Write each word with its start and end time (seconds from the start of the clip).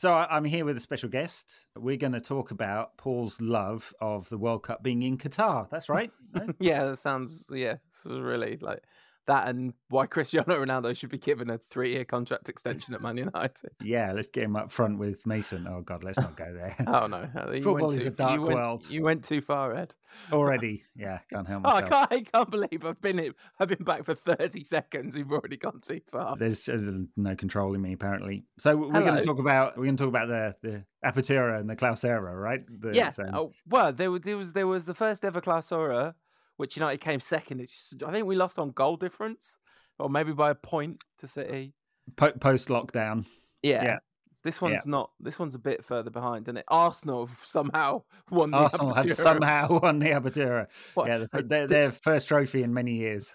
So 0.00 0.14
I'm 0.14 0.46
here 0.46 0.64
with 0.64 0.78
a 0.78 0.80
special 0.80 1.10
guest. 1.10 1.66
We're 1.76 1.98
going 1.98 2.14
to 2.14 2.22
talk 2.22 2.52
about 2.52 2.96
Paul's 2.96 3.38
love 3.38 3.92
of 4.00 4.30
the 4.30 4.38
World 4.38 4.62
Cup 4.62 4.82
being 4.82 5.02
in 5.02 5.18
Qatar. 5.18 5.68
That's 5.68 5.90
right. 5.90 6.10
Yeah, 6.58 6.86
that 6.86 6.96
sounds 6.96 7.44
yeah, 7.52 7.74
really 8.06 8.56
like 8.62 8.82
that, 9.30 9.48
and 9.48 9.72
why 9.88 10.06
Cristiano 10.06 10.62
Ronaldo 10.64 10.94
should 10.96 11.08
be 11.10 11.18
given 11.18 11.48
a 11.50 11.58
three-year 11.58 12.04
contract 12.04 12.48
extension 12.48 12.94
at 12.94 13.00
Man 13.00 13.16
United. 13.16 13.70
yeah, 13.82 14.12
let's 14.12 14.28
get 14.28 14.44
him 14.44 14.56
up 14.56 14.70
front 14.70 14.98
with 14.98 15.26
Mason. 15.26 15.66
Oh 15.68 15.80
God, 15.82 16.04
let's 16.04 16.18
not 16.18 16.36
go 16.36 16.52
there. 16.54 16.76
Oh 16.86 17.06
no, 17.06 17.28
you 17.54 17.62
Football 17.62 17.94
is 17.94 18.02
too- 18.02 18.08
a 18.08 18.10
dark 18.10 18.34
you 18.34 18.42
went, 18.42 18.54
world. 18.54 18.86
You 18.90 19.02
went 19.02 19.24
too 19.24 19.40
far, 19.40 19.74
Ed. 19.74 19.94
Already, 20.32 20.84
yeah, 20.96 21.18
can't 21.32 21.46
help 21.46 21.62
Oh, 21.64 21.70
I 21.70 21.80
myself. 21.80 21.90
can't, 22.10 22.12
I 22.12 22.20
can't 22.38 22.50
believe 22.50 22.84
I've 22.84 23.00
been 23.00 23.18
in- 23.18 23.34
I've 23.58 23.68
been 23.68 23.84
back 23.84 24.04
for 24.04 24.14
thirty 24.14 24.64
seconds. 24.64 25.16
You've 25.16 25.32
already 25.32 25.56
gone 25.56 25.80
too 25.80 26.00
far. 26.10 26.36
There's 26.36 26.68
uh, 26.68 26.78
no 27.16 27.34
controlling 27.36 27.82
me 27.82 27.92
apparently. 27.92 28.44
So 28.58 28.76
we're 28.76 28.90
going 28.92 29.16
to 29.16 29.24
talk 29.24 29.38
about 29.38 29.76
we're 29.76 29.84
going 29.84 29.96
to 29.96 30.04
talk 30.04 30.08
about 30.08 30.28
the 30.28 30.54
the 30.62 30.84
Apertura 31.04 31.58
and 31.58 31.70
the 31.70 31.76
Clausura, 31.76 32.34
right? 32.34 32.60
The, 32.68 32.92
yeah. 32.94 33.10
so- 33.10 33.30
Oh, 33.32 33.52
well, 33.66 33.92
there 33.92 34.10
was 34.10 34.20
there 34.22 34.36
was 34.36 34.52
there 34.52 34.66
was 34.66 34.84
the 34.86 34.94
first 34.94 35.24
ever 35.24 35.40
Clausura, 35.40 36.14
which 36.60 36.76
United 36.76 37.00
came 37.00 37.20
second. 37.20 37.60
It's 37.60 37.90
just, 37.90 38.02
I 38.02 38.12
think 38.12 38.26
we 38.26 38.36
lost 38.36 38.58
on 38.58 38.70
goal 38.72 38.96
difference, 38.96 39.56
or 39.98 40.10
maybe 40.10 40.32
by 40.32 40.50
a 40.50 40.54
point 40.54 41.02
to 41.18 41.26
City. 41.26 41.72
po- 42.16 42.32
post 42.32 42.68
lockdown. 42.68 43.24
Yeah. 43.62 43.82
Yeah. 43.82 43.96
This 44.44 44.60
one's 44.60 44.86
not. 44.86 45.10
This 45.20 45.38
one's 45.38 45.54
a 45.54 45.58
bit 45.58 45.84
further 45.84 46.10
behind, 46.10 46.48
and 46.48 46.58
it 46.58 46.64
Arsenal 46.68 47.26
have 47.26 47.38
somehow 47.42 48.02
won. 48.30 48.50
The 48.50 48.58
Arsenal 48.58 48.92
have 48.94 49.10
somehow 49.12 49.78
won 49.82 49.98
the 49.98 50.10
Apertura. 50.10 50.66
Yeah, 50.98 51.24
the- 51.32 51.42
their, 51.42 51.66
their 51.66 51.92
first 51.92 52.28
trophy 52.28 52.62
in 52.62 52.72
many 52.74 52.94
years. 52.96 53.34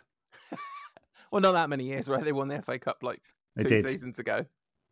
Well, 1.32 1.42
not 1.42 1.54
that 1.54 1.70
many 1.70 1.84
years, 1.86 2.08
right? 2.08 2.24
They 2.24 2.32
won 2.32 2.48
the 2.48 2.62
FA 2.62 2.80
Cup 2.80 2.98
like 3.02 3.20
two 3.60 3.82
seasons 3.82 4.20
ago. 4.20 4.46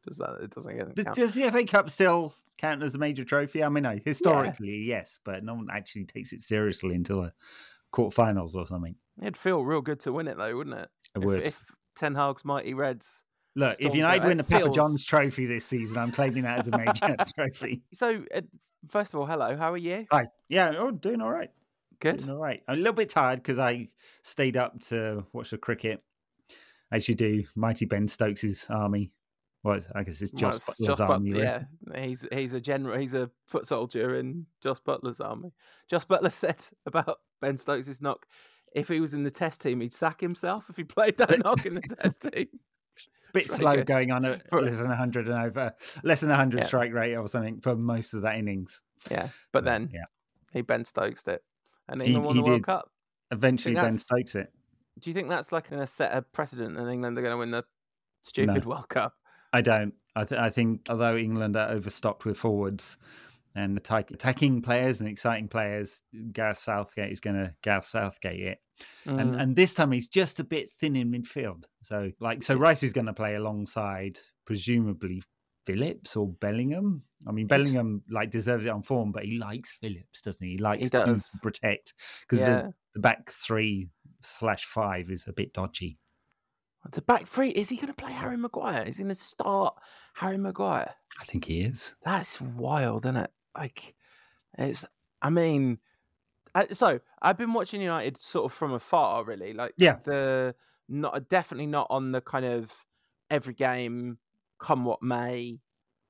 Does 0.05 0.17
that? 0.17 0.39
It 0.41 0.49
doesn't 0.49 0.75
get 0.75 0.93
D- 0.93 1.03
count. 1.03 1.15
Does 1.15 1.33
the 1.35 1.49
FA 1.49 1.63
Cup 1.63 1.89
still 1.89 2.33
count 2.57 2.83
as 2.83 2.95
a 2.95 2.97
major 2.97 3.23
trophy? 3.23 3.63
I 3.63 3.69
mean, 3.69 3.83
no, 3.83 3.97
historically, 4.03 4.83
yes, 4.85 5.19
but 5.23 5.43
no 5.43 5.53
one 5.53 5.67
actually 5.71 6.03
takes 6.05 6.33
it 6.33 6.41
seriously 6.41 6.95
until 6.95 7.21
the 7.21 7.33
quarterfinals 7.93 8.55
or 8.55 8.65
something. 8.65 8.95
It'd 9.21 9.37
feel 9.37 9.63
real 9.63 9.81
good 9.81 9.99
to 10.01 10.11
win 10.11 10.27
it, 10.27 10.37
though, 10.37 10.55
wouldn't 10.55 10.77
it? 10.77 10.89
It 11.15 11.19
if, 11.19 11.23
would. 11.23 11.43
if 11.43 11.63
Ten 11.95 12.15
Hag's 12.15 12.43
mighty 12.43 12.73
Reds. 12.73 13.23
Look, 13.55 13.77
if 13.79 13.93
United 13.93 14.25
win 14.25 14.37
the 14.37 14.43
Papa 14.43 14.71
John's 14.71 15.05
trophy 15.05 15.45
this 15.45 15.63
season, 15.63 15.97
I'm 15.99 16.11
claiming 16.11 16.43
that 16.43 16.59
as 16.59 16.67
a 16.67 16.77
major 16.77 17.15
trophy. 17.35 17.83
So, 17.93 18.23
uh, 18.33 18.41
first 18.89 19.13
of 19.13 19.19
all, 19.19 19.27
hello. 19.27 19.55
How 19.55 19.71
are 19.71 19.77
you? 19.77 20.07
Hi. 20.11 20.25
Yeah, 20.49 20.73
oh, 20.75 20.89
doing 20.89 21.21
all 21.21 21.31
right. 21.31 21.51
Good. 21.99 22.17
Doing 22.17 22.31
all 22.31 22.41
right. 22.41 22.63
I'm 22.67 22.75
a 22.75 22.77
little 22.77 22.93
bit 22.93 23.09
tired 23.09 23.43
because 23.43 23.59
I 23.59 23.89
stayed 24.23 24.57
up 24.57 24.81
to 24.87 25.23
watch 25.33 25.51
the 25.51 25.59
cricket, 25.59 26.01
as 26.91 27.07
you 27.07 27.13
do. 27.13 27.43
Mighty 27.55 27.85
Ben 27.85 28.07
Stokes' 28.07 28.65
army. 28.71 29.11
Well, 29.63 29.79
I 29.95 30.03
guess 30.03 30.21
it's 30.21 30.33
Well, 30.33 30.51
Jos 30.51 30.57
it's 30.67 30.81
Buttler's 30.81 30.99
army. 30.99 31.31
Buttler, 31.31 31.45
right? 31.51 31.65
yeah, 31.95 32.01
he's 32.05 32.27
he's 32.33 32.53
a 32.53 32.59
general. 32.61 32.97
He's 32.99 33.13
a 33.13 33.29
foot 33.45 33.65
soldier 33.65 34.15
in 34.17 34.45
Jos 34.61 34.79
Buttler's 34.81 35.21
army. 35.21 35.53
Jos 35.89 36.05
Buttler 36.05 36.31
said 36.33 36.61
about 36.85 37.19
Ben 37.41 37.57
Stokes' 37.57 38.01
knock. 38.01 38.25
If 38.73 38.87
he 38.89 38.99
was 38.99 39.13
in 39.13 39.23
the 39.23 39.31
test 39.31 39.61
team, 39.61 39.79
he'd 39.81 39.93
sack 39.93 40.19
himself 40.19 40.69
if 40.69 40.75
he 40.77 40.83
played 40.83 41.17
that 41.17 41.37
knock 41.43 41.65
in 41.65 41.75
the 41.75 41.81
test 41.81 42.21
team. 42.33 42.47
bit 43.33 43.49
slow 43.51 43.75
good. 43.77 43.85
going 43.85 44.11
on 44.11 44.25
at 44.25 44.49
For- 44.49 44.61
less 44.61 44.77
than 44.77 44.87
100 44.89 45.27
and 45.27 45.45
over, 45.45 45.71
less 46.03 46.21
than 46.21 46.29
100 46.29 46.59
Yeah. 46.59 46.65
strike 46.65 46.91
rate 46.93 47.15
or 47.15 47.27
something 47.27 47.61
for 47.61 47.75
most 47.75 48.13
of 48.13 48.21
that 48.23 48.35
innings. 48.35 48.81
Yeah, 49.11 49.29
but 49.51 49.63
then 49.63 49.89
yeah, 49.93 50.05
he 50.53 50.61
Ben 50.61 50.83
Stokes 50.85 51.25
it, 51.27 51.41
and 51.87 52.01
He- 52.01 52.07
England 52.07 52.25
won 52.25 52.35
he 52.35 52.41
the 52.41 52.47
World. 52.49 52.63
Cup. 52.63 52.91
eventually 53.31 53.75
Ben 53.75 53.97
Stokes 53.97 54.35
it. 54.35 54.51
Do 54.99 55.09
you 55.09 55.13
think 55.13 55.29
that's 55.29 55.51
like 55.51 55.69
going 55.69 55.79
to 55.81 55.87
set 55.87 56.11
a 56.15 56.21
precedent, 56.21 56.77
and 56.77 56.89
England 56.91 57.17
are 57.17 57.21
going 57.21 57.33
to 57.33 57.37
win 57.37 57.51
the 57.51 57.63
stupid 58.21 58.63
No. 58.63 58.69
World 58.69 58.89
Cup? 58.89 59.13
I 59.53 59.61
don't. 59.61 59.93
I, 60.15 60.25
th- 60.25 60.39
I 60.41 60.49
think 60.49 60.81
although 60.89 61.15
England 61.15 61.55
are 61.55 61.69
overstocked 61.69 62.25
with 62.25 62.37
forwards 62.37 62.97
and 63.55 63.77
attack- 63.77 64.11
attacking 64.11 64.61
players 64.61 64.99
and 64.99 65.07
exciting 65.07 65.47
players, 65.47 66.01
Gareth 66.31 66.57
Southgate 66.57 67.11
is 67.11 67.19
going 67.19 67.35
to 67.35 67.53
Gareth 67.61 67.85
Southgate 67.85 68.39
it. 68.41 68.57
And 69.05 69.35
Mm. 69.35 69.41
and 69.41 69.55
this 69.55 69.73
time 69.75 69.91
he's 69.91 70.07
just 70.07 70.39
a 70.39 70.43
bit 70.43 70.69
thin 70.69 70.95
in 70.95 71.11
midfield. 71.11 71.65
So 71.83 72.11
like 72.19 72.41
so 72.43 72.55
Rice 72.55 72.81
is 72.83 72.91
going 72.93 73.05
to 73.05 73.13
play 73.13 73.35
alongside 73.35 74.17
presumably 74.45 75.21
Phillips 75.65 76.15
or 76.15 76.27
Bellingham. 76.27 77.03
I 77.27 77.31
mean 77.31 77.47
Bellingham 77.47 78.01
like 78.09 78.31
deserves 78.31 78.65
it 78.65 78.69
on 78.69 78.81
form, 78.83 79.11
but 79.11 79.25
he 79.25 79.37
likes 79.37 79.73
Phillips, 79.73 80.21
doesn't 80.21 80.45
he? 80.45 80.53
He 80.53 80.57
likes 80.57 80.89
to 80.89 81.39
protect 81.41 81.93
because 82.21 82.39
yeah, 82.39 82.61
the, 82.63 82.73
the 82.95 82.99
back 82.99 83.29
three 83.29 83.89
slash 84.21 84.65
five 84.65 85.09
is 85.11 85.25
a 85.27 85.33
bit 85.33 85.53
dodgy. 85.53 85.97
The 86.91 87.01
back 87.01 87.25
three. 87.27 87.49
Is 87.49 87.69
he 87.69 87.75
going 87.77 87.87
to 87.87 87.93
play 87.93 88.11
Harry 88.11 88.37
Maguire? 88.37 88.83
Is 88.83 88.97
he 88.97 89.03
going 89.03 89.15
to 89.15 89.21
start 89.21 89.75
Harry 90.15 90.37
Maguire? 90.37 90.93
I 91.19 91.23
think 91.25 91.45
he 91.45 91.61
is. 91.61 91.93
That's 92.03 92.41
wild, 92.41 93.05
isn't 93.05 93.17
it? 93.17 93.31
Like, 93.57 93.95
it's. 94.57 94.85
I 95.21 95.29
mean, 95.29 95.79
so 96.71 96.99
I've 97.21 97.37
been 97.37 97.53
watching 97.53 97.81
United 97.81 98.17
sort 98.17 98.45
of 98.45 98.53
from 98.53 98.73
afar, 98.73 99.23
really. 99.23 99.53
Like, 99.53 99.73
Yeah. 99.77 99.97
the 100.03 100.55
not 100.89 101.29
definitely 101.29 101.67
not 101.67 101.87
on 101.89 102.11
the 102.11 102.19
kind 102.21 102.45
of 102.45 102.73
every 103.29 103.53
game, 103.53 104.17
come 104.59 104.83
what 104.85 105.01
may, 105.01 105.59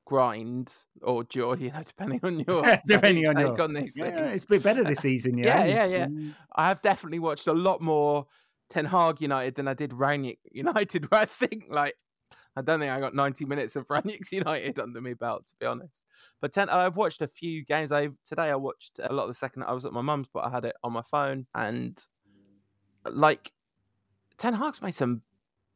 grind 0.06 0.74
or 1.02 1.24
joy. 1.24 1.54
You 1.60 1.72
know, 1.72 1.84
depending 1.86 2.20
on 2.24 2.40
your 2.40 2.64
Depending 2.88 3.28
on 3.28 3.40
your- 3.40 3.62
on 3.62 3.74
these 3.74 3.96
Yeah, 3.96 4.10
things. 4.10 4.36
it's 4.36 4.46
a 4.46 4.48
bit 4.48 4.64
better 4.64 4.84
this 4.84 5.00
season. 5.00 5.38
Yeah, 5.38 5.64
Yeah, 5.66 5.88
He's- 5.88 5.92
yeah, 5.92 6.32
I 6.56 6.68
have 6.70 6.82
definitely 6.82 7.20
watched 7.20 7.48
a 7.48 7.54
lot 7.54 7.80
more 7.82 8.26
Ten 8.70 8.86
Hag 8.86 9.22
United 9.22 9.56
than 9.56 9.68
I 9.68 9.74
did 9.74 9.92
Rangnick 9.92 10.40
United, 10.52 11.10
where 11.12 11.22
I 11.22 11.26
think 11.26 11.66
like 11.70 11.96
I 12.56 12.62
don't 12.62 12.80
think 12.80 12.92
I 12.92 13.00
got 13.00 13.16
90 13.16 13.46
minutes 13.46 13.76
of 13.76 13.88
Rangnick 13.90 14.32
United 14.32 14.80
under 14.80 15.02
my 15.02 15.14
belt, 15.14 15.48
to 15.48 15.56
be 15.60 15.66
honest. 15.66 16.04
But 16.42 16.54
ten, 16.54 16.70
I've 16.70 16.98
watched 16.98 17.22
a 17.22 17.28
few 17.28 17.64
games. 17.64 17.92
I 17.92 18.10
today 18.24 18.50
I 18.50 18.56
watched 18.56 19.00
a 19.00 19.14
lot 19.14 19.24
of 19.24 19.30
the 19.30 19.34
second. 19.34 19.64
I 19.64 19.74
was 19.74 19.86
at 19.86 19.94
my 19.94 20.02
mum's, 20.02 20.28
but 20.34 20.46
I 20.46 20.50
had 20.50 20.66
it 20.66 20.76
on 20.84 20.94
my 20.94 21.04
phone, 21.04 21.48
and 21.56 22.04
like 23.06 23.52
Ten 24.38 24.54
Hag's 24.54 24.82
made 24.82 24.94
some 24.94 25.22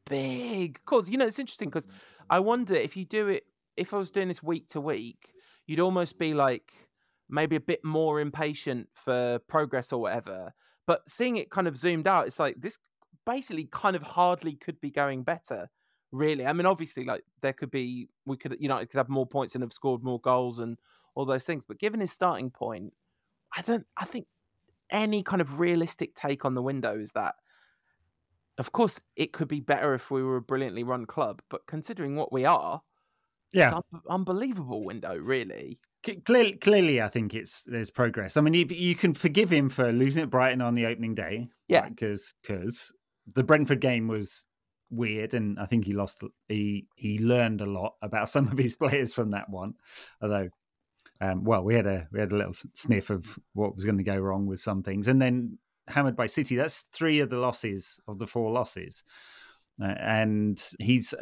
big 0.09 0.79
calls. 0.85 1.09
You 1.09 1.17
know, 1.17 1.25
it's 1.25 1.39
interesting 1.39 1.69
because 1.69 1.87
I 2.29 2.39
wonder 2.39 2.75
if 2.75 2.97
you 2.97 3.05
do 3.05 3.27
it. 3.27 3.43
If 3.75 3.93
I 3.93 3.97
was 3.97 4.11
doing 4.11 4.27
this 4.27 4.41
week 4.41 4.67
to 4.69 4.81
week, 4.81 5.33
you'd 5.67 5.79
almost 5.79 6.17
be 6.17 6.33
like 6.33 6.73
maybe 7.29 7.55
a 7.55 7.61
bit 7.61 7.83
more 7.83 8.19
impatient 8.19 8.87
for 8.93 9.39
progress 9.47 9.91
or 9.91 10.01
whatever. 10.01 10.53
But 10.87 11.07
seeing 11.07 11.37
it 11.37 11.51
kind 11.51 11.67
of 11.67 11.77
zoomed 11.77 12.07
out, 12.07 12.25
it's 12.25 12.39
like 12.39 12.55
this 12.59 12.79
basically 13.25 13.67
kind 13.71 13.95
of 13.95 14.01
hardly 14.01 14.55
could 14.55 14.79
be 14.81 14.89
going 14.89 15.23
better. 15.23 15.69
Really, 16.13 16.45
I 16.45 16.53
mean, 16.53 16.65
obviously, 16.65 17.03
like 17.03 17.23
there 17.41 17.51
could 17.51 17.69
be, 17.69 18.07
we 18.25 18.37
could, 18.37 18.55
United 18.59 18.89
could 18.89 18.97
have 18.97 19.09
more 19.09 19.27
points 19.27 19.53
and 19.53 19.61
have 19.61 19.73
scored 19.73 20.01
more 20.01 20.21
goals 20.21 20.57
and 20.57 20.77
all 21.13 21.25
those 21.25 21.43
things. 21.43 21.65
But 21.65 21.79
given 21.79 21.99
his 21.99 22.13
starting 22.13 22.49
point, 22.49 22.93
I 23.55 23.61
don't, 23.61 23.85
I 23.97 24.05
think 24.05 24.27
any 24.89 25.21
kind 25.21 25.41
of 25.41 25.59
realistic 25.59 26.15
take 26.15 26.45
on 26.45 26.55
the 26.55 26.61
window 26.61 26.97
is 26.97 27.11
that, 27.11 27.35
of 28.57 28.71
course, 28.71 29.01
it 29.17 29.33
could 29.33 29.49
be 29.49 29.59
better 29.59 29.93
if 29.93 30.09
we 30.09 30.23
were 30.23 30.37
a 30.37 30.41
brilliantly 30.41 30.83
run 30.83 31.05
club. 31.05 31.41
But 31.49 31.67
considering 31.67 32.15
what 32.15 32.31
we 32.31 32.45
are, 32.45 32.81
yeah. 33.53 33.77
it's 33.77 33.87
un- 33.93 34.01
unbelievable 34.09 34.83
window, 34.83 35.17
really. 35.17 35.79
Clearly, 36.25 36.53
clearly, 36.53 37.01
I 37.01 37.09
think 37.09 37.33
it's 37.33 37.63
there's 37.63 37.91
progress. 37.91 38.37
I 38.37 38.41
mean, 38.41 38.53
you, 38.53 38.65
you 38.69 38.95
can 38.95 39.13
forgive 39.13 39.49
him 39.49 39.69
for 39.69 39.91
losing 39.91 40.23
at 40.23 40.29
Brighton 40.29 40.61
on 40.61 40.73
the 40.75 40.85
opening 40.85 41.15
day, 41.15 41.49
Yeah. 41.67 41.89
because 41.89 42.33
because 42.41 42.93
the 43.35 43.43
Brentford 43.43 43.81
game 43.81 44.07
was 44.07 44.45
weird, 44.89 45.33
and 45.33 45.59
I 45.59 45.65
think 45.65 45.85
he 45.85 45.91
lost. 45.93 46.23
He 46.47 46.87
he 46.95 47.19
learned 47.19 47.59
a 47.61 47.65
lot 47.65 47.95
about 48.01 48.29
some 48.29 48.47
of 48.47 48.57
his 48.57 48.75
players 48.75 49.13
from 49.13 49.31
that 49.31 49.49
one. 49.49 49.73
Although, 50.21 50.49
um, 51.19 51.43
well, 51.43 51.63
we 51.63 51.73
had 51.75 51.87
a 51.87 52.07
we 52.11 52.19
had 52.21 52.31
a 52.31 52.37
little 52.37 52.55
sniff 52.73 53.09
of 53.09 53.37
what 53.53 53.75
was 53.75 53.83
going 53.83 53.97
to 53.97 54.03
go 54.03 54.17
wrong 54.17 54.45
with 54.45 54.61
some 54.61 54.83
things, 54.83 55.09
and 55.09 55.21
then 55.21 55.57
hammered 55.89 56.15
by 56.15 56.27
City. 56.27 56.55
That's 56.55 56.85
three 56.93 57.19
of 57.19 57.29
the 57.29 57.37
losses 57.39 57.99
of 58.07 58.17
the 58.17 58.27
four 58.27 58.51
losses, 58.51 59.03
uh, 59.81 59.87
and 59.99 60.63
he's 60.79 61.13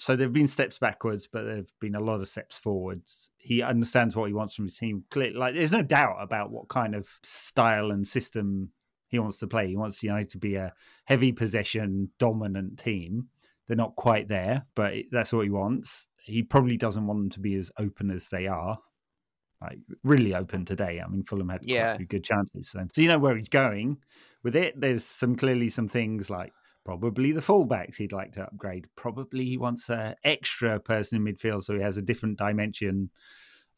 so 0.00 0.16
there 0.16 0.24
have 0.26 0.32
been 0.32 0.48
steps 0.48 0.78
backwards, 0.78 1.28
but 1.30 1.44
there 1.44 1.56
have 1.56 1.70
been 1.78 1.94
a 1.94 2.00
lot 2.00 2.20
of 2.20 2.26
steps 2.26 2.56
forwards. 2.56 3.30
He 3.36 3.60
understands 3.60 4.16
what 4.16 4.28
he 4.28 4.32
wants 4.32 4.54
from 4.54 4.64
his 4.64 4.78
team. 4.78 5.04
Like 5.14 5.52
there's 5.52 5.72
no 5.72 5.82
doubt 5.82 6.16
about 6.20 6.50
what 6.50 6.70
kind 6.70 6.94
of 6.94 7.06
style 7.22 7.90
and 7.90 8.08
system 8.08 8.70
he 9.08 9.18
wants 9.18 9.36
to 9.40 9.46
play. 9.46 9.68
He 9.68 9.76
wants 9.76 10.02
United 10.02 10.30
to 10.30 10.38
be 10.38 10.54
a 10.54 10.72
heavy 11.04 11.32
possession, 11.32 12.08
dominant 12.18 12.78
team. 12.78 13.28
They're 13.68 13.76
not 13.76 13.94
quite 13.94 14.26
there, 14.26 14.64
but 14.74 14.94
that's 15.12 15.34
what 15.34 15.44
he 15.44 15.50
wants. 15.50 16.08
He 16.24 16.42
probably 16.44 16.78
doesn't 16.78 17.06
want 17.06 17.20
them 17.20 17.30
to 17.30 17.40
be 17.40 17.56
as 17.56 17.70
open 17.78 18.10
as 18.10 18.28
they 18.28 18.46
are. 18.46 18.78
Like 19.60 19.80
really 20.02 20.34
open 20.34 20.64
today. 20.64 21.02
I 21.04 21.08
mean, 21.08 21.24
Fulham 21.24 21.50
had 21.50 21.60
quite 21.60 21.68
Yeah. 21.68 21.92
a 21.92 21.96
few 21.98 22.06
good 22.06 22.24
chances. 22.24 22.70
So, 22.70 22.86
so 22.90 23.02
you 23.02 23.08
know 23.08 23.18
where 23.18 23.36
he's 23.36 23.50
going 23.50 23.98
with 24.42 24.56
it. 24.56 24.80
There's 24.80 25.04
some 25.04 25.36
clearly 25.36 25.68
some 25.68 25.88
things 25.88 26.30
like 26.30 26.54
probably 26.84 27.32
the 27.32 27.40
fullbacks 27.40 27.96
he'd 27.96 28.12
like 28.12 28.32
to 28.32 28.42
upgrade. 28.42 28.86
Probably 28.96 29.44
he 29.44 29.56
wants 29.58 29.88
an 29.90 30.14
extra 30.24 30.80
person 30.80 31.16
in 31.26 31.34
midfield 31.34 31.62
so 31.64 31.74
he 31.74 31.82
has 31.82 31.96
a 31.96 32.02
different 32.02 32.38
dimension 32.38 33.10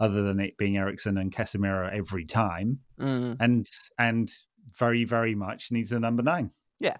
other 0.00 0.22
than 0.22 0.40
it 0.40 0.56
being 0.56 0.76
Eriksen 0.76 1.18
and 1.18 1.32
Casemiro 1.32 1.92
every 1.92 2.24
time. 2.24 2.78
Mm. 3.00 3.36
And 3.40 3.66
and 3.98 4.30
very, 4.78 5.04
very 5.04 5.34
much 5.34 5.70
needs 5.72 5.92
a 5.92 6.00
number 6.00 6.22
nine. 6.22 6.50
Yeah. 6.78 6.96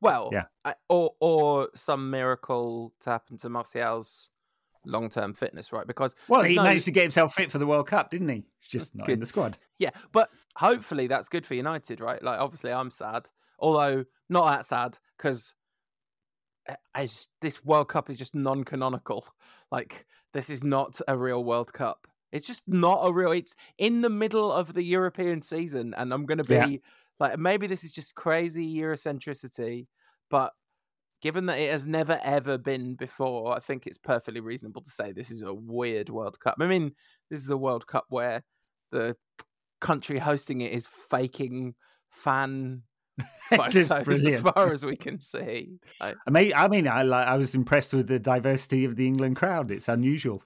Well, 0.00 0.30
Yeah. 0.32 0.44
I, 0.64 0.74
or 0.88 1.14
or 1.20 1.68
some 1.74 2.10
miracle 2.10 2.92
to 3.00 3.10
happen 3.10 3.36
to 3.38 3.48
Martial's 3.48 4.30
long 4.84 5.08
term 5.08 5.32
fitness, 5.32 5.72
right? 5.72 5.86
Because 5.86 6.14
Well, 6.28 6.42
he 6.42 6.56
no- 6.56 6.64
managed 6.64 6.84
to 6.84 6.90
get 6.90 7.02
himself 7.02 7.34
fit 7.34 7.50
for 7.50 7.58
the 7.58 7.66
World 7.66 7.86
Cup, 7.86 8.10
didn't 8.10 8.28
he? 8.28 8.44
Just 8.60 8.94
not 8.96 9.08
in 9.08 9.20
the 9.20 9.26
squad. 9.26 9.56
Yeah, 9.78 9.90
but 10.12 10.28
hopefully 10.56 11.06
that's 11.06 11.28
good 11.28 11.46
for 11.46 11.54
United, 11.54 12.00
right? 12.00 12.22
Like, 12.22 12.38
obviously, 12.38 12.70
I'm 12.72 12.90
sad, 12.90 13.30
although 13.58 14.04
not 14.28 14.50
that 14.50 14.64
sad 14.64 14.98
because 15.16 15.54
as 16.94 17.28
eh, 17.28 17.32
this 17.40 17.64
World 17.64 17.88
Cup 17.88 18.10
is 18.10 18.16
just 18.16 18.34
non-canonical. 18.34 19.26
Like, 19.72 20.06
this 20.32 20.50
is 20.50 20.62
not 20.62 21.00
a 21.08 21.18
real 21.18 21.42
World 21.42 21.72
Cup. 21.72 22.06
It's 22.30 22.46
just 22.46 22.62
not 22.68 23.00
a 23.02 23.12
real. 23.12 23.32
It's 23.32 23.56
in 23.76 24.02
the 24.02 24.10
middle 24.10 24.52
of 24.52 24.72
the 24.72 24.84
European 24.84 25.42
season, 25.42 25.94
and 25.94 26.14
I'm 26.14 26.26
going 26.26 26.38
to 26.38 26.44
be 26.44 26.80
Yeah. 26.80 26.84
like, 27.18 27.38
maybe 27.40 27.66
this 27.66 27.82
is 27.82 27.90
just 27.90 28.14
crazy 28.14 28.72
Eurocentricity, 28.76 29.88
but 30.30 30.52
given 31.22 31.46
that 31.46 31.58
it 31.58 31.72
has 31.72 31.86
never 31.86 32.20
ever 32.22 32.58
been 32.58 32.94
before, 32.94 33.56
I 33.56 33.60
think 33.60 33.86
it's 33.86 33.98
perfectly 33.98 34.40
reasonable 34.40 34.82
to 34.82 34.90
say 34.90 35.12
this 35.12 35.30
is 35.30 35.42
a 35.42 35.54
weird 35.54 36.08
World 36.08 36.38
Cup. 36.40 36.56
I 36.60 36.68
mean, 36.68 36.94
this 37.30 37.40
is 37.40 37.50
a 37.50 37.56
World 37.56 37.86
Cup 37.86 38.06
where 38.10 38.44
the 38.92 39.16
country 39.80 40.18
hosting 40.18 40.60
it 40.60 40.72
is 40.72 40.86
faking 40.86 41.74
fan 42.10 42.82
photos 43.56 43.90
as 44.24 44.40
far 44.40 44.72
as 44.72 44.84
we 44.84 44.96
can 44.96 45.20
see. 45.20 45.78
Like, 46.00 46.16
I 46.26 46.30
mean, 46.30 46.52
I 46.54 46.68
mean, 46.68 46.88
I 46.88 47.02
like, 47.02 47.26
I 47.26 47.36
was 47.36 47.54
impressed 47.54 47.94
with 47.94 48.08
the 48.08 48.18
diversity 48.18 48.84
of 48.84 48.96
the 48.96 49.06
England 49.06 49.36
crowd. 49.36 49.70
It's 49.70 49.88
unusual. 49.88 50.42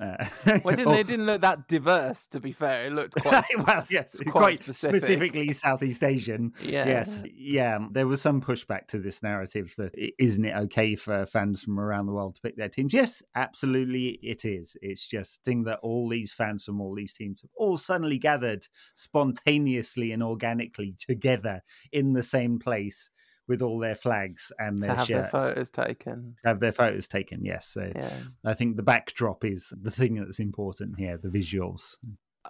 Uh, 0.00 0.16
well, 0.64 0.76
didn't, 0.76 0.94
it 0.94 1.06
didn't 1.06 1.26
look 1.26 1.40
that 1.42 1.68
diverse, 1.68 2.26
to 2.26 2.40
be 2.40 2.52
fair. 2.52 2.86
It 2.86 2.92
looked 2.92 3.14
quite. 3.20 3.44
well, 3.66 3.86
yes, 3.90 4.18
quite 4.18 4.32
quite, 4.32 4.62
specific. 4.62 5.00
specifically 5.00 5.52
Southeast 5.52 6.02
Asian. 6.02 6.52
yeah. 6.62 6.86
Yes, 6.86 7.24
yeah. 7.34 7.78
There 7.90 8.06
was 8.06 8.22
some 8.22 8.40
pushback 8.40 8.86
to 8.88 8.98
this 8.98 9.22
narrative 9.22 9.74
that 9.78 9.94
isn't 10.18 10.44
it 10.44 10.56
okay 10.56 10.96
for 10.96 11.26
fans 11.26 11.62
from 11.62 11.78
around 11.78 12.06
the 12.06 12.12
world 12.12 12.36
to 12.36 12.40
pick 12.40 12.56
their 12.56 12.68
teams? 12.68 12.94
Yes, 12.94 13.22
absolutely, 13.34 14.18
it 14.22 14.44
is. 14.44 14.76
It's 14.80 15.06
just 15.06 15.44
thing 15.44 15.64
that 15.64 15.80
all 15.82 16.08
these 16.08 16.32
fans 16.32 16.64
from 16.64 16.80
all 16.80 16.94
these 16.94 17.14
teams 17.14 17.42
have 17.42 17.50
all 17.56 17.76
suddenly 17.76 18.18
gathered 18.18 18.66
spontaneously 18.94 20.12
and 20.12 20.22
organically 20.22 20.94
together 20.98 21.60
in 21.92 22.12
the 22.12 22.22
same 22.22 22.58
place 22.58 23.10
with 23.50 23.60
all 23.62 23.78
their 23.80 23.96
flags 23.96 24.52
and 24.60 24.78
their 24.78 24.90
To 24.90 24.94
have 24.96 25.08
their 25.08 25.24
photos 25.24 25.70
taken. 25.70 26.36
to 26.42 26.48
have 26.48 26.60
their 26.60 26.70
photos 26.72 27.08
taken. 27.08 27.44
Yes, 27.44 27.66
so 27.66 27.90
Yeah. 27.94 28.14
I 28.44 28.54
think 28.54 28.76
the 28.76 28.82
backdrop 28.84 29.44
is 29.44 29.72
the 29.82 29.90
thing 29.90 30.14
that's 30.14 30.38
important 30.38 30.98
here. 30.98 31.18
The 31.18 31.28
visuals. 31.28 31.96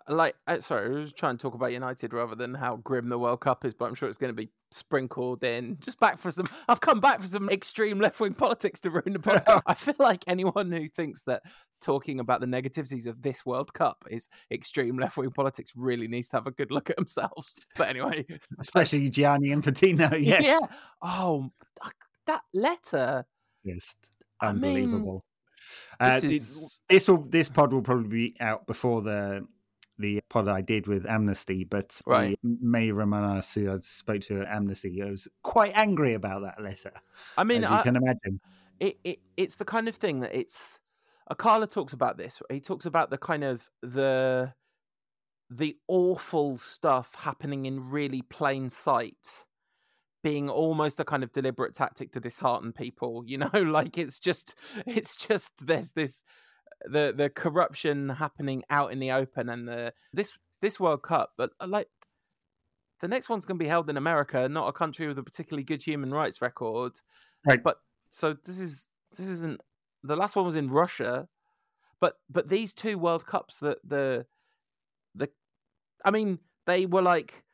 Like 0.08 0.36
uh, 0.46 0.60
sorry, 0.60 0.86
I 0.94 0.98
was 1.00 1.12
trying 1.12 1.36
to 1.36 1.42
talk 1.42 1.54
about 1.54 1.72
United 1.72 2.12
rather 2.12 2.34
than 2.34 2.54
how 2.54 2.76
grim 2.76 3.08
the 3.08 3.18
World 3.18 3.40
Cup 3.40 3.64
is, 3.64 3.74
but 3.74 3.86
I'm 3.86 3.94
sure 3.94 4.08
it's 4.08 4.18
going 4.18 4.32
to 4.32 4.36
be 4.36 4.50
sprinkled 4.70 5.42
in. 5.42 5.78
Just 5.80 5.98
back 5.98 6.18
for 6.18 6.30
some. 6.30 6.46
I've 6.68 6.80
come 6.80 7.00
back 7.00 7.20
for 7.20 7.26
some 7.26 7.48
extreme 7.50 7.98
left 7.98 8.20
wing 8.20 8.34
politics 8.34 8.80
to 8.80 8.90
ruin 8.90 9.12
the 9.14 9.18
podcast. 9.18 9.62
I 9.66 9.74
feel 9.74 9.96
like 9.98 10.22
anyone 10.28 10.70
who 10.70 10.88
thinks 10.88 11.22
that 11.24 11.42
talking 11.80 12.20
about 12.20 12.40
the 12.40 12.46
negativities 12.46 13.06
of 13.06 13.20
this 13.22 13.44
World 13.44 13.72
Cup 13.74 14.04
is 14.10 14.28
extreme 14.52 14.96
left 14.98 15.16
wing 15.16 15.30
politics 15.30 15.72
really 15.74 16.06
needs 16.06 16.28
to 16.28 16.36
have 16.36 16.46
a 16.46 16.52
good 16.52 16.70
look 16.70 16.88
at 16.90 16.96
themselves. 16.96 17.68
But 17.76 17.88
anyway, 17.88 18.26
Especially 18.60 19.08
Gianni 19.08 19.48
Infantino. 19.48 20.12
Yes, 20.24 20.42
yeah. 20.44 20.60
Oh, 21.02 21.50
that 22.26 22.42
letter. 22.54 23.24
just 23.66 23.96
I 24.40 24.52
mean, 24.52 24.84
unbelievable. 24.84 25.24
uh, 25.98 26.20
this 26.20 26.22
th- 26.22 26.32
is- 26.34 26.82
this 26.88 27.08
will 27.08 27.22
this 27.28 27.48
pod 27.48 27.72
will 27.72 27.82
probably 27.82 28.08
be 28.08 28.36
out 28.40 28.66
before 28.68 29.02
the 29.02 29.46
the 30.00 30.20
pod 30.28 30.48
I 30.48 30.60
did 30.60 30.86
with 30.86 31.06
Amnesty, 31.06 31.64
but 31.64 32.00
Right. 32.06 32.38
the 32.42 32.56
May 32.60 32.90
Romanos, 32.90 33.52
who 33.54 33.70
I 33.72 33.78
spoke 33.80 34.20
to 34.22 34.40
at 34.42 34.48
Amnesty, 34.48 35.02
was 35.02 35.28
quite 35.42 35.72
angry 35.74 36.14
about 36.14 36.42
that 36.42 36.62
letter. 36.62 36.92
I 37.36 37.44
mean, 37.44 37.64
as 37.64 37.70
you 37.70 37.76
I, 37.76 37.82
can 37.82 37.96
imagine. 37.96 38.40
it, 38.80 38.98
it 39.04 39.18
it's 39.36 39.56
the 39.56 39.64
kind 39.64 39.88
of 39.88 39.94
thing 39.96 40.20
that 40.20 40.34
it's 40.34 40.80
Akala 41.30 41.70
talks 41.70 41.92
about 41.92 42.16
this. 42.16 42.42
He 42.50 42.60
talks 42.60 42.86
about 42.86 43.10
the 43.10 43.18
kind 43.18 43.44
of 43.44 43.68
the 43.82 44.54
the 45.50 45.76
awful 45.88 46.56
stuff 46.56 47.14
happening 47.16 47.66
in 47.66 47.90
really 47.90 48.22
plain 48.22 48.70
sight 48.70 49.44
being 50.22 50.48
almost 50.48 51.00
a 51.00 51.04
kind 51.04 51.24
of 51.24 51.32
deliberate 51.32 51.74
tactic 51.74 52.12
to 52.12 52.20
dishearten 52.20 52.72
people 52.72 53.24
you 53.26 53.36
know 53.36 53.50
like 53.54 53.98
it's 53.98 54.20
just 54.20 54.54
it's 54.86 55.16
just 55.16 55.66
there's 55.66 55.92
this 55.92 56.22
the 56.84 57.12
the 57.16 57.28
corruption 57.30 58.08
happening 58.08 58.62
out 58.70 58.92
in 58.92 58.98
the 59.00 59.10
open 59.12 59.48
and 59.48 59.68
the 59.68 59.92
this 60.12 60.38
this 60.62 60.78
world 60.80 61.02
cup 61.02 61.32
but 61.36 61.50
uh, 61.60 61.66
like 61.66 61.88
the 63.00 63.08
next 63.08 63.28
one's 63.28 63.44
going 63.44 63.58
to 63.58 63.62
be 63.64 63.68
held 63.68 63.88
in 63.90 63.96
america 63.96 64.48
not 64.48 64.68
a 64.68 64.72
country 64.72 65.06
with 65.08 65.18
a 65.18 65.22
particularly 65.22 65.64
good 65.64 65.82
human 65.82 66.12
rights 66.12 66.40
record 66.42 66.92
Right. 67.46 67.62
but 67.62 67.78
so 68.10 68.34
this 68.44 68.60
is 68.60 68.88
this 69.16 69.26
isn't 69.26 69.60
the 70.02 70.16
last 70.16 70.34
one 70.36 70.46
was 70.46 70.56
in 70.56 70.70
Russia, 70.70 71.28
but 72.00 72.14
but 72.28 72.48
these 72.48 72.72
two 72.74 72.98
World 72.98 73.26
Cups 73.26 73.58
that 73.58 73.78
the 73.84 74.26
the 75.14 75.28
I 76.04 76.10
mean 76.10 76.38
they 76.66 76.86
were 76.86 77.02
like 77.02 77.44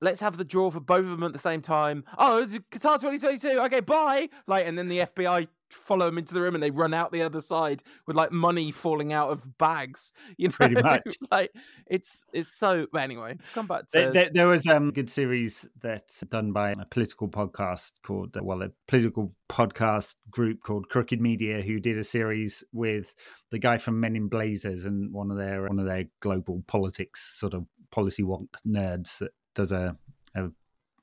let's 0.00 0.20
have 0.20 0.36
the 0.36 0.44
draw 0.44 0.70
for 0.70 0.80
both 0.80 1.04
of 1.04 1.10
them 1.10 1.22
at 1.22 1.32
the 1.32 1.38
same 1.38 1.62
time. 1.62 2.04
Oh, 2.18 2.46
Qatar 2.46 3.00
2022. 3.00 3.48
Okay, 3.60 3.80
bye. 3.80 4.28
Like 4.46 4.66
and 4.66 4.78
then 4.78 4.88
the 4.88 5.00
FBI 5.00 5.48
follow 5.70 6.06
them 6.06 6.18
into 6.18 6.34
the 6.34 6.40
room 6.40 6.54
and 6.54 6.62
they 6.62 6.70
run 6.70 6.94
out 6.94 7.12
the 7.12 7.22
other 7.22 7.40
side 7.40 7.82
with 8.06 8.16
like 8.16 8.32
money 8.32 8.70
falling 8.70 9.12
out 9.12 9.30
of 9.30 9.58
bags. 9.58 10.12
You 10.38 10.48
know, 10.48 10.52
Pretty 10.52 10.82
much. 10.82 11.16
like 11.30 11.52
it's 11.86 12.26
it's 12.32 12.52
so. 12.52 12.86
But 12.92 13.02
anyway, 13.02 13.36
to 13.42 13.50
come 13.52 13.66
back 13.66 13.86
to 13.88 13.98
There, 13.98 14.12
there, 14.12 14.30
there 14.32 14.46
was 14.46 14.66
um, 14.66 14.88
a 14.88 14.92
good 14.92 15.08
series 15.08 15.66
that's 15.80 16.20
done 16.22 16.52
by 16.52 16.72
a 16.72 16.84
political 16.84 17.28
podcast 17.28 17.92
called, 18.02 18.36
well, 18.40 18.62
a 18.62 18.70
political 18.86 19.32
podcast 19.48 20.16
group 20.30 20.62
called 20.62 20.88
Crooked 20.88 21.20
Media, 21.20 21.62
who 21.62 21.80
did 21.80 21.96
a 21.96 22.04
series 22.04 22.64
with 22.72 23.14
the 23.50 23.58
guy 23.58 23.78
from 23.78 23.98
Men 23.98 24.16
in 24.16 24.28
Blazers 24.28 24.84
and 24.84 25.12
one 25.12 25.30
of 25.30 25.38
their 25.38 25.66
one 25.66 25.78
of 25.78 25.86
their 25.86 26.04
global 26.20 26.62
politics 26.66 27.38
sort 27.38 27.54
of 27.54 27.64
policy 27.90 28.22
wonk 28.22 28.48
nerds 28.66 29.18
that 29.18 29.32
does 29.54 29.72
a, 29.72 29.96
a 30.34 30.50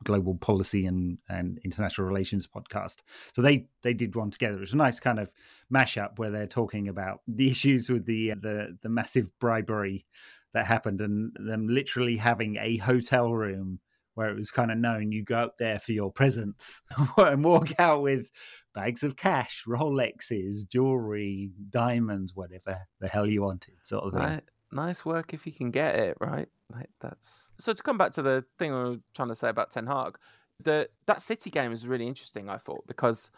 global 0.03 0.35
policy 0.35 0.85
and, 0.85 1.17
and 1.29 1.59
international 1.63 2.07
relations 2.07 2.47
podcast. 2.47 3.01
So 3.33 3.41
they 3.41 3.67
they 3.81 3.93
did 3.93 4.15
one 4.15 4.31
together. 4.31 4.57
It 4.57 4.61
was 4.61 4.73
a 4.73 4.77
nice 4.77 4.99
kind 4.99 5.19
of 5.19 5.31
mashup 5.73 6.17
where 6.17 6.31
they're 6.31 6.47
talking 6.47 6.87
about 6.87 7.21
the 7.27 7.49
issues 7.49 7.89
with 7.89 8.05
the 8.05 8.31
uh, 8.31 8.35
the 8.41 8.77
the 8.81 8.89
massive 8.89 9.29
bribery 9.39 10.05
that 10.53 10.65
happened 10.65 11.01
and 11.01 11.35
them 11.35 11.67
literally 11.67 12.17
having 12.17 12.57
a 12.57 12.77
hotel 12.77 13.33
room 13.33 13.79
where 14.15 14.29
it 14.29 14.37
was 14.37 14.51
kind 14.51 14.71
of 14.71 14.77
known 14.77 15.11
you 15.11 15.23
go 15.23 15.37
up 15.37 15.57
there 15.57 15.79
for 15.79 15.91
your 15.91 16.11
presents 16.11 16.81
and 17.17 17.43
walk 17.43 17.79
out 17.79 18.01
with 18.01 18.29
bags 18.73 19.03
of 19.03 19.15
cash, 19.15 19.63
Rolexes, 19.67 20.67
jewelry, 20.67 21.51
diamonds, 21.69 22.35
whatever 22.35 22.79
the 22.99 23.07
hell 23.07 23.27
you 23.27 23.41
wanted, 23.41 23.75
sort 23.83 24.05
of 24.05 24.13
thing. 24.13 24.21
Right. 24.21 24.43
Nice 24.71 25.05
work 25.05 25.33
if 25.33 25.45
you 25.45 25.51
can 25.51 25.71
get 25.71 25.95
it, 25.95 26.17
right? 26.19 26.47
Like 26.73 26.89
that's 26.99 27.51
so 27.59 27.73
to 27.73 27.83
come 27.83 27.97
back 27.97 28.11
to 28.13 28.21
the 28.21 28.43
thing 28.57 28.71
we 28.71 28.77
were 28.77 28.99
trying 29.15 29.27
to 29.27 29.35
say 29.35 29.49
about 29.49 29.71
Ten 29.71 29.87
Hag, 29.87 30.17
the 30.61 30.89
that 31.05 31.21
City 31.21 31.49
game 31.49 31.71
was 31.71 31.85
really 31.85 32.07
interesting, 32.07 32.49
I 32.49 32.57
thought, 32.57 32.87
because 32.87 33.29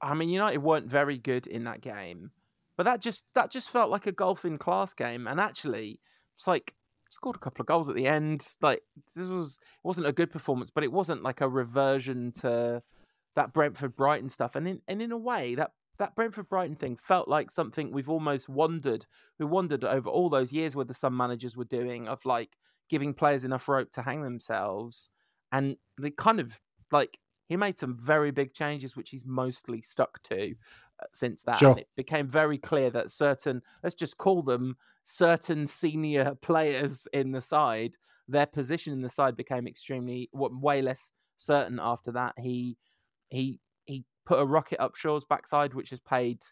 I 0.00 0.14
mean 0.14 0.28
United 0.28 0.58
weren't 0.58 0.88
very 0.88 1.18
good 1.18 1.46
in 1.46 1.64
that 1.64 1.80
game. 1.80 2.32
But 2.76 2.84
that 2.84 3.00
just 3.00 3.24
that 3.34 3.50
just 3.50 3.70
felt 3.70 3.90
like 3.90 4.06
a 4.06 4.12
golfing 4.12 4.58
class 4.58 4.92
game. 4.92 5.26
And 5.26 5.40
actually 5.40 6.00
it's 6.34 6.46
like 6.46 6.74
scored 7.08 7.36
a 7.36 7.40
couple 7.40 7.62
of 7.62 7.66
goals 7.66 7.88
at 7.88 7.94
the 7.94 8.06
end. 8.06 8.46
Like 8.60 8.82
this 9.14 9.28
was 9.28 9.58
it 9.62 9.86
wasn't 9.86 10.06
a 10.06 10.12
good 10.12 10.30
performance, 10.30 10.70
but 10.70 10.84
it 10.84 10.92
wasn't 10.92 11.22
like 11.22 11.40
a 11.40 11.48
reversion 11.48 12.32
to 12.40 12.82
that 13.34 13.52
Brentford 13.52 13.96
Brighton 13.96 14.28
stuff. 14.28 14.56
And 14.56 14.68
in 14.68 14.82
and 14.86 15.00
in 15.00 15.12
a 15.12 15.18
way 15.18 15.54
that 15.54 15.72
that 15.98 16.14
Brentford 16.14 16.48
Brighton 16.48 16.76
thing 16.76 16.96
felt 16.96 17.28
like 17.28 17.50
something 17.50 17.90
we've 17.90 18.08
almost 18.10 18.48
wondered 18.48 19.06
we 19.38 19.46
wondered 19.46 19.84
over 19.84 20.08
all 20.08 20.28
those 20.28 20.52
years 20.52 20.76
whether 20.76 20.92
some 20.92 21.16
managers 21.16 21.56
were 21.56 21.64
doing 21.64 22.08
of 22.08 22.24
like 22.24 22.56
giving 22.88 23.14
players 23.14 23.44
enough 23.44 23.68
rope 23.68 23.90
to 23.92 24.02
hang 24.02 24.22
themselves 24.22 25.10
and 25.52 25.76
they 26.00 26.10
kind 26.10 26.40
of 26.40 26.60
like 26.92 27.18
he 27.48 27.56
made 27.56 27.78
some 27.78 27.96
very 27.96 28.30
big 28.30 28.52
changes 28.52 28.96
which 28.96 29.10
he's 29.10 29.24
mostly 29.24 29.80
stuck 29.80 30.22
to 30.22 30.54
uh, 31.02 31.06
since 31.12 31.42
that 31.42 31.58
Sure. 31.58 31.70
and 31.70 31.80
it 31.80 31.88
became 31.96 32.28
very 32.28 32.58
clear 32.58 32.90
that 32.90 33.10
certain 33.10 33.62
let's 33.82 33.94
just 33.94 34.18
call 34.18 34.42
them 34.42 34.76
certain 35.04 35.66
senior 35.66 36.34
players 36.42 37.08
in 37.12 37.32
the 37.32 37.40
side 37.40 37.96
their 38.28 38.46
position 38.46 38.92
in 38.92 39.02
the 39.02 39.08
side 39.08 39.36
became 39.36 39.66
extremely 39.66 40.28
way 40.32 40.82
less 40.82 41.12
certain 41.36 41.78
after 41.80 42.10
that 42.12 42.34
he 42.38 42.76
he 43.28 43.60
put 44.26 44.38
a 44.40 44.44
rocket 44.44 44.82
up 44.82 44.96
Shaw's 44.96 45.24
backside 45.24 45.72
which 45.72 45.90
has 45.90 46.00
paid 46.00 46.42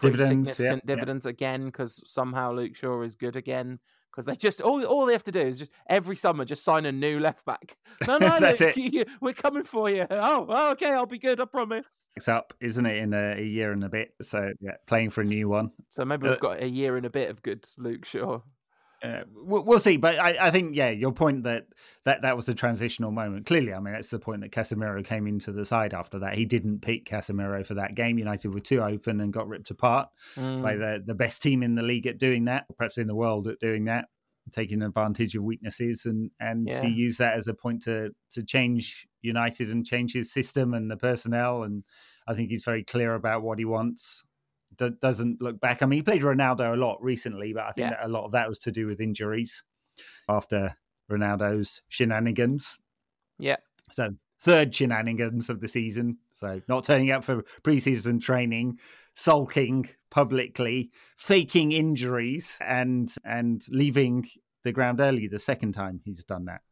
Dividends, 0.00 0.50
significant 0.50 0.82
yeah. 0.86 0.94
dividends 0.94 1.26
again 1.26 1.66
because 1.66 2.00
somehow 2.10 2.52
Luke 2.52 2.74
Shaw 2.76 3.02
is 3.02 3.14
good 3.14 3.36
again. 3.36 3.78
Because 4.10 4.26
they 4.26 4.36
just 4.36 4.60
all 4.60 4.84
all 4.84 5.06
they 5.06 5.12
have 5.14 5.22
to 5.24 5.32
do 5.32 5.40
is 5.40 5.58
just 5.58 5.70
every 5.88 6.16
summer 6.16 6.44
just 6.44 6.64
sign 6.64 6.84
a 6.84 6.92
new 6.92 7.18
left 7.18 7.46
back. 7.46 7.78
No, 8.06 8.18
no, 8.18 8.38
That's 8.40 8.60
Luke, 8.60 8.76
it. 8.76 8.92
you- 8.92 9.04
we're 9.22 9.32
coming 9.32 9.62
for 9.64 9.88
you. 9.88 10.06
Oh, 10.10 10.46
oh, 10.48 10.70
okay, 10.72 10.90
I'll 10.90 11.06
be 11.06 11.18
good. 11.18 11.40
I 11.40 11.46
promise. 11.46 12.08
It's 12.16 12.28
up, 12.28 12.52
isn't 12.60 12.84
it, 12.84 12.96
in 12.98 13.14
a, 13.14 13.36
a 13.38 13.42
year 13.42 13.72
and 13.72 13.84
a 13.84 13.88
bit? 13.88 14.10
So 14.20 14.52
yeah, 14.60 14.72
playing 14.86 15.10
for 15.10 15.22
a 15.22 15.24
new 15.24 15.48
one. 15.48 15.70
So 15.88 16.04
maybe 16.04 16.26
Uh, 16.26 16.32
we've 16.32 16.40
got 16.40 16.62
a 16.62 16.68
year 16.68 16.96
and 16.98 17.06
a 17.06 17.10
bit 17.10 17.30
of 17.30 17.42
good 17.42 17.64
Luke 17.78 18.04
Shaw. 18.04 18.40
Uh, 19.02 19.22
we'll, 19.34 19.64
we'll, 19.64 19.78
see. 19.78 19.96
But 19.96 20.18
I, 20.18 20.36
I, 20.40 20.50
think, 20.50 20.76
yeah, 20.76 20.90
your 20.90 21.12
point 21.12 21.42
that, 21.44 21.66
that 22.04 22.22
that 22.22 22.36
was 22.36 22.48
a 22.48 22.54
transitional 22.54 23.10
moment. 23.10 23.46
Clearly, 23.46 23.72
I 23.72 23.80
mean, 23.80 23.94
that's 23.94 24.10
the 24.10 24.18
point 24.18 24.42
that 24.42 24.52
Casemiro 24.52 25.04
came 25.04 25.26
into 25.26 25.52
the 25.52 25.64
side 25.64 25.92
after 25.92 26.20
that. 26.20 26.34
He 26.34 26.44
didn't 26.44 26.80
pick 26.80 27.06
Casemiro 27.06 27.66
for 27.66 27.74
that 27.74 27.94
game. 27.94 28.18
United 28.18 28.54
were 28.54 28.60
too 28.60 28.80
open 28.80 29.20
and 29.20 29.32
got 29.32 29.48
ripped 29.48 29.70
apart 29.70 30.08
mm. 30.36 30.62
by 30.62 30.76
the, 30.76 31.02
the 31.04 31.14
best 31.14 31.42
team 31.42 31.62
in 31.62 31.74
the 31.74 31.82
league 31.82 32.06
at 32.06 32.18
doing 32.18 32.44
that, 32.44 32.66
perhaps 32.76 32.98
in 32.98 33.06
the 33.06 33.14
world 33.14 33.48
at 33.48 33.58
doing 33.58 33.86
that, 33.86 34.06
taking 34.52 34.82
advantage 34.82 35.34
of 35.34 35.42
weaknesses. 35.42 36.06
And, 36.06 36.30
and 36.38 36.68
yeah. 36.68 36.82
he 36.82 36.92
used 36.92 37.18
that 37.18 37.34
as 37.34 37.48
a 37.48 37.54
point 37.54 37.82
to, 37.82 38.10
to 38.32 38.42
change 38.44 39.08
United 39.20 39.70
and 39.70 39.84
change 39.84 40.12
his 40.12 40.32
system 40.32 40.74
and 40.74 40.90
the 40.90 40.96
personnel. 40.96 41.64
And 41.64 41.82
I 42.28 42.34
think 42.34 42.50
he's 42.50 42.64
very 42.64 42.84
clear 42.84 43.14
about 43.14 43.42
what 43.42 43.58
he 43.58 43.64
wants 43.64 44.22
doesn't 44.76 45.40
look 45.40 45.60
back. 45.60 45.82
I 45.82 45.86
mean, 45.86 45.98
he 45.98 46.02
played 46.02 46.22
Ronaldo 46.22 46.72
a 46.72 46.76
lot 46.76 47.02
recently, 47.02 47.52
but 47.52 47.64
I 47.64 47.72
think 47.72 47.90
yeah. 47.90 48.06
a 48.06 48.08
lot 48.08 48.24
of 48.24 48.32
that 48.32 48.48
was 48.48 48.58
to 48.60 48.72
do 48.72 48.86
with 48.86 49.00
injuries 49.00 49.62
after 50.28 50.76
Ronaldo's 51.10 51.82
shenanigans. 51.88 52.78
Yeah. 53.38 53.56
So 53.90 54.10
third 54.40 54.74
shenanigans 54.74 55.48
of 55.48 55.60
the 55.60 55.68
season. 55.68 56.18
So 56.34 56.60
not 56.68 56.84
turning 56.84 57.10
up 57.10 57.24
for 57.24 57.42
preseason 57.62 58.20
training, 58.20 58.78
sulking 59.14 59.88
publicly, 60.10 60.90
faking 61.16 61.72
injuries, 61.72 62.58
and 62.60 63.12
and 63.24 63.62
leaving 63.70 64.28
the 64.64 64.72
ground 64.72 65.00
early 65.00 65.28
the 65.28 65.38
second 65.38 65.72
time 65.72 66.00
he's 66.04 66.24
done 66.24 66.46
that. 66.46 66.62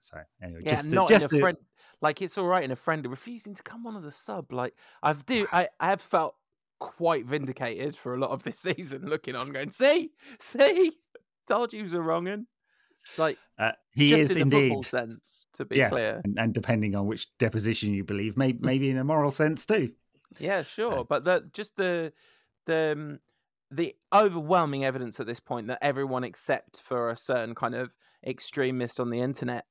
So 0.00 0.18
anyway, 0.42 0.60
yeah, 0.64 0.76
just 0.76 0.90
not 0.90 1.08
just 1.08 1.32
in 1.32 1.38
a 1.38 1.40
friend. 1.40 1.58
Like 2.00 2.22
it's 2.22 2.38
all 2.38 2.46
right 2.46 2.62
in 2.62 2.70
a 2.70 2.76
friend 2.76 3.06
refusing 3.06 3.54
to 3.54 3.62
come 3.62 3.86
on 3.86 3.96
as 3.96 4.04
a 4.04 4.12
sub. 4.12 4.52
Like 4.52 4.74
I've 5.02 5.26
do 5.26 5.46
I, 5.52 5.68
I 5.80 5.88
have 5.88 6.00
felt 6.00 6.34
quite 6.78 7.26
vindicated 7.26 7.96
for 7.96 8.14
a 8.14 8.18
lot 8.18 8.30
of 8.30 8.42
this 8.42 8.58
season, 8.60 9.06
looking 9.06 9.34
on, 9.34 9.52
going, 9.52 9.70
"See, 9.70 10.10
see, 10.40 10.92
told 11.46 11.72
you 11.72 11.78
he 11.78 11.82
was 11.82 11.92
a 11.92 12.00
wrong 12.00 12.24
one." 12.26 12.46
Like 13.16 13.38
uh, 13.58 13.72
he 13.94 14.12
is 14.12 14.32
in 14.32 14.52
indeed. 14.52 14.82
sense, 14.84 15.46
to 15.54 15.64
be 15.64 15.76
yeah. 15.76 15.88
clear, 15.88 16.20
and, 16.24 16.38
and, 16.38 16.52
depending 16.52 16.94
on 16.94 17.06
which 17.06 17.26
deposition 17.38 17.94
you 17.94 18.04
believe, 18.04 18.36
maybe, 18.36 18.58
maybe 18.60 18.90
in 18.90 18.98
a 18.98 19.04
moral 19.04 19.30
sense 19.30 19.64
too. 19.64 19.92
Yeah, 20.38 20.62
sure, 20.62 21.00
uh, 21.00 21.04
but 21.04 21.24
the 21.24 21.48
just 21.52 21.76
the 21.76 22.12
the 22.66 22.92
um, 22.92 23.20
the 23.70 23.94
overwhelming 24.12 24.84
evidence 24.84 25.20
at 25.20 25.26
this 25.26 25.40
point 25.40 25.68
that 25.68 25.78
everyone 25.80 26.24
except 26.24 26.80
for 26.80 27.10
a 27.10 27.16
certain 27.16 27.54
kind 27.54 27.74
of 27.74 27.94
extremist 28.26 28.98
on 29.00 29.10
the 29.10 29.20
internet 29.20 29.64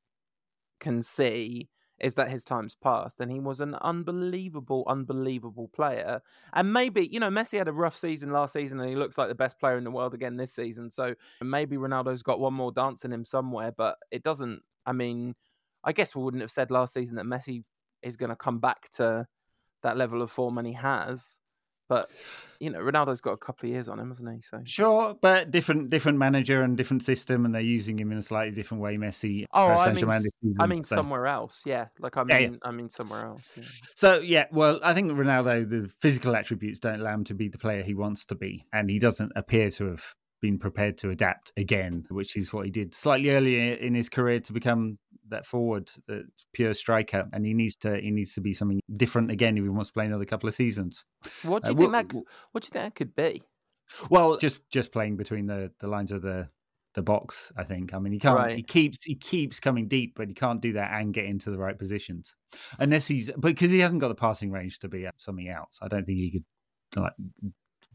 can 0.80 1.02
see 1.02 1.70
is 2.00 2.16
that 2.16 2.30
his 2.30 2.46
time's 2.46 2.76
passed 2.76 3.20
and 3.20 3.32
he 3.32 3.40
was 3.40 3.60
an 3.60 3.76
unbelievable, 3.76 4.84
unbelievable 4.88 5.68
player. 5.70 6.22
And 6.54 6.72
maybe, 6.72 7.08
you 7.08 7.20
know, 7.20 7.30
Messi 7.30 7.58
had 7.58 7.68
a 7.68 7.74
rough 7.74 7.98
season 7.98 8.32
last 8.32 8.54
season 8.54 8.80
and 8.80 8.90
he 8.90 8.96
looks 8.96 9.18
like 9.18 9.30
the 9.30 9.36
best 9.36 9.60
player 9.60 9.78
in 9.78 9.84
the 9.84 9.92
world 9.92 10.14
again 10.14 10.38
this 10.38 10.54
season. 10.54 10.92
So 10.92 11.16
maybe 11.42 11.78
Ronaldo's 11.78 12.24
got 12.24 12.40
one 12.40 12.54
more 12.54 12.72
dance 12.72 13.04
in 13.04 13.12
him 13.12 13.26
somewhere, 13.26 13.72
but 13.72 13.98
it 14.12 14.24
doesn't. 14.24 14.62
I 14.86 14.94
mean, 14.94 15.36
I 15.84 15.92
guess 15.92 16.16
we 16.16 16.24
wouldn't 16.24 16.42
have 16.42 16.52
said 16.52 16.72
last 16.72 16.94
season 16.94 17.16
that 17.16 17.26
Messi 17.26 17.64
is 18.02 18.16
going 18.16 18.30
to 18.30 18.36
come 18.36 18.60
back 18.60 18.90
to 18.92 19.28
that 19.84 19.98
level 19.98 20.22
of 20.22 20.30
form 20.30 20.58
and 20.58 20.68
he 20.68 20.74
has. 20.74 21.40
But 21.88 22.10
you 22.60 22.70
know, 22.70 22.80
Ronaldo's 22.80 23.22
got 23.22 23.32
a 23.32 23.38
couple 23.38 23.68
of 23.68 23.74
years 23.74 23.88
on 23.88 24.00
him, 24.00 24.08
hasn't 24.08 24.34
he? 24.34 24.42
So 24.42 24.62
sure, 24.66 25.16
but 25.22 25.52
different 25.52 25.90
different 25.90 26.18
manager 26.18 26.64
and 26.64 26.76
different 26.76 27.04
system, 27.04 27.46
and 27.46 27.54
they're 27.54 27.62
using 27.62 28.00
him 28.00 28.12
in 28.12 28.18
a 28.18 28.22
slightly 28.22 28.54
different 28.54 28.82
way. 28.82 28.98
Messi. 28.98 29.46
Oh, 29.54 29.68
I 29.68 29.94
mean, 29.94 29.96
season, 29.96 30.56
I 30.60 30.66
mean 30.66 30.84
so. 30.84 30.96
somewhere 30.96 31.28
else. 31.28 31.62
Yeah, 31.66 31.88
like 32.00 32.18
I 32.18 32.24
mean, 32.24 32.42
yeah, 32.42 32.50
yeah. 32.50 32.58
I 32.64 32.72
mean 32.72 32.90
somewhere 32.90 33.26
else. 33.26 33.52
Yeah. 33.56 33.64
So 33.96 34.20
yeah, 34.20 34.46
well, 34.52 34.80
I 34.84 34.94
think 34.94 35.12
Ronaldo, 35.12 35.70
the 35.70 35.90
physical 36.02 36.36
attributes 36.36 36.80
don't 36.80 37.00
allow 37.00 37.14
him 37.14 37.24
to 37.26 37.34
be 37.34 37.48
the 37.48 37.58
player 37.58 37.84
he 37.84 37.94
wants 37.94 38.26
to 38.26 38.36
be, 38.36 38.66
and 38.74 38.90
he 38.90 39.00
doesn't 39.00 39.32
appear 39.36 39.70
to 39.72 39.90
have 39.90 40.16
been 40.42 40.58
prepared 40.58 40.98
to 41.00 41.10
adapt 41.10 41.52
again, 41.58 42.06
which 42.10 42.36
is 42.36 42.54
what 42.54 42.66
he 42.66 42.72
did 42.72 42.94
slightly 42.94 43.32
earlier 43.32 43.74
in 43.76 43.96
his 43.96 44.10
career 44.10 44.40
to 44.40 44.54
become 44.54 44.98
that 45.30 45.46
forward, 45.46 45.90
the 46.08 46.26
pure 46.54 46.74
striker, 46.74 47.28
and 47.34 47.46
he 47.46 47.54
needs 47.54 47.76
to 47.78 48.00
he 48.00 48.12
needs 48.12 48.34
to 48.34 48.42
be 48.42 48.54
something 48.54 48.80
different 48.96 49.32
again 49.32 49.58
if 49.58 49.64
he 49.64 49.70
wants 49.70 49.90
to 49.90 49.94
play 49.94 50.06
another 50.06 50.26
couple 50.26 50.48
of 50.48 50.56
seasons. 50.56 51.06
What 51.44 51.64
do 51.64 51.72
you 51.72 51.78
uh, 51.78 51.80
think 51.80 51.92
that? 51.92 52.16
What 52.52 52.64
do 52.64 52.68
you 52.68 52.72
think 52.72 52.86
that 52.86 52.96
could 52.96 53.16
be? 53.16 53.44
Well, 54.10 54.38
just 54.38 54.62
just 54.70 54.92
playing 54.92 55.18
between 55.18 55.48
the 55.48 55.72
the 55.80 55.88
lines 55.88 56.12
of 56.12 56.22
the 56.22 56.50
the 56.94 57.04
box. 57.04 57.52
I 57.58 57.64
think. 57.64 57.94
I 57.94 58.00
mean, 58.00 58.14
he 58.14 58.20
can't. 58.20 58.38
Right. 58.38 58.58
He 58.58 58.64
keeps 58.64 59.04
he 59.04 59.16
keeps 59.16 59.60
coming 59.60 59.88
deep, 59.88 60.14
but 60.16 60.28
he 60.28 60.34
can't 60.34 60.62
do 60.62 60.74
that 60.74 60.92
and 60.94 61.14
get 61.14 61.26
into 61.26 61.52
the 61.52 61.58
right 61.58 61.78
positions 61.78 62.36
unless 62.80 63.08
he's 63.08 63.32
because 63.40 63.72
he 63.72 63.80
hasn't 63.80 64.02
got 64.02 64.10
the 64.10 64.16
passing 64.16 64.52
range 64.52 64.80
to 64.80 64.90
be 64.90 65.08
something 65.18 65.50
else. 65.50 65.80
I 65.82 65.88
don't 65.88 66.06
think 66.06 66.18
he 66.18 66.32
could 66.32 67.02
like 67.02 67.14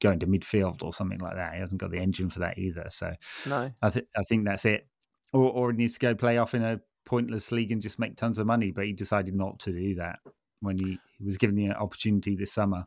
go 0.03 0.11
into 0.11 0.27
midfield 0.27 0.83
or 0.83 0.93
something 0.93 1.19
like 1.19 1.37
that. 1.37 1.55
He 1.55 1.61
hasn't 1.61 1.81
got 1.81 1.91
the 1.91 1.99
engine 1.99 2.31
for 2.31 2.41
that 2.41 2.59
either. 2.59 2.87
So 2.91 3.15
no, 3.47 3.73
I 3.81 3.91
think 3.91 4.07
I 4.17 4.23
think 4.25 4.45
that's 4.45 4.65
it. 4.65 4.87
Or 5.33 5.51
or 5.51 5.71
he 5.71 5.79
needs 5.79 5.95
to 5.95 5.99
go 6.01 6.15
play 6.15 6.39
off 6.39 6.55
in 6.55 6.63
a 6.63 6.81
pointless 7.05 7.53
league 7.53 7.73
and 7.73 7.83
just 7.83 7.99
make 7.99 8.17
tons 8.17 8.39
of 8.39 8.47
money. 8.47 8.71
But 8.71 8.87
he 8.87 8.93
decided 8.93 9.35
not 9.35 9.59
to 9.61 9.73
do 9.73 9.95
that 9.97 10.19
when 10.61 10.79
he, 10.79 10.99
he 11.19 11.25
was 11.25 11.39
given 11.39 11.57
the 11.57 11.71
opportunity 11.71 12.37
this 12.37 12.53
summer. 12.53 12.87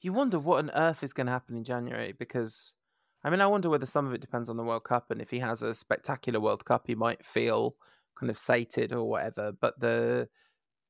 You 0.00 0.12
wonder 0.12 0.38
what 0.38 0.58
on 0.58 0.70
earth 0.70 1.02
is 1.02 1.12
going 1.12 1.26
to 1.26 1.32
happen 1.32 1.56
in 1.56 1.64
January 1.64 2.12
because. 2.12 2.74
I 3.22 3.28
mean, 3.28 3.42
I 3.42 3.46
wonder 3.48 3.68
whether 3.68 3.84
some 3.84 4.06
of 4.06 4.14
it 4.14 4.22
depends 4.22 4.48
on 4.48 4.56
the 4.56 4.62
World 4.64 4.84
Cup, 4.84 5.10
and 5.10 5.20
if 5.20 5.28
he 5.28 5.40
has 5.40 5.60
a 5.60 5.74
spectacular 5.74 6.40
World 6.40 6.64
Cup, 6.64 6.86
he 6.86 6.94
might 6.94 7.22
feel 7.22 7.76
kind 8.18 8.30
of 8.30 8.38
sated 8.38 8.94
or 8.94 9.06
whatever. 9.06 9.52
But 9.52 9.78
the 9.78 10.30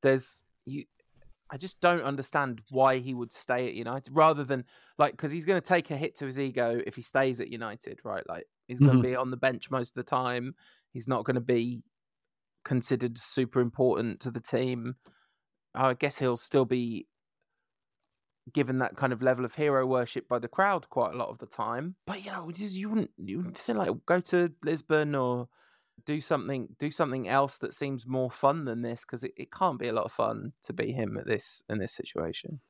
there's 0.01 0.45
you 0.65 0.85
I 1.53 1.57
just 1.57 1.81
don't 1.81 2.03
understand 2.03 2.63
why 2.71 2.99
he 2.99 3.13
would 3.13 3.33
stay 3.33 3.67
at 3.67 3.75
United 3.75 4.15
rather 4.15 4.45
than 4.45 4.65
like 4.99 5.13
because 5.13 5.33
he's 5.33 5.47
going 5.47 5.61
to 5.61 5.67
take 5.67 5.91
a 5.91 5.97
hit 5.97 6.17
to 6.19 6.27
his 6.27 6.39
ego 6.39 6.81
if 6.87 6.95
he 6.95 7.03
stays 7.03 7.41
at 7.41 7.49
United, 7.49 7.99
right? 8.05 8.23
Like 8.29 8.45
he's 8.69 8.79
going 8.79 8.93
to 8.93 8.99
mm-hmm. 8.99 9.11
be 9.11 9.17
on 9.17 9.31
the 9.31 9.37
bench 9.37 9.71
most 9.71 9.91
of 9.91 9.95
the 9.95 10.09
time. 10.09 10.55
He's 10.93 11.09
not 11.09 11.25
going 11.25 11.35
to 11.35 11.41
be 11.41 11.83
considered 12.65 13.19
super 13.19 13.61
important 13.61 14.21
to 14.21 14.31
the 14.31 14.41
team. 14.41 14.95
I 15.75 15.95
guess 15.95 16.19
he'll 16.19 16.37
still 16.37 16.65
be 16.65 17.07
given 18.53 18.79
that 18.79 18.97
kind 18.97 19.13
of 19.13 19.23
level 19.23 19.45
of 19.45 19.55
hero 19.55 19.87
worship 19.87 20.29
by 20.29 20.39
the 20.39 20.49
crowd 20.49 20.89
quite 20.89 21.15
a 21.15 21.17
lot 21.17 21.29
of 21.29 21.39
the 21.39 21.47
time. 21.47 21.97
But 22.07 22.25
you 22.25 22.31
know, 22.31 22.51
just, 22.51 22.77
you 22.77 22.91
wouldn't 22.91 23.11
you 23.17 23.39
wouldn't 23.39 23.59
feel 23.59 23.77
like 23.77 23.91
go 24.07 24.21
to 24.21 24.53
Lisbon 24.65 25.15
or 25.15 25.49
do 26.05 26.21
something 26.21 26.69
do 26.79 26.91
something 26.91 27.29
else 27.29 27.59
that 27.59 27.75
seems 27.75 28.07
more 28.07 28.31
fun 28.31 28.65
than 28.65 28.83
this 28.83 29.05
because 29.05 29.23
it, 29.23 29.33
it 29.37 29.53
can't 29.53 29.79
be 29.79 29.89
a 29.89 29.93
lot 29.93 30.05
of 30.05 30.13
fun 30.13 30.53
to 30.63 30.73
be 30.73 30.93
him 30.93 31.17
at 31.17 31.27
this 31.27 31.63
in 31.69 31.79
this 31.79 31.93
situation 31.93 32.61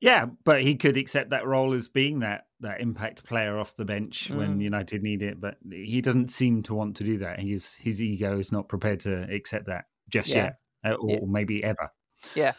yeah 0.00 0.26
but 0.44 0.62
he 0.62 0.76
could 0.76 0.96
accept 0.96 1.30
that 1.30 1.46
role 1.46 1.72
as 1.72 1.88
being 1.88 2.20
that 2.20 2.46
that 2.60 2.80
impact 2.80 3.24
player 3.24 3.58
off 3.58 3.76
the 3.76 3.84
bench 3.84 4.30
mm. 4.30 4.36
when 4.36 4.60
united 4.60 5.02
need 5.02 5.22
it 5.22 5.40
but 5.40 5.56
he 5.70 6.00
doesn't 6.00 6.30
seem 6.30 6.62
to 6.62 6.74
want 6.74 6.96
to 6.96 7.04
do 7.04 7.18
that 7.18 7.38
he's 7.38 7.74
his 7.74 8.02
ego 8.02 8.38
is 8.38 8.52
not 8.52 8.68
prepared 8.68 9.00
to 9.00 9.22
accept 9.32 9.66
that 9.66 9.84
just 10.08 10.28
yeah. 10.28 10.50
yet 10.84 10.92
uh, 10.92 10.94
or 10.94 11.10
yeah. 11.10 11.18
maybe 11.26 11.62
ever 11.62 11.90
yeah 12.34 12.52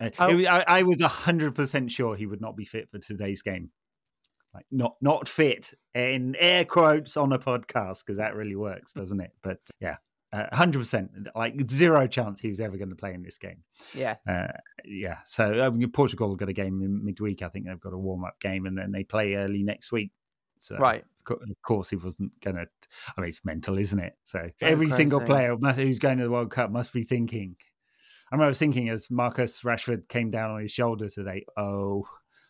uh, 0.00 0.10
oh. 0.18 0.36
was, 0.36 0.46
I, 0.46 0.64
I 0.66 0.82
was 0.82 0.96
100% 0.96 1.88
sure 1.88 2.16
he 2.16 2.26
would 2.26 2.40
not 2.40 2.56
be 2.56 2.64
fit 2.64 2.90
for 2.90 2.98
today's 2.98 3.42
game 3.42 3.70
like 4.54 4.66
not 4.70 4.96
not 5.00 5.28
fit 5.28 5.74
in 5.94 6.36
air 6.38 6.64
quotes 6.64 7.16
on 7.16 7.32
a 7.32 7.38
podcast 7.38 8.00
because 8.00 8.18
that 8.18 8.34
really 8.34 8.56
works, 8.56 8.92
doesn't 8.96 9.20
it? 9.20 9.32
But 9.42 9.58
yeah, 9.80 9.96
hundred 10.52 10.78
uh, 10.78 10.82
percent, 10.82 11.10
like 11.34 11.70
zero 11.70 12.06
chance 12.06 12.40
he 12.40 12.48
was 12.48 12.60
ever 12.60 12.76
going 12.76 12.90
to 12.90 12.96
play 12.96 13.14
in 13.14 13.22
this 13.22 13.38
game. 13.38 13.62
Yeah, 13.94 14.16
uh, 14.28 14.48
yeah. 14.84 15.18
So 15.26 15.66
um, 15.66 15.80
Portugal 15.92 16.34
got 16.36 16.48
a 16.48 16.52
game 16.52 16.82
in 16.82 17.04
midweek. 17.04 17.42
I 17.42 17.48
think 17.48 17.66
they've 17.66 17.80
got 17.80 17.92
a 17.92 17.98
warm 17.98 18.24
up 18.24 18.38
game, 18.40 18.66
and 18.66 18.78
then 18.78 18.92
they 18.92 19.04
play 19.04 19.34
early 19.34 19.62
next 19.62 19.92
week. 19.92 20.12
So 20.60 20.76
right, 20.76 21.04
of 21.28 21.62
course 21.62 21.90
he 21.90 21.96
wasn't 21.96 22.32
going 22.40 22.56
to. 22.56 22.66
I 23.16 23.20
mean, 23.20 23.28
it's 23.28 23.44
mental, 23.44 23.78
isn't 23.78 23.98
it? 23.98 24.14
So 24.24 24.48
every 24.60 24.86
crazy. 24.86 24.96
single 24.96 25.20
player 25.20 25.56
who's 25.56 25.98
going 25.98 26.18
to 26.18 26.24
the 26.24 26.30
World 26.30 26.50
Cup 26.50 26.70
must 26.70 26.92
be 26.92 27.02
thinking. 27.02 27.56
I 28.32 28.36
remember 28.36 28.54
thinking 28.54 28.88
as 28.88 29.10
Marcus 29.10 29.60
Rashford 29.60 30.08
came 30.08 30.30
down 30.30 30.50
on 30.50 30.62
his 30.62 30.72
shoulder 30.72 31.08
today. 31.08 31.44
Oh, 31.56 32.06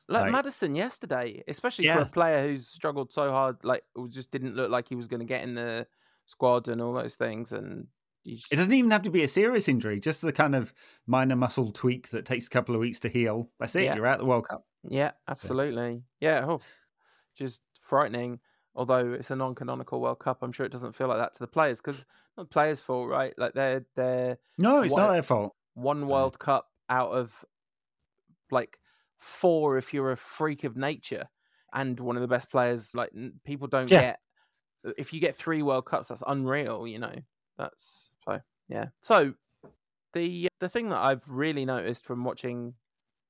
like, 0.09 0.23
like 0.23 0.33
Maddison 0.33 0.75
yesterday, 0.75 1.43
especially 1.49 1.87
yeah. 1.87 1.97
for 1.97 2.03
a 2.03 2.07
player 2.07 2.47
who's 2.47 2.69
struggled 2.69 3.13
so 3.13 3.31
hard, 3.31 3.57
like 3.63 3.85
just 4.09 4.31
didn't 4.31 4.55
look 4.55 4.71
like 4.71 4.89
he 4.89 4.97
was 4.97 5.07
going 5.07 5.21
to 5.21 5.27
get 5.27 5.43
in 5.43 5.55
the 5.55 5.87
squad 6.27 6.69
and 6.69 6.81
all 6.81 6.93
those 6.93 7.15
things. 7.15 7.53
And 7.53 7.87
just... 8.27 8.53
it 8.53 8.57
doesn't 8.57 8.73
even 8.73 8.91
have 8.91 9.03
to 9.03 9.11
be 9.11 9.23
a 9.23 9.29
serious 9.29 9.69
injury; 9.69 10.01
just 10.01 10.21
the 10.21 10.33
kind 10.33 10.55
of 10.55 10.75
minor 11.07 11.37
muscle 11.37 11.73
tweak 11.73 12.11
that 12.11 12.27
takes 12.27 12.47
a 12.47 12.51
couple 12.51 12.75
of 12.75 12.81
weeks 12.81 13.01
to 13.01 13.09
heal. 13.09 13.51
That's 13.59 13.75
it. 13.77 13.85
Yeah. 13.85 13.97
You're 13.97 14.07
out 14.07 14.19
the 14.19 14.27
World 14.27 14.49
Cup. 14.49 14.67
Yeah, 14.89 15.13
absolutely. 15.29 15.97
So. 15.97 16.03
Yeah, 16.21 16.45
oh, 16.47 16.61
just 17.37 17.63
frightening. 17.81 18.41
Although 18.77 19.13
it's 19.13 19.31
a 19.31 19.37
non-canonical 19.37 20.01
World 20.01 20.19
Cup, 20.19 20.43
I'm 20.43 20.51
sure 20.51 20.67
it 20.67 20.73
doesn't 20.73 20.97
feel 20.97 21.07
like 21.07 21.19
that 21.19 21.33
to 21.35 21.39
the 21.39 21.47
players 21.47 21.81
because 21.81 22.05
not 22.37 22.45
the 22.45 22.53
players' 22.53 22.81
fault, 22.81 23.09
right? 23.09 23.33
Like 23.39 23.55
they're 23.55 23.87
they're 23.95 24.39
no, 24.59 24.83
it's 24.83 24.93
one, 24.93 25.03
not 25.03 25.13
their 25.13 25.23
fault. 25.23 25.55
One 25.75 26.09
World 26.09 26.39
Cup 26.39 26.69
out 26.91 27.13
of 27.13 27.45
like 28.51 28.79
four 29.25 29.79
if 29.79 29.95
you're 29.95 30.13
a 30.13 30.17
freak 30.17 30.65
of 30.65 30.77
nature 30.77 31.29
and 31.73 31.99
one 31.99 32.17
of 32.17 32.23
the 32.23 32.29
best 32.29 32.51
players. 32.51 32.95
Like 32.95 33.11
people 33.45 33.67
don't 33.67 33.91
yeah. 33.91 34.01
get 34.01 34.21
uh, 34.87 34.93
if 34.97 35.13
you 35.13 35.21
get 35.21 35.35
three 35.35 35.63
World 35.63 35.87
Cups, 35.87 36.09
that's 36.09 36.23
unreal. 36.27 36.87
You 36.87 36.99
know, 36.99 37.15
that's 37.59 38.11
so 38.25 38.41
yeah. 38.69 38.87
So 39.01 39.35
the 40.13 40.49
the 40.61 40.69
thing 40.69 40.91
that 40.91 41.01
I've 41.01 41.29
really 41.29 41.65
noticed 41.65 42.05
from 42.05 42.25
watching 42.25 42.75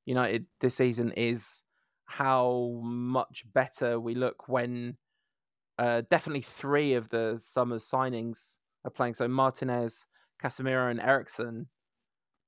United 0.04 0.46
this 0.60 0.76
season 0.76 1.12
is 1.12 1.62
how 2.06 2.80
much 2.82 3.44
better 3.52 3.98
we 3.98 4.14
look 4.14 4.48
when 4.48 4.96
uh, 5.78 6.02
definitely 6.10 6.42
three 6.42 6.94
of 6.94 7.08
the 7.08 7.38
summer's 7.42 7.88
signings 7.88 8.58
are 8.84 8.90
playing. 8.90 9.14
So 9.14 9.26
Martinez, 9.26 10.06
Casemiro, 10.42 10.90
and 10.90 11.00
Eriksen. 11.00 11.68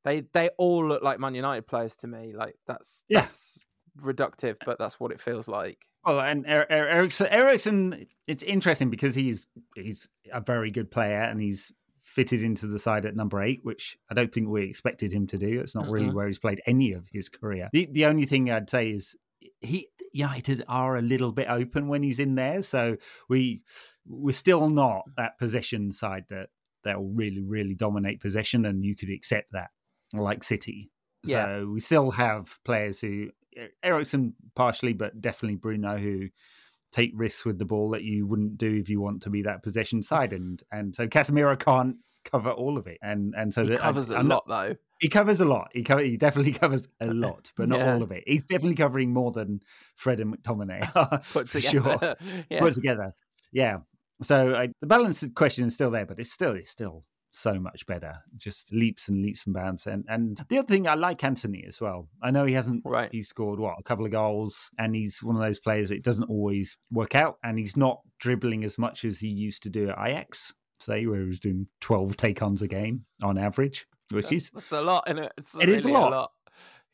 They 0.07 0.21
they 0.33 0.51
all 0.57 0.87
look 0.87 1.03
like 1.03 1.19
Man 1.19 1.35
United 1.35 1.67
players 1.67 1.97
to 1.97 2.07
me. 2.07 2.33
Like 2.33 2.55
that's 2.67 3.03
yes, 3.09 3.67
yeah. 3.99 4.13
reductive, 4.13 4.57
but 4.65 4.79
that's 4.79 5.01
what 5.01 5.11
it 5.11 5.21
feels 5.21 5.49
like. 5.49 5.79
Well, 6.05 6.21
and 6.21 6.47
er- 6.47 6.67
er- 6.71 6.89
Eriksen, 6.89 7.27
Eriksen, 7.27 8.07
it's 8.29 8.45
interesting 8.45 8.89
because 8.89 9.17
he's 9.17 9.49
he's 9.75 10.09
a 10.33 10.41
very 10.41 10.71
good 10.71 10.93
player 10.93 11.23
and 11.23 11.41
he's 11.41 11.73
fitted 12.03 12.45
into 12.45 12.69
the 12.69 12.79
side 12.79 13.05
at 13.05 13.17
number 13.17 13.43
eight, 13.43 13.65
which 13.65 13.99
I 14.09 14.15
don't 14.15 14.33
think 14.33 14.49
we 14.49 14.63
expected 14.63 15.13
him 15.13 15.27
to 15.27 15.39
do. 15.39 15.59
It's 15.59 15.75
not 15.75 15.85
mm-hmm. 15.85 15.93
really 15.93 16.15
where 16.15 16.29
he's 16.29 16.39
played 16.39 16.63
any 16.67 16.93
of 16.93 17.09
his 17.13 17.29
career. 17.29 17.69
The 17.73 17.89
the 17.91 18.07
only 18.07 18.27
thing 18.27 18.49
I'd 18.49 18.71
say 18.71 18.91
is 18.91 19.17
he 19.61 19.89
United 20.13 20.65
are 20.69 20.95
a 20.95 21.03
little 21.03 21.33
bit 21.33 21.49
open 21.51 21.89
when 21.89 22.05
he's 22.05 22.21
in 22.21 22.37
there, 22.37 22.63
so 22.63 22.97
we 23.29 23.63
we're 24.07 24.33
still 24.33 24.71
not 24.71 25.03
that 25.17 25.37
possession 25.41 25.91
side 25.91 26.27
that 26.31 26.51
they'll 26.85 27.11
really 27.13 27.43
really 27.43 27.75
dominate 27.75 28.21
possession, 28.21 28.65
and 28.67 28.85
you 28.85 28.95
could 28.95 29.11
accept 29.11 29.51
that 29.51 29.71
like 30.13 30.45
City. 30.45 30.91
Yeah. 31.25 31.47
So 31.47 31.67
we 31.73 31.81
still 31.81 32.11
have 32.13 32.59
players 32.65 33.01
who 33.01 33.31
Eriksen 33.83 34.35
partially, 34.55 34.93
but 34.93 35.21
definitely 35.21 35.57
Bruno 35.57 35.97
who 35.97 36.29
take 36.93 37.13
risks 37.15 37.45
with 37.45 37.59
the 37.59 37.65
ball 37.65 37.91
that 37.91 38.03
you 38.03 38.27
wouldn't 38.27 38.57
do 38.59 38.75
if 38.75 38.89
you 38.89 39.01
want 39.01 39.23
to 39.23 39.31
be 39.31 39.43
that 39.43 39.63
possession 39.63 40.03
side, 40.03 40.33
and 40.33 40.63
and 40.73 40.95
so 40.95 41.07
Casemiro 41.07 41.59
can't 41.59 41.97
cover 42.25 42.51
all 42.51 42.79
of 42.79 42.87
it, 42.87 42.99
and 43.03 43.35
and 43.37 43.53
so 43.53 43.63
he 43.63 43.71
that, 43.71 43.81
covers 43.81 44.11
I, 44.11 44.21
a 44.21 44.23
lot 44.23 44.45
though. 44.49 44.75
He 45.01 45.09
covers 45.09 45.41
a 45.41 45.45
lot. 45.45 45.69
He 45.73 45.83
co- 45.83 45.99
he 45.99 46.17
definitely 46.17 46.53
covers 46.65 46.89
a 47.01 47.07
lot, 47.13 47.53
but 47.57 47.69
not 47.69 47.81
yeah. 47.81 47.95
all 47.95 48.03
of 48.03 48.13
it. 48.13 48.25
He's 48.27 48.47
definitely 48.47 48.77
covering 48.77 49.13
more 49.13 49.33
than 49.33 49.61
Fred 49.95 50.21
and 50.21 50.37
McTominay 50.37 51.33
put 51.33 51.49
together. 51.49 51.99
Sure. 52.01 52.15
yeah. 52.51 52.61
Put 52.61 52.75
together, 52.75 53.15
yeah. 53.53 53.79
So 54.23 54.55
I, 54.55 54.69
the 54.81 54.87
balance 54.87 55.25
question 55.35 55.67
is 55.67 55.75
still 55.75 55.91
there, 55.91 56.07
but 56.07 56.19
it's 56.19 56.33
still 56.33 56.53
it's 56.53 56.71
still 56.71 57.05
so 57.37 57.59
much 57.61 57.87
better. 57.87 58.15
Just 58.37 58.73
leaps 58.73 59.09
and 59.09 59.23
leaps 59.23 59.45
and 59.47 59.55
bounds. 59.55 59.87
And 59.87 60.05
and 60.09 60.37
mm. 60.37 60.49
the 60.49 60.59
other 60.59 60.67
thing 60.67 60.89
I 60.89 60.95
like 60.95 61.23
Antony 61.23 61.65
as 61.69 61.81
well. 61.81 62.09
I 62.23 62.31
know 62.31 62.45
he 62.45 62.55
hasn't 62.55 62.83
right. 62.85 63.11
he 63.13 63.23
scored 63.23 63.61
what 63.61 63.77
a 63.79 63.83
couple 63.83 64.05
of 64.05 64.11
goals, 64.11 64.71
and 64.79 64.95
he's 64.95 65.23
one 65.23 65.37
of 65.37 65.43
those 65.43 65.61
players 65.61 65.91
that 65.91 66.03
doesn't 66.03 66.31
always 66.31 66.79
work 66.91 67.15
out, 67.15 67.39
and 67.45 67.59
he's 67.59 67.77
not 67.77 68.01
dribbling 68.19 68.65
as 68.65 68.79
much 68.79 69.05
as 69.05 69.19
he 69.19 69.29
used 69.29 69.63
to 69.65 69.71
do 69.71 69.91
at 69.91 69.99
Ajax. 69.99 70.55
Say 70.81 71.07
where 71.07 71.21
he 71.21 71.27
was 71.27 71.41
doing 71.41 71.67
twelve 71.81 72.17
take 72.17 72.43
ons 72.43 72.63
a 72.63 72.69
game 72.69 73.05
on 73.23 73.39
average, 73.39 73.87
which 74.11 74.27
that's, 74.27 74.33
is 74.33 74.51
that's 74.51 74.73
a 74.73 74.83
lot, 74.83 75.05
isn't 75.09 75.25
it? 75.25 75.33
It's 75.39 75.55
it 75.55 75.67
really 75.67 75.75
is 75.75 75.85
a 75.85 75.91
lot. 75.91 76.13
A 76.13 76.17
lot. 76.17 76.31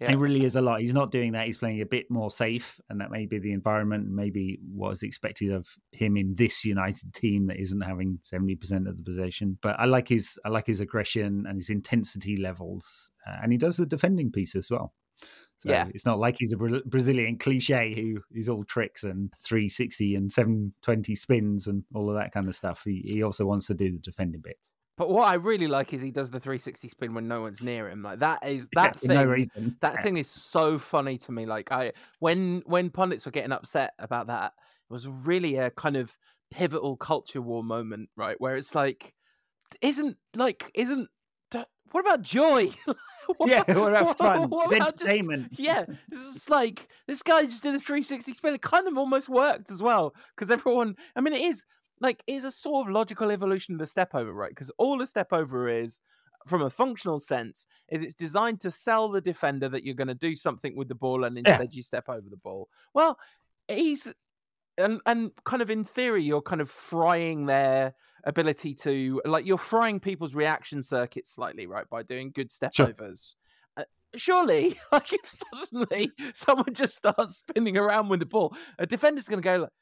Yeah. 0.00 0.12
It 0.12 0.18
really 0.18 0.44
is 0.44 0.56
a 0.56 0.60
lot. 0.60 0.80
He's 0.80 0.94
not 0.94 1.12
doing 1.12 1.32
that. 1.32 1.46
He's 1.46 1.58
playing 1.58 1.80
a 1.80 1.86
bit 1.86 2.10
more 2.10 2.30
safe, 2.30 2.80
and 2.88 3.00
that 3.00 3.10
may 3.10 3.26
be 3.26 3.38
the 3.38 3.52
environment, 3.52 4.08
maybe 4.08 4.58
what 4.74 4.90
is 4.90 5.02
expected 5.02 5.52
of 5.52 5.68
him 5.92 6.16
in 6.16 6.34
this 6.34 6.64
United 6.64 7.14
team 7.14 7.46
that 7.46 7.60
isn't 7.60 7.82
having 7.82 8.18
seventy 8.24 8.56
percent 8.56 8.88
of 8.88 8.96
the 8.96 9.02
possession. 9.02 9.58
But 9.62 9.78
I 9.78 9.84
like 9.84 10.08
his, 10.08 10.38
I 10.44 10.48
like 10.48 10.66
his 10.66 10.80
aggression 10.80 11.44
and 11.46 11.56
his 11.56 11.70
intensity 11.70 12.36
levels, 12.36 13.10
uh, 13.28 13.36
and 13.42 13.52
he 13.52 13.58
does 13.58 13.76
the 13.76 13.86
defending 13.86 14.32
piece 14.32 14.56
as 14.56 14.70
well. 14.70 14.92
So 15.60 15.70
yeah, 15.70 15.86
it's 15.94 16.06
not 16.06 16.18
like 16.18 16.36
he's 16.38 16.52
a 16.52 16.56
Brazilian 16.56 17.38
cliche 17.38 17.94
who 17.94 18.20
is 18.36 18.48
all 18.48 18.64
tricks 18.64 19.04
and 19.04 19.32
360 19.44 20.16
and 20.16 20.32
720 20.32 21.14
spins 21.14 21.68
and 21.68 21.84
all 21.94 22.10
of 22.10 22.16
that 22.16 22.32
kind 22.32 22.48
of 22.48 22.56
stuff. 22.56 22.82
He, 22.84 23.02
he 23.04 23.22
also 23.22 23.46
wants 23.46 23.68
to 23.68 23.74
do 23.74 23.92
the 23.92 23.98
defending 23.98 24.40
bit. 24.40 24.58
But 24.98 25.08
what 25.10 25.26
I 25.26 25.34
really 25.34 25.68
like 25.68 25.92
is 25.94 26.02
he 26.02 26.10
does 26.10 26.30
the 26.30 26.38
360 26.38 26.88
spin 26.88 27.14
when 27.14 27.26
no 27.26 27.40
one's 27.40 27.62
near 27.62 27.88
him. 27.88 28.02
Like 28.02 28.18
that 28.18 28.46
is 28.46 28.68
that 28.74 29.00
thing. 29.00 29.10
No 29.10 29.24
reason. 29.24 29.76
That 29.80 29.94
yeah. 29.94 30.02
thing 30.02 30.16
is 30.18 30.28
so 30.28 30.78
funny 30.78 31.16
to 31.18 31.32
me. 31.32 31.46
Like 31.46 31.72
I 31.72 31.92
when 32.18 32.62
when 32.66 32.90
pundits 32.90 33.24
were 33.24 33.32
getting 33.32 33.52
upset 33.52 33.94
about 33.98 34.26
that, 34.26 34.52
it 34.56 34.92
was 34.92 35.08
really 35.08 35.56
a 35.56 35.70
kind 35.70 35.96
of 35.96 36.16
pivotal 36.50 36.96
culture 36.96 37.40
war 37.40 37.64
moment, 37.64 38.10
right? 38.16 38.38
Where 38.38 38.54
it's 38.54 38.74
like, 38.74 39.14
isn't 39.80 40.18
like 40.36 40.70
isn't 40.74 41.08
what 41.92 42.00
about 42.00 42.22
joy? 42.22 42.70
what 43.36 43.48
yeah, 43.50 43.62
what 43.66 43.92
about 43.92 44.18
fun? 44.18 44.50
What, 44.50 44.72
it's 44.72 44.80
entertainment. 44.80 45.50
Just, 45.50 45.60
yeah, 45.60 45.84
it's 46.10 46.48
like 46.48 46.88
this 47.06 47.22
guy 47.22 47.44
just 47.44 47.62
did 47.62 47.74
a 47.74 47.78
360 47.78 48.32
spin. 48.32 48.54
It 48.54 48.62
kind 48.62 48.88
of 48.88 48.98
almost 48.98 49.28
worked 49.28 49.70
as 49.70 49.82
well 49.82 50.14
because 50.34 50.50
everyone. 50.50 50.96
I 51.14 51.20
mean, 51.20 51.34
it 51.34 51.42
is 51.42 51.64
like 52.02 52.22
is 52.26 52.44
a 52.44 52.50
sort 52.50 52.86
of 52.86 52.92
logical 52.92 53.30
evolution 53.30 53.74
of 53.74 53.78
the 53.78 53.86
step 53.86 54.14
over, 54.14 54.32
right? 54.32 54.50
Because 54.50 54.70
all 54.76 55.00
a 55.00 55.06
step 55.06 55.32
over 55.32 55.68
is 55.68 56.00
from 56.46 56.60
a 56.62 56.70
functional 56.70 57.20
sense 57.20 57.66
is 57.88 58.02
it's 58.02 58.14
designed 58.14 58.60
to 58.60 58.70
sell 58.70 59.08
the 59.08 59.20
defender 59.20 59.68
that 59.68 59.84
you're 59.84 59.94
going 59.94 60.08
to 60.08 60.14
do 60.14 60.34
something 60.34 60.76
with 60.76 60.88
the 60.88 60.94
ball 60.94 61.22
and 61.24 61.38
instead 61.38 61.60
yeah. 61.60 61.76
you 61.76 61.82
step 61.82 62.08
over 62.08 62.28
the 62.28 62.36
ball. 62.36 62.68
Well, 62.92 63.18
he's 63.68 64.12
and 64.78 65.00
and 65.06 65.30
kind 65.44 65.62
of 65.62 65.70
in 65.70 65.84
theory 65.84 66.22
you're 66.24 66.42
kind 66.42 66.60
of 66.60 66.70
frying 66.70 67.46
their 67.46 67.94
ability 68.24 68.74
to 68.74 69.20
like 69.24 69.46
you're 69.46 69.58
frying 69.58 70.00
people's 70.00 70.34
reaction 70.34 70.82
circuits 70.82 71.30
slightly, 71.30 71.66
right, 71.66 71.88
by 71.88 72.02
doing 72.02 72.32
good 72.34 72.50
step 72.50 72.74
sure. 72.74 72.88
overs. 72.88 73.36
Uh, 73.76 73.84
surely, 74.16 74.78
like 74.92 75.12
if 75.12 75.28
suddenly 75.28 76.10
someone 76.34 76.74
just 76.74 76.94
starts 76.94 77.36
spinning 77.36 77.76
around 77.76 78.08
with 78.08 78.20
the 78.20 78.26
ball, 78.26 78.56
a 78.78 78.86
defender's 78.86 79.28
going 79.28 79.40
to 79.40 79.44
go 79.44 79.56
like, 79.58 79.60
"What? 79.60 79.72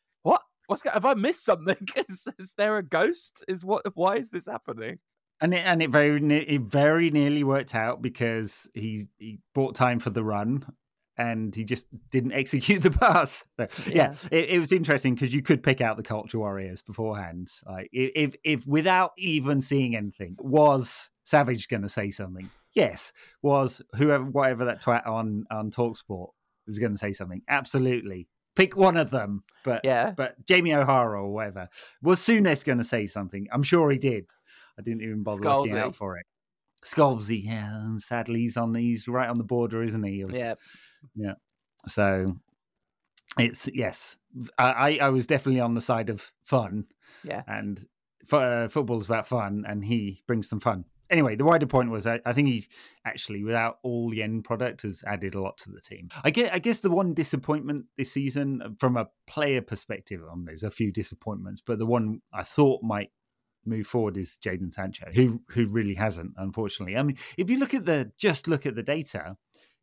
What's 0.71 0.85
have 0.85 1.05
I 1.05 1.15
missed 1.15 1.45
something? 1.45 1.77
Is, 2.09 2.29
is 2.39 2.55
there 2.57 2.79
a 2.79 2.83
ghost? 2.83 3.45
Is 3.49 3.65
what? 3.65 3.85
Why 3.95 4.17
is 4.17 4.31
this 4.31 4.47
happening? 4.47 5.01
And 5.41 5.53
it, 5.53 5.65
and 5.65 5.83
it 5.83 5.91
very 5.91 6.23
it 6.39 6.63
very 6.63 7.11
nearly 7.11 7.43
worked 7.43 7.75
out 7.75 8.01
because 8.01 8.69
he 8.75 9.09
he 9.19 9.41
bought 9.55 9.75
time 9.75 9.99
for 9.99 10.11
the 10.11 10.23
run 10.23 10.65
and 11.19 11.55
he 11.55 11.65
just 11.65 11.87
didn't 12.11 12.33
execute 12.43 12.83
the 12.83 12.91
pass. 12.91 13.45
So, 13.59 13.67
yeah, 13.87 13.95
yeah 13.95 14.15
it, 14.31 14.51
it, 14.51 14.59
was 14.59 14.73
interesting 14.73 15.15
because 15.15 15.35
you 15.35 15.43
could 15.43 15.63
pick 15.63 15.81
out 15.81 15.97
the 15.97 16.03
culture 16.03 16.39
warriors 16.39 16.83
beforehand. 16.83 17.49
Like 17.67 17.89
if 17.93 18.37
if 18.45 18.67
without 18.67 19.13
even 19.19 19.61
seeing 19.61 19.97
anything, 19.97 20.37
was 20.39 21.11
Savage 21.25 21.69
going 21.69 21.83
to 21.83 21.89
say 21.89 22.11
something? 22.11 22.49
Yes. 22.75 23.13
Was 23.43 23.83
whoever 23.95 24.25
whatever 24.25 24.67
that 24.67 24.83
twat 24.83 25.07
on 25.07 25.47
on 25.51 25.71
Talksport 25.71 26.29
was 26.67 26.79
going 26.79 26.93
to 26.93 26.99
say 26.99 27.13
something? 27.13 27.43
Absolutely 27.49 28.29
pick 28.61 28.77
one 28.77 28.97
of 28.97 29.11
them. 29.11 29.43
But 29.65 29.83
yeah, 29.85 30.13
but 30.17 30.35
Jamie 30.47 30.75
O'Hara 30.75 31.23
or 31.23 31.33
whatever 31.33 31.69
was 32.03 32.21
Souness 32.21 32.65
going 32.65 32.79
to 32.79 32.85
say 32.85 33.07
something? 33.07 33.47
I'm 33.53 33.63
sure 33.63 33.91
he 33.91 33.99
did. 33.99 34.27
I 34.79 34.83
didn't 34.83 35.03
even 35.03 35.23
bother 35.23 35.43
Scalzi. 35.43 35.67
looking 35.67 35.79
out 35.79 35.97
for 35.97 36.17
it. 36.17 36.27
Scalzi, 36.85 37.45
yeah. 37.45 37.97
Sadly, 37.99 38.41
he's 38.41 38.57
on 38.57 38.75
he's 38.75 39.07
right 39.07 39.29
on 39.29 39.39
the 39.39 39.45
border, 39.45 39.83
isn't 39.83 40.03
he? 40.03 40.23
Of, 40.23 40.31
yeah, 40.31 40.55
yeah. 41.15 41.35
So 41.89 42.37
it's 43.39 43.69
yes, 43.75 44.17
I 44.59 44.99
I 44.99 45.11
was 45.11 45.27
definitely 45.27 45.61
on 45.61 45.75
the 45.75 45.81
side 45.81 46.09
of 46.09 46.31
fun. 46.45 46.87
Yeah, 47.23 47.43
and 47.47 47.85
uh, 48.33 48.69
football's 48.69 49.07
about 49.07 49.27
fun, 49.27 49.65
and 49.69 49.85
he 49.85 50.23
brings 50.27 50.49
some 50.49 50.61
fun 50.61 50.85
anyway, 51.11 51.37
the 51.37 51.45
wider 51.45 51.67
point 51.67 51.91
was 51.91 52.07
I, 52.07 52.21
I, 52.25 52.33
think 52.33 52.49
he 52.49 52.67
actually, 53.05 53.45
without 53.45 53.79
all 53.83 54.09
the 54.11 54.23
end 54.23 54.45
product, 54.45 54.83
has 54.83 55.03
added 55.07 55.35
a 55.35 55.41
lot 55.41 55.59
to 55.59 55.71
the 55.71 55.81
team. 55.81 56.09
I 56.25 56.31
guess, 56.31 56.51
I 56.53 56.59
guess 56.59 56.81
the 56.81 56.91
one 56.91 57.15
disappointment 57.15 57.87
this 57.97 58.13
season, 58.13 58.63
uh, 58.63 58.69
from 58.79 58.97
a 58.97 59.09
player 59.27 59.61
perspective, 59.61 60.23
on 60.23 60.33
um, 60.33 60.45
there's 60.47 60.63
a 60.63 60.71
few 60.71 60.93
disappointments, 60.93 61.61
but 61.65 61.79
the 61.79 61.87
one 61.87 62.21
I 62.33 62.43
thought 62.43 62.83
might 62.83 63.11
move 63.67 63.87
forward 63.87 64.17
is 64.17 64.39
Jadon 64.43 64.73
Sancho, 64.73 65.07
who 65.15 65.41
who 65.49 65.67
really 65.67 65.95
hasn't, 65.95 66.33
unfortunately. 66.37 66.97
I 66.97 67.03
mean, 67.03 67.19
if 67.37 67.51
you 67.51 67.59
look 67.59 67.75
at 67.75 67.85
the 67.85 68.11
just 68.17 68.49
look 68.49 68.65
at 68.65 68.75
the 68.75 68.83
data, 68.83 69.37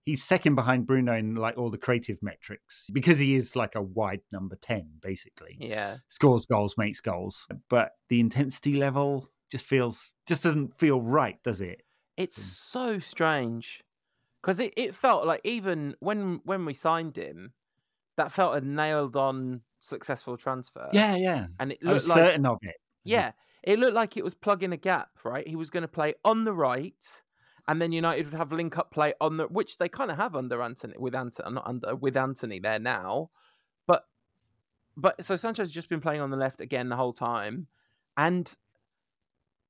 he's 0.07 0.23
second 0.23 0.55
behind 0.55 0.87
Bruno 0.87 1.13
in 1.13 1.35
like 1.35 1.57
all 1.57 1.69
the 1.69 1.77
creative 1.77 2.17
metrics 2.21 2.87
because 2.93 3.19
he 3.19 3.35
is 3.35 3.55
like 3.55 3.75
a 3.75 3.81
wide 3.81 4.21
number 4.31 4.55
10 4.55 4.89
basically. 5.01 5.57
Yeah. 5.59 5.97
Scores 6.07 6.45
goals, 6.45 6.75
makes 6.77 7.01
goals, 7.01 7.45
but 7.69 7.91
the 8.07 8.21
intensity 8.21 8.77
level 8.77 9.29
just 9.49 9.65
feels 9.65 10.11
just 10.25 10.43
doesn't 10.43 10.77
feel 10.77 11.01
right, 11.01 11.41
does 11.43 11.61
it? 11.61 11.83
It's 12.17 12.39
mm. 12.39 12.43
so 12.43 12.99
strange 12.99 13.83
because 14.41 14.59
it, 14.59 14.73
it 14.77 14.95
felt 14.95 15.25
like 15.25 15.41
even 15.43 15.95
when 15.99 16.41
when 16.43 16.65
we 16.65 16.73
signed 16.73 17.17
him, 17.17 17.53
that 18.17 18.31
felt 18.31 18.61
a 18.61 18.65
nailed 18.65 19.15
on 19.15 19.61
successful 19.79 20.37
transfer. 20.37 20.89
Yeah, 20.91 21.15
yeah, 21.15 21.47
and 21.59 21.71
it 21.71 21.83
looked 21.83 22.07
like, 22.07 22.17
certain 22.17 22.45
of 22.45 22.57
it. 22.61 22.69
Mm. 22.69 23.03
Yeah, 23.03 23.31
it 23.63 23.79
looked 23.79 23.93
like 23.93 24.17
it 24.17 24.23
was 24.23 24.35
plugging 24.35 24.73
a 24.73 24.77
gap. 24.77 25.09
Right, 25.23 25.47
he 25.47 25.55
was 25.55 25.69
going 25.69 25.81
to 25.81 25.87
play 25.87 26.13
on 26.25 26.43
the 26.43 26.53
right, 26.53 27.21
and 27.67 27.81
then 27.81 27.91
United 27.91 28.25
would 28.25 28.37
have 28.37 28.51
link 28.51 28.77
up 28.77 28.91
play 28.91 29.13
on 29.21 29.37
the 29.37 29.45
which 29.45 29.77
they 29.77 29.89
kind 29.89 30.11
of 30.11 30.17
have 30.17 30.35
under 30.35 30.61
Anthony 30.61 30.95
with 30.97 31.15
Anthony 31.15 31.53
not 31.53 31.67
under 31.67 31.95
with 31.95 32.17
Antony 32.17 32.59
there 32.59 32.79
now, 32.79 33.29
but 33.85 34.05
but 34.95 35.23
so 35.23 35.35
Sancho's 35.35 35.71
just 35.71 35.89
been 35.89 36.01
playing 36.01 36.21
on 36.21 36.31
the 36.31 36.37
left 36.37 36.61
again 36.61 36.89
the 36.89 36.95
whole 36.95 37.13
time, 37.13 37.67
and 38.17 38.55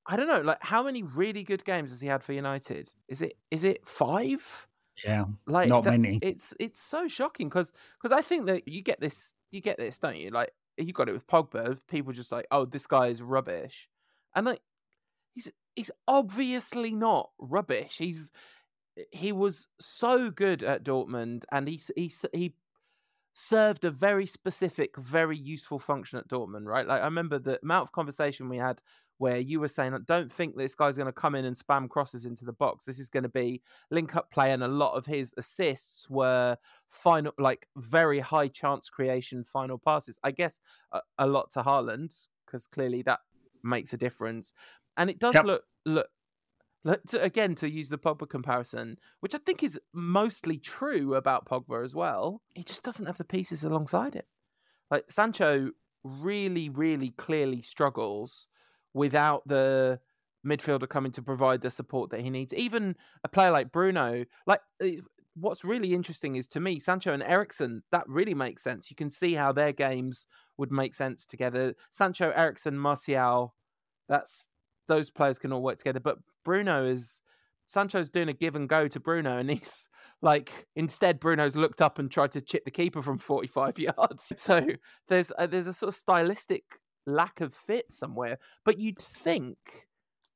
I 0.08 0.16
don't 0.16 0.28
know, 0.28 0.42
like 0.42 0.64
how 0.64 0.84
many 0.84 1.04
really 1.04 1.44
good 1.44 1.66
games 1.66 1.92
has 1.92 2.00
he 2.00 2.08
had 2.08 2.24
for 2.24 2.34
United? 2.34 2.90
Is 3.08 3.22
it 3.22 3.38
is 3.52 3.64
it 3.64 3.86
five? 3.86 4.68
Yeah, 5.04 5.26
like 5.46 5.70
not 5.70 5.84
that, 5.84 6.00
many. 6.00 6.20
It's 6.22 6.54
it's 6.60 6.80
so 6.80 7.08
shocking 7.08 7.50
because 7.50 7.72
because 8.02 8.18
I 8.18 8.22
think 8.22 8.48
that 8.48 8.68
you 8.68 8.82
get 8.82 9.00
this 9.02 9.34
you 9.52 9.62
get 9.62 9.78
this, 9.78 10.00
don't 10.00 10.18
you? 10.18 10.32
Like 10.32 10.52
you 10.78 10.94
got 10.94 11.10
it 11.10 11.14
with 11.14 11.28
Pogba. 11.28 11.78
People 11.88 12.14
just 12.14 12.32
like, 12.32 12.48
oh, 12.52 12.66
this 12.66 12.88
guy 12.88 13.08
is 13.08 13.22
rubbish, 13.22 13.90
and 14.34 14.46
like 14.46 14.62
he's 15.36 15.52
he's 15.76 15.92
obviously 16.08 16.92
not 16.92 17.32
rubbish. 17.38 17.98
He's 17.98 18.32
he 19.12 19.32
was 19.32 19.68
so 19.80 20.32
good 20.32 20.64
at 20.64 20.84
Dortmund, 20.84 21.44
and 21.52 21.68
he 21.68 21.82
he 21.96 22.12
he 22.34 22.56
served 23.34 23.86
a 23.86 23.92
very 23.92 24.26
specific, 24.26 24.98
very 24.98 25.38
useful 25.38 25.80
function 25.80 26.18
at 26.18 26.28
Dortmund, 26.28 26.66
right? 26.66 26.88
Like 26.88 27.02
I 27.02 27.06
remember 27.06 27.38
the 27.38 27.60
amount 27.62 27.84
of 27.84 27.92
conversation 27.92 28.50
we 28.50 28.58
had 28.58 28.82
where 29.18 29.38
you 29.38 29.60
were 29.60 29.68
saying, 29.68 29.98
don't 30.06 30.32
think 30.32 30.56
this 30.56 30.76
guy's 30.76 30.98
going 30.98 31.08
to 31.08 31.12
come 31.12 31.36
in 31.36 31.46
and 31.46 31.56
spam 31.56 31.90
crosses 31.90 32.26
into 32.26 32.46
the 32.46 32.54
box. 32.54 32.86
This 32.86 33.00
is 33.00 33.10
going 33.10 33.24
to 33.24 33.30
be 33.30 33.62
link 33.90 34.16
up 34.16 34.32
play, 34.32 34.52
and 34.52 34.64
a 34.64 34.68
lot 34.68 34.94
of 34.94 35.06
his 35.06 35.34
assists 35.38 36.10
were 36.10 36.58
final, 36.90 37.34
like 37.38 37.68
very 37.76 38.20
high 38.20 38.48
chance 38.48 38.90
creation 38.90 39.44
final 39.44 39.78
passes. 39.78 40.20
I 40.24 40.32
guess 40.32 40.62
a, 40.92 41.02
a 41.18 41.28
lot 41.28 41.52
to 41.52 41.64
Haaland 41.64 42.28
because 42.46 42.68
clearly 42.68 43.02
that 43.04 43.20
makes 43.64 43.94
a 43.94 43.98
difference, 43.98 44.54
and 44.96 45.10
it 45.10 45.20
does 45.20 45.36
yep. 45.36 45.46
look 45.46 45.64
look. 45.86 46.10
To, 47.08 47.22
again, 47.22 47.54
to 47.56 47.70
use 47.70 47.90
the 47.90 47.98
Pogba 47.98 48.30
comparison, 48.30 48.98
which 49.20 49.36
I 49.36 49.40
think 49.40 49.62
is 49.62 49.78
mostly 49.94 50.58
true 50.58 51.16
about 51.16 51.46
Pogba 51.46 51.84
as 51.84 51.94
well, 51.94 52.42
he 52.56 52.64
just 52.64 52.82
doesn't 52.82 53.08
have 53.08 53.18
the 53.18 53.26
pieces 53.26 53.66
alongside 53.66 54.16
it. 54.16 54.26
Like 54.90 55.12
Sancho 55.12 55.72
really, 56.06 56.70
really 56.70 57.10
clearly 57.10 57.62
struggles 57.62 58.48
without 58.98 59.48
the 59.48 60.00
midfielder 60.46 60.90
coming 60.90 61.12
to 61.12 61.22
provide 61.22 61.62
the 61.62 61.72
support 61.72 62.10
that 62.10 62.22
he 62.22 62.30
needs. 62.30 62.54
Even 62.54 62.96
a 63.24 63.28
player 63.28 63.52
like 63.52 63.72
Bruno, 63.72 64.26
like 64.46 64.60
eh, 64.82 64.98
what's 65.36 65.64
really 65.64 65.94
interesting 65.94 66.36
is 66.36 66.48
to 66.50 66.60
me, 66.60 66.80
Sancho 66.80 67.14
and 67.14 67.24
Eriksen, 67.24 67.84
that 67.92 68.08
really 68.08 68.34
makes 68.34 68.64
sense. 68.64 68.90
You 68.90 68.96
can 68.96 69.10
see 69.10 69.34
how 69.34 69.52
their 69.52 69.72
games 69.72 70.26
would 70.58 70.72
make 70.72 70.94
sense 70.94 71.26
together. 71.26 71.76
Sancho, 71.92 72.32
Eriksen, 72.36 72.78
Martial, 72.78 73.54
that's 74.10 74.48
those 74.88 75.10
players 75.10 75.38
can 75.38 75.54
all 75.54 75.62
work 75.62 75.78
together. 75.78 76.00
But 76.00 76.18
Bruno 76.44 76.86
is 76.86 77.22
Sancho's 77.66 78.10
doing 78.10 78.30
a 78.30 78.34
give 78.34 78.56
and 78.56 78.70
go 78.70 78.88
to 78.88 79.00
Bruno, 79.00 79.38
and 79.38 79.50
he's 79.52 79.90
like 80.22 80.68
instead 80.76 81.20
Bruno's 81.20 81.56
looked 81.56 81.82
up 81.82 82.00
and 82.00 82.10
tried 82.10 82.32
to 82.32 82.42
chip 82.42 82.66
the 82.66 82.72
keeper 82.72 83.02
from 83.02 83.18
45 83.18 83.80
yards. 83.80 84.34
So 84.38 84.66
there's 85.10 85.32
a, 85.38 85.48
there's 85.48 85.68
a 85.68 85.74
sort 85.74 85.90
of 85.90 85.96
stylistic 85.96 86.64
lack 87.08 87.42
of 87.42 87.56
fit 87.56 87.92
somewhere. 87.92 88.38
But 88.64 88.80
you'd 88.80 89.00
think 89.00 89.58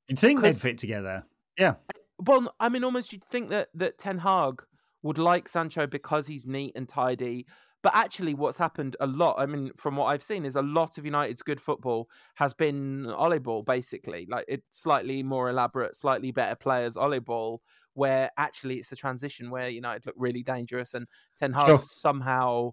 you'd 0.08 0.18
think 0.18 0.42
they'd 0.42 0.56
fit 0.56 0.80
together. 0.80 1.24
Yeah. 1.58 1.76
Well, 2.18 2.54
I 2.60 2.70
mean, 2.70 2.84
almost 2.84 3.14
you'd 3.14 3.26
think 3.26 3.50
that 3.50 3.70
that 3.76 4.00
Ten 4.00 4.18
Hag 4.18 4.64
would 5.04 5.18
like 5.18 5.48
Sancho 5.48 5.86
because 5.86 6.26
he's 6.28 6.48
neat 6.48 6.74
and 6.76 6.88
tidy. 6.88 7.46
But 7.84 7.96
actually, 7.96 8.36
what's 8.36 8.60
happened 8.60 8.96
a 9.00 9.08
lot, 9.08 9.40
I 9.40 9.48
mean, 9.48 9.72
from 9.76 9.96
what 9.96 10.06
I've 10.06 10.22
seen, 10.22 10.46
is 10.46 10.56
a 10.56 10.62
lot 10.62 11.00
of 11.00 11.06
United's 11.06 11.42
good 11.42 11.60
football 11.60 12.10
has 12.36 12.54
been 12.54 13.08
Ole 13.08 13.40
ball, 13.40 13.64
basically. 13.64 14.28
Like 14.30 14.46
it's 14.48 14.80
slightly 14.80 15.24
more 15.24 15.50
elaborate, 15.50 15.96
slightly 15.96 16.32
better 16.32 16.56
players, 16.56 16.96
Ole 16.96 17.20
ball, 17.20 17.62
where 17.96 18.30
actually 18.38 18.76
it's 18.76 18.90
the 18.90 18.96
transition 18.96 19.50
where 19.50 19.68
United 19.68 20.06
look 20.06 20.16
really 20.18 20.44
dangerous 20.44 20.94
and 20.94 21.08
Ten 21.36 21.54
Hag 21.54 21.68
sure. 21.68 21.80
somehow. 21.80 22.72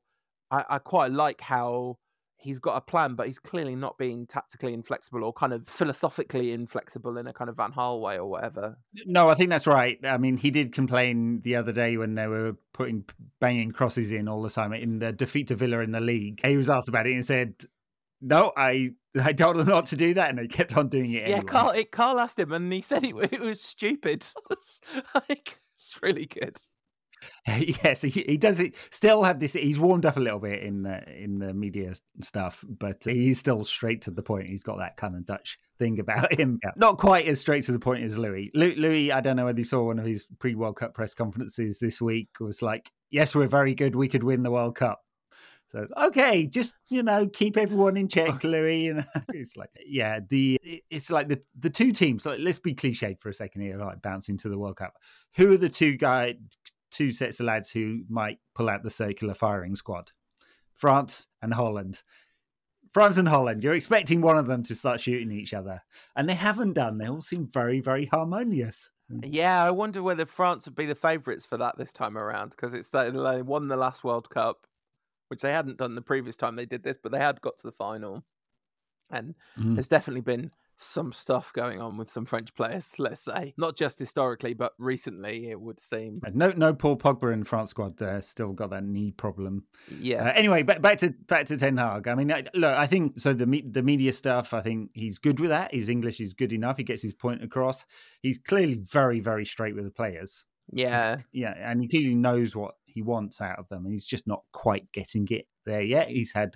I, 0.50 0.64
I 0.68 0.78
quite 0.78 1.12
like 1.12 1.40
how 1.40 1.98
he's 2.38 2.58
got 2.58 2.76
a 2.76 2.80
plan, 2.80 3.14
but 3.14 3.26
he's 3.26 3.38
clearly 3.38 3.74
not 3.74 3.98
being 3.98 4.26
tactically 4.26 4.72
inflexible 4.72 5.24
or 5.24 5.32
kind 5.32 5.52
of 5.52 5.66
philosophically 5.66 6.52
inflexible 6.52 7.18
in 7.18 7.26
a 7.26 7.32
kind 7.32 7.50
of 7.50 7.56
Van 7.56 7.72
Gaal 7.72 8.00
way 8.00 8.18
or 8.18 8.26
whatever. 8.26 8.78
No, 9.06 9.28
I 9.28 9.34
think 9.34 9.50
that's 9.50 9.66
right. 9.66 9.98
I 10.04 10.16
mean, 10.18 10.36
he 10.36 10.50
did 10.50 10.72
complain 10.72 11.40
the 11.42 11.56
other 11.56 11.72
day 11.72 11.96
when 11.96 12.14
they 12.14 12.28
were 12.28 12.56
putting 12.72 13.04
banging 13.40 13.72
crosses 13.72 14.12
in 14.12 14.28
all 14.28 14.40
the 14.40 14.50
time 14.50 14.72
in 14.72 15.00
the 15.00 15.12
defeat 15.12 15.48
to 15.48 15.56
Villa 15.56 15.80
in 15.80 15.90
the 15.90 16.00
league. 16.00 16.40
He 16.46 16.56
was 16.56 16.70
asked 16.70 16.88
about 16.88 17.06
it 17.06 17.12
and 17.12 17.24
said, 17.24 17.54
"No, 18.20 18.52
I 18.56 18.92
I 19.20 19.32
told 19.32 19.56
them 19.56 19.66
not 19.66 19.86
to 19.86 19.96
do 19.96 20.14
that," 20.14 20.30
and 20.30 20.38
they 20.38 20.46
kept 20.46 20.76
on 20.76 20.88
doing 20.88 21.12
it. 21.12 21.28
Yeah, 21.28 21.42
Carl. 21.42 21.70
It, 21.70 21.90
Carl 21.90 22.20
asked 22.20 22.38
him, 22.38 22.52
and 22.52 22.72
he 22.72 22.82
said 22.82 23.04
it, 23.04 23.14
it 23.32 23.40
was 23.40 23.60
stupid. 23.60 24.24
it's 24.50 24.80
like 25.14 25.60
it's 25.76 25.98
really 26.02 26.26
good. 26.26 26.56
yes, 27.46 28.02
he, 28.02 28.10
he 28.10 28.36
does 28.36 28.60
it. 28.60 28.74
Still 28.90 29.22
have 29.22 29.40
this. 29.40 29.54
He's 29.54 29.78
warmed 29.78 30.06
up 30.06 30.16
a 30.16 30.20
little 30.20 30.38
bit 30.38 30.62
in 30.62 30.82
the 30.82 31.02
in 31.10 31.38
the 31.38 31.52
media 31.52 31.92
stuff, 32.22 32.64
but 32.68 33.02
he's 33.04 33.38
still 33.38 33.64
straight 33.64 34.02
to 34.02 34.10
the 34.10 34.22
point. 34.22 34.46
He's 34.46 34.62
got 34.62 34.78
that 34.78 34.96
kind 34.96 35.14
of 35.14 35.26
Dutch 35.26 35.58
thing 35.78 36.00
about 36.00 36.32
him. 36.38 36.58
Yeah. 36.62 36.70
Not 36.76 36.98
quite 36.98 37.26
as 37.26 37.40
straight 37.40 37.64
to 37.64 37.72
the 37.72 37.78
point 37.78 38.04
as 38.04 38.18
Louis. 38.18 38.50
Louis, 38.54 39.12
I 39.12 39.20
don't 39.20 39.36
know 39.36 39.46
whether 39.46 39.58
you 39.58 39.64
saw 39.64 39.84
one 39.84 39.98
of 39.98 40.06
his 40.06 40.26
pre 40.38 40.54
World 40.54 40.76
Cup 40.76 40.94
press 40.94 41.14
conferences 41.14 41.78
this 41.78 42.00
week. 42.00 42.28
Was 42.40 42.62
like, 42.62 42.90
"Yes, 43.10 43.34
we're 43.34 43.46
very 43.46 43.74
good. 43.74 43.94
We 43.94 44.08
could 44.08 44.24
win 44.24 44.42
the 44.42 44.50
World 44.50 44.76
Cup." 44.76 45.00
So 45.68 45.86
okay, 45.98 46.46
just 46.46 46.72
you 46.88 47.02
know, 47.02 47.28
keep 47.28 47.58
everyone 47.58 47.98
in 47.98 48.08
check, 48.08 48.42
Louis. 48.44 48.90
Know, 48.90 49.04
it's 49.34 49.56
like 49.56 49.68
yeah, 49.86 50.20
the 50.28 50.58
it's 50.90 51.10
like 51.10 51.28
the 51.28 51.42
the 51.58 51.68
two 51.68 51.92
teams. 51.92 52.24
Like, 52.24 52.38
let's 52.40 52.58
be 52.58 52.74
cliched 52.74 53.20
for 53.20 53.28
a 53.28 53.34
second 53.34 53.62
here, 53.62 53.76
like 53.76 54.00
bouncing 54.00 54.38
to 54.38 54.48
the 54.48 54.58
World 54.58 54.76
Cup. 54.76 54.94
Who 55.36 55.52
are 55.52 55.58
the 55.58 55.68
two 55.68 55.96
guys? 55.96 56.36
Two 56.90 57.10
sets 57.10 57.40
of 57.40 57.46
lads 57.46 57.70
who 57.70 58.02
might 58.08 58.38
pull 58.54 58.68
out 58.68 58.82
the 58.82 58.90
circular 58.90 59.34
firing 59.34 59.74
squad 59.74 60.10
France 60.74 61.26
and 61.42 61.52
Holland. 61.52 62.02
France 62.92 63.18
and 63.18 63.28
Holland, 63.28 63.62
you're 63.62 63.74
expecting 63.74 64.20
one 64.20 64.38
of 64.38 64.46
them 64.46 64.62
to 64.62 64.74
start 64.74 65.00
shooting 65.00 65.30
each 65.30 65.52
other, 65.52 65.82
and 66.16 66.28
they 66.28 66.34
haven't 66.34 66.72
done. 66.72 66.96
They 66.96 67.08
all 67.08 67.20
seem 67.20 67.46
very, 67.46 67.80
very 67.80 68.06
harmonious. 68.06 68.90
Yeah, 69.10 69.62
I 69.62 69.70
wonder 69.70 70.02
whether 70.02 70.26
France 70.26 70.66
would 70.66 70.74
be 70.74 70.86
the 70.86 70.94
favourites 70.94 71.46
for 71.46 71.56
that 71.58 71.76
this 71.78 71.92
time 71.92 72.16
around 72.16 72.50
because 72.50 72.74
it's 72.74 72.90
that 72.90 73.12
they 73.12 73.42
won 73.42 73.68
the 73.68 73.76
last 73.76 74.04
World 74.04 74.30
Cup, 74.30 74.66
which 75.28 75.40
they 75.40 75.52
hadn't 75.52 75.78
done 75.78 75.94
the 75.94 76.02
previous 76.02 76.36
time 76.36 76.56
they 76.56 76.66
did 76.66 76.82
this, 76.82 76.96
but 77.02 77.12
they 77.12 77.18
had 77.18 77.40
got 77.40 77.58
to 77.58 77.66
the 77.66 77.72
final, 77.72 78.24
and 79.10 79.34
mm. 79.58 79.74
there's 79.74 79.88
definitely 79.88 80.22
been 80.22 80.50
some 80.80 81.12
stuff 81.12 81.52
going 81.52 81.80
on 81.80 81.96
with 81.96 82.08
some 82.08 82.24
French 82.24 82.54
players, 82.54 82.98
let's 82.98 83.20
say. 83.20 83.52
Not 83.56 83.76
just 83.76 83.98
historically, 83.98 84.54
but 84.54 84.72
recently, 84.78 85.50
it 85.50 85.60
would 85.60 85.80
seem. 85.80 86.20
No, 86.32 86.52
no 86.56 86.72
Paul 86.72 86.96
Pogba 86.96 87.32
in 87.32 87.44
France 87.44 87.70
squad 87.70 87.96
there. 87.98 88.22
Still 88.22 88.52
got 88.52 88.70
that 88.70 88.84
knee 88.84 89.10
problem. 89.10 89.64
Yes. 89.98 90.22
Uh, 90.22 90.38
anyway, 90.38 90.62
back, 90.62 90.80
back 90.80 90.98
to 90.98 91.10
back 91.26 91.46
to 91.48 91.56
Ten 91.56 91.76
Hag. 91.76 92.08
I 92.08 92.14
mean, 92.14 92.32
look, 92.54 92.76
I 92.76 92.86
think 92.86 93.20
so. 93.20 93.32
The 93.32 93.62
the 93.70 93.82
media 93.82 94.12
stuff, 94.12 94.54
I 94.54 94.60
think 94.60 94.90
he's 94.94 95.18
good 95.18 95.40
with 95.40 95.50
that. 95.50 95.74
His 95.74 95.88
English 95.88 96.20
is 96.20 96.32
good 96.32 96.52
enough. 96.52 96.76
He 96.76 96.84
gets 96.84 97.02
his 97.02 97.14
point 97.14 97.42
across. 97.42 97.84
He's 98.22 98.38
clearly 98.38 98.74
very, 98.74 99.20
very 99.20 99.44
straight 99.44 99.74
with 99.74 99.84
the 99.84 99.90
players. 99.90 100.44
Yeah. 100.72 101.16
He's, 101.16 101.24
yeah, 101.32 101.54
and 101.58 101.82
he 101.82 101.88
clearly 101.88 102.14
knows 102.14 102.54
what 102.54 102.74
he 102.86 103.02
wants 103.02 103.40
out 103.40 103.58
of 103.58 103.68
them, 103.68 103.84
and 103.84 103.92
he's 103.92 104.06
just 104.06 104.26
not 104.26 104.42
quite 104.52 104.90
getting 104.92 105.26
it 105.30 105.46
there 105.66 105.82
yet. 105.82 106.08
He's 106.08 106.32
had 106.32 106.54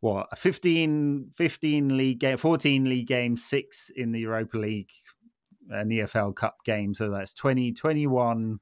what 0.00 0.38
15, 0.38 1.30
15 1.36 1.96
league 1.96 2.20
game, 2.20 2.36
14 2.36 2.84
league 2.84 3.06
games, 3.06 3.44
six 3.44 3.90
in 3.94 4.12
the 4.12 4.20
Europa 4.20 4.58
League 4.58 4.90
an 5.70 5.88
EFL 5.88 6.34
Cup 6.34 6.58
game. 6.64 6.94
So 6.94 7.10
that's 7.10 7.32
20, 7.34 7.72
21, 7.72 8.58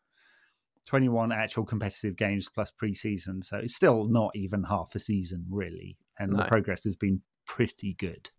21 0.86 1.32
actual 1.32 1.64
competitive 1.64 2.16
games 2.16 2.48
plus 2.48 2.70
preseason. 2.70 3.44
So 3.44 3.58
it's 3.58 3.74
still 3.74 4.06
not 4.06 4.32
even 4.34 4.62
half 4.64 4.94
a 4.94 4.98
season, 4.98 5.46
really. 5.50 5.96
And 6.18 6.32
no. 6.32 6.38
the 6.38 6.44
progress 6.44 6.84
has 6.84 6.96
been 6.96 7.22
pretty 7.46 7.94
good. 7.94 8.30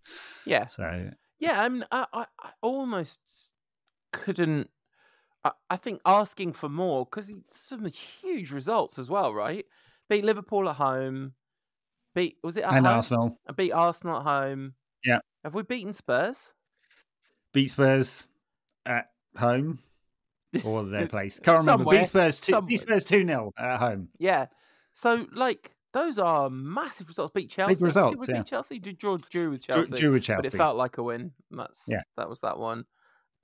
Yeah. 0.46 0.68
So, 0.68 1.12
yeah, 1.40 1.62
I 1.62 1.70
mean, 1.70 1.86
I, 1.92 2.06
I, 2.14 2.26
I 2.42 2.52
almost 2.62 3.20
couldn't. 4.12 4.70
I, 5.44 5.52
I 5.70 5.78
think 5.78 6.02
asking 6.06 6.54
for 6.54 6.70
more 6.70 7.06
because 7.06 7.32
some 7.48 7.86
huge 7.86 8.52
results 8.52 9.00
as 9.00 9.10
well, 9.10 9.34
right? 9.34 9.66
Beat 10.10 10.26
Liverpool 10.26 10.68
at 10.70 10.76
home, 10.76 11.34
Beat 12.20 12.38
was 12.44 12.58
it 12.58 12.66
and 12.66 12.86
home? 12.86 12.86
Arsenal? 12.86 13.40
I 13.48 13.54
beat 13.54 13.72
Arsenal 13.72 14.18
at 14.18 14.24
home. 14.24 14.74
Yeah. 15.06 15.20
Have 15.46 15.56
we 15.56 15.64
beaten 15.64 15.94
Spurs? 15.94 16.54
Beat 17.54 17.72
Spurs 17.72 18.28
at 18.86 19.12
home 19.38 19.80
or 20.66 20.84
their 20.84 21.08
place. 21.16 21.40
Can't 21.40 21.60
remember. 21.60 21.84
Somewhere, 21.84 22.00
beat 22.00 22.08
Spurs 22.08 22.42
two. 22.42 22.62
Beat 22.62 22.82
Spurs 22.82 23.06
two 23.06 23.26
0 23.26 23.54
at 23.58 23.80
home. 23.80 24.10
Yeah. 24.18 24.48
So 24.92 25.28
like 25.32 25.72
those 25.94 26.20
are 26.20 26.50
massive 26.50 27.08
results. 27.08 27.32
Beat 27.34 27.50
Chelsea. 27.50 27.76
Big 27.76 27.84
results. 27.84 28.20
Did 28.20 28.28
we 28.28 28.34
yeah. 28.34 28.40
beat 28.42 28.50
Chelsea? 28.50 28.80
Did 28.80 28.98
draw 28.98 29.16
drew 29.16 29.52
with 29.52 29.66
Chelsea? 29.66 29.90
Drew, 29.92 29.98
drew 29.98 30.12
with 30.12 30.24
Chelsea. 30.24 30.42
But 30.42 30.54
it 30.54 30.58
felt 30.58 30.76
like 30.76 30.98
a 30.98 31.04
win. 31.04 31.32
That's 31.52 31.86
yeah. 31.88 32.02
That 32.18 32.30
was 32.30 32.42
that 32.42 32.60
one. 32.60 32.84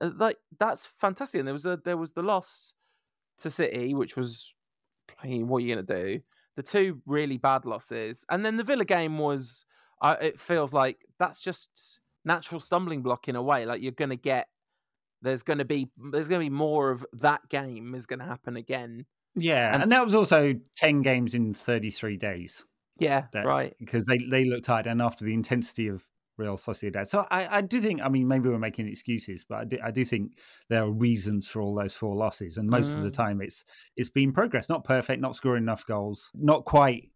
Uh, 0.02 0.10
like 0.16 0.36
that's 0.58 0.84
fantastic. 0.84 1.38
And 1.38 1.48
there 1.48 1.54
was 1.54 1.64
a 1.64 1.80
there 1.82 1.96
was 1.96 2.12
the 2.12 2.20
loss 2.20 2.74
to 3.38 3.48
City, 3.48 3.94
which 3.94 4.18
was 4.18 4.52
I 5.22 5.28
mean, 5.28 5.48
what 5.48 5.62
are 5.62 5.66
you 5.66 5.74
gonna 5.74 5.86
do? 5.86 6.20
The 6.56 6.62
two 6.62 7.00
really 7.06 7.38
bad 7.38 7.64
losses, 7.64 8.24
and 8.30 8.44
then 8.44 8.56
the 8.56 8.64
Villa 8.64 8.84
game 8.84 9.18
was. 9.18 9.64
Uh, 10.02 10.16
it 10.20 10.38
feels 10.38 10.74
like 10.74 11.06
that's 11.18 11.40
just 11.40 12.00
natural 12.26 12.60
stumbling 12.60 13.00
block 13.00 13.28
in 13.28 13.36
a 13.36 13.42
way. 13.42 13.64
Like 13.64 13.80
you're 13.80 13.92
going 13.92 14.10
to 14.10 14.16
get 14.16 14.48
there's 15.22 15.42
going 15.42 15.58
to 15.58 15.64
be 15.64 15.88
there's 16.12 16.28
going 16.28 16.40
to 16.40 16.50
be 16.50 16.54
more 16.54 16.90
of 16.90 17.04
that 17.14 17.48
game 17.48 17.94
is 17.94 18.06
going 18.06 18.18
to 18.18 18.24
happen 18.24 18.56
again. 18.56 19.06
Yeah, 19.34 19.72
and, 19.74 19.82
and, 19.82 19.92
that 19.92 20.04
was 20.04 20.14
also 20.14 20.54
ten 20.74 21.02
games 21.02 21.34
in 21.34 21.52
33 21.52 22.16
days. 22.16 22.64
Yeah, 22.98 23.24
that, 23.32 23.44
right. 23.44 23.74
Because 23.78 24.06
they 24.06 24.18
they 24.18 24.44
looked 24.46 24.64
tired, 24.64 24.86
and 24.86 25.02
after 25.02 25.24
the 25.24 25.34
intensity 25.34 25.88
of 25.88 26.06
Real 26.36 26.56
Sociedad. 26.56 27.08
So 27.08 27.26
I, 27.30 27.58
I 27.58 27.60
do 27.60 27.80
think, 27.80 28.00
I 28.02 28.08
mean, 28.08 28.28
maybe 28.28 28.48
we're 28.48 28.58
making 28.58 28.88
excuses, 28.88 29.44
but 29.48 29.58
I 29.58 29.64
do, 29.64 29.78
I 29.82 29.90
do 29.90 30.04
think 30.04 30.32
there 30.68 30.82
are 30.82 30.90
reasons 30.90 31.48
for 31.48 31.62
all 31.62 31.74
those 31.74 31.94
four 31.94 32.14
losses, 32.14 32.56
and 32.56 32.68
most 32.68 32.94
mm. 32.94 32.98
of 32.98 33.04
the 33.04 33.10
mm. 33.10 33.14
time 33.14 33.40
it's 33.40 33.64
it's 33.96 34.10
been 34.10 34.32
progress, 34.32 34.68
not 34.68 34.84
perfect, 34.84 35.20
not 35.20 35.34
scoring 35.34 35.62
enough 35.62 35.86
goals, 35.86 36.30
not 36.34 36.64
quite. 36.64 37.10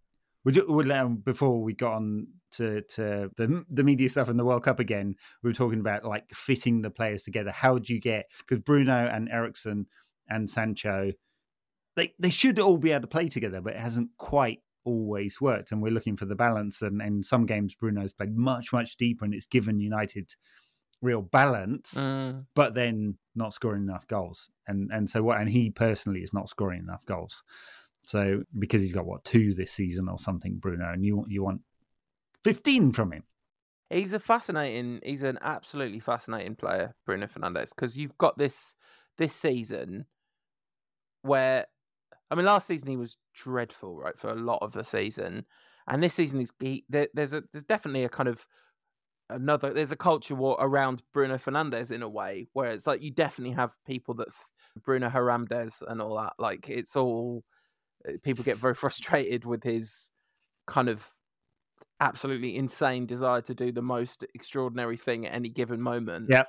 Would 0.45 0.59
would 0.69 0.91
um, 0.91 1.17
before 1.17 1.63
we 1.63 1.75
got 1.75 1.95
on 1.95 2.27
to 2.53 2.83
to 2.83 3.31
the 3.37 3.65
the 3.71 3.85
media 3.85 4.09
stuff 4.09 4.29
and 4.29 4.39
the 4.39 4.45
World 4.45 4.65
Cup 4.65 4.81
again, 4.81 5.15
we 5.43 5.51
were 5.51 5.55
talking 5.55 5.81
about 5.81 6.05
like 6.05 6.25
fitting 6.33 6.81
the 6.81 6.91
players 6.91 7.23
together. 7.23 7.51
How 7.51 7.79
do 7.79 7.93
you 7.93 8.01
get 8.01 8.27
because 8.39 8.61
Bruno 8.61 9.07
and 9.07 9.29
Eriksen 9.29 9.87
and 10.29 10.49
Sancho, 10.49 11.13
they 11.97 12.15
they 12.19 12.31
should 12.31 12.59
all 12.59 12.79
be 12.79 12.93
able 12.93 13.03
to 13.03 13.07
play 13.07 13.29
together, 13.29 13.61
but 13.61 13.75
it 13.75 13.81
hasn't 13.81 14.11
quite 14.17 14.61
always 14.85 15.41
worked. 15.41 15.73
And 15.73 15.83
we're 15.83 15.93
looking 15.93 16.17
for 16.17 16.27
the 16.27 16.35
balance. 16.35 16.83
And 16.83 17.01
in 17.03 17.23
some 17.23 17.47
games, 17.47 17.75
Bruno's 17.75 18.13
played 18.13 18.37
much, 18.37 18.73
much 18.73 18.97
deeper, 18.97 19.25
and 19.25 19.35
it's 19.35 19.47
given 19.47 19.81
United 19.81 20.35
real 21.03 21.23
balance, 21.23 21.95
Mm. 21.95 22.45
but 22.55 22.75
then 22.75 23.17
not 23.35 23.55
scoring 23.55 23.85
enough 23.85 24.07
goals. 24.07 24.51
And 24.67 24.91
and 24.93 25.09
so 25.09 25.23
what? 25.23 25.41
And 25.41 25.49
he 25.49 25.71
personally 25.71 26.21
is 26.21 26.33
not 26.33 26.49
scoring 26.49 26.81
enough 26.81 27.05
goals. 27.07 27.43
So 28.07 28.43
because 28.59 28.83
he's 28.83 28.93
got 28.93 29.07
what 29.07 29.25
two 29.25 29.55
this 29.55 29.73
season 29.73 30.09
or 30.09 30.19
something, 30.19 30.59
Bruno, 30.59 30.93
and 30.93 31.05
you 31.05 31.17
want 31.17 31.31
you 31.31 31.43
want 31.43 31.63
fifteen 32.45 32.93
from 32.93 33.13
him. 33.13 33.25
He's 33.89 34.13
a 34.13 34.19
fascinating. 34.19 35.01
He's 35.05 35.23
an 35.23 35.39
absolutely 35.41 36.01
fascinating 36.01 36.55
player, 36.55 36.95
Bruno 37.07 37.27
Fernandes, 37.27 37.71
because 37.75 37.97
you've 37.97 38.19
got 38.19 38.37
this 38.39 38.75
this 39.17 39.35
season 39.35 40.07
where, 41.23 41.67
I 42.31 42.35
mean, 42.35 42.47
last 42.47 42.67
season 42.67 42.89
he 42.89 42.97
was 42.97 43.17
dreadful, 43.35 43.97
right, 43.97 44.19
for 44.19 44.31
a 44.31 44.35
lot 44.35 44.59
of 44.63 44.73
the 44.73 44.85
season, 44.85 45.47
and 45.87 46.03
this 46.03 46.15
season 46.15 46.39
he's 46.39 46.53
he, 46.61 46.85
there, 46.89 47.09
there's 47.15 47.35
a 47.35 47.43
there's 47.53 47.65
definitely 47.65 48.05
a 48.05 48.09
kind 48.09 48.29
of 48.29 48.47
another 49.29 49.73
there's 49.73 49.93
a 49.93 49.97
culture 49.97 50.35
war 50.35 50.57
around 50.61 51.03
Bruno 51.13 51.37
Fernandes 51.37 51.91
in 51.91 52.03
a 52.03 52.09
way 52.09 52.47
where 52.53 52.71
it's 52.71 52.87
like 52.87 53.03
you 53.03 53.11
definitely 53.11 53.55
have 53.55 53.71
people 53.87 54.15
that 54.15 54.29
Bruno 54.85 55.09
Haramdes 55.09 55.83
and 55.87 56.01
all 56.01 56.17
that 56.17 56.35
like 56.39 56.69
it's 56.69 56.97
all 56.97 57.45
uh, 58.09 58.13
people 58.23 58.45
get 58.45 58.57
very 58.57 58.75
frustrated 58.83 59.45
with 59.45 59.63
his 59.63 60.11
kind 60.67 60.89
of 60.89 61.09
absolutely 62.01 62.57
insane 62.57 63.07
desire 63.07 63.43
to 63.43 63.55
do 63.55 63.71
the 63.73 63.83
most 63.83 64.25
extraordinary 64.35 64.97
thing 64.97 65.27
at 65.27 65.35
any 65.35 65.49
given 65.49 65.81
moment. 65.81 66.29
Yeah. 66.31 66.45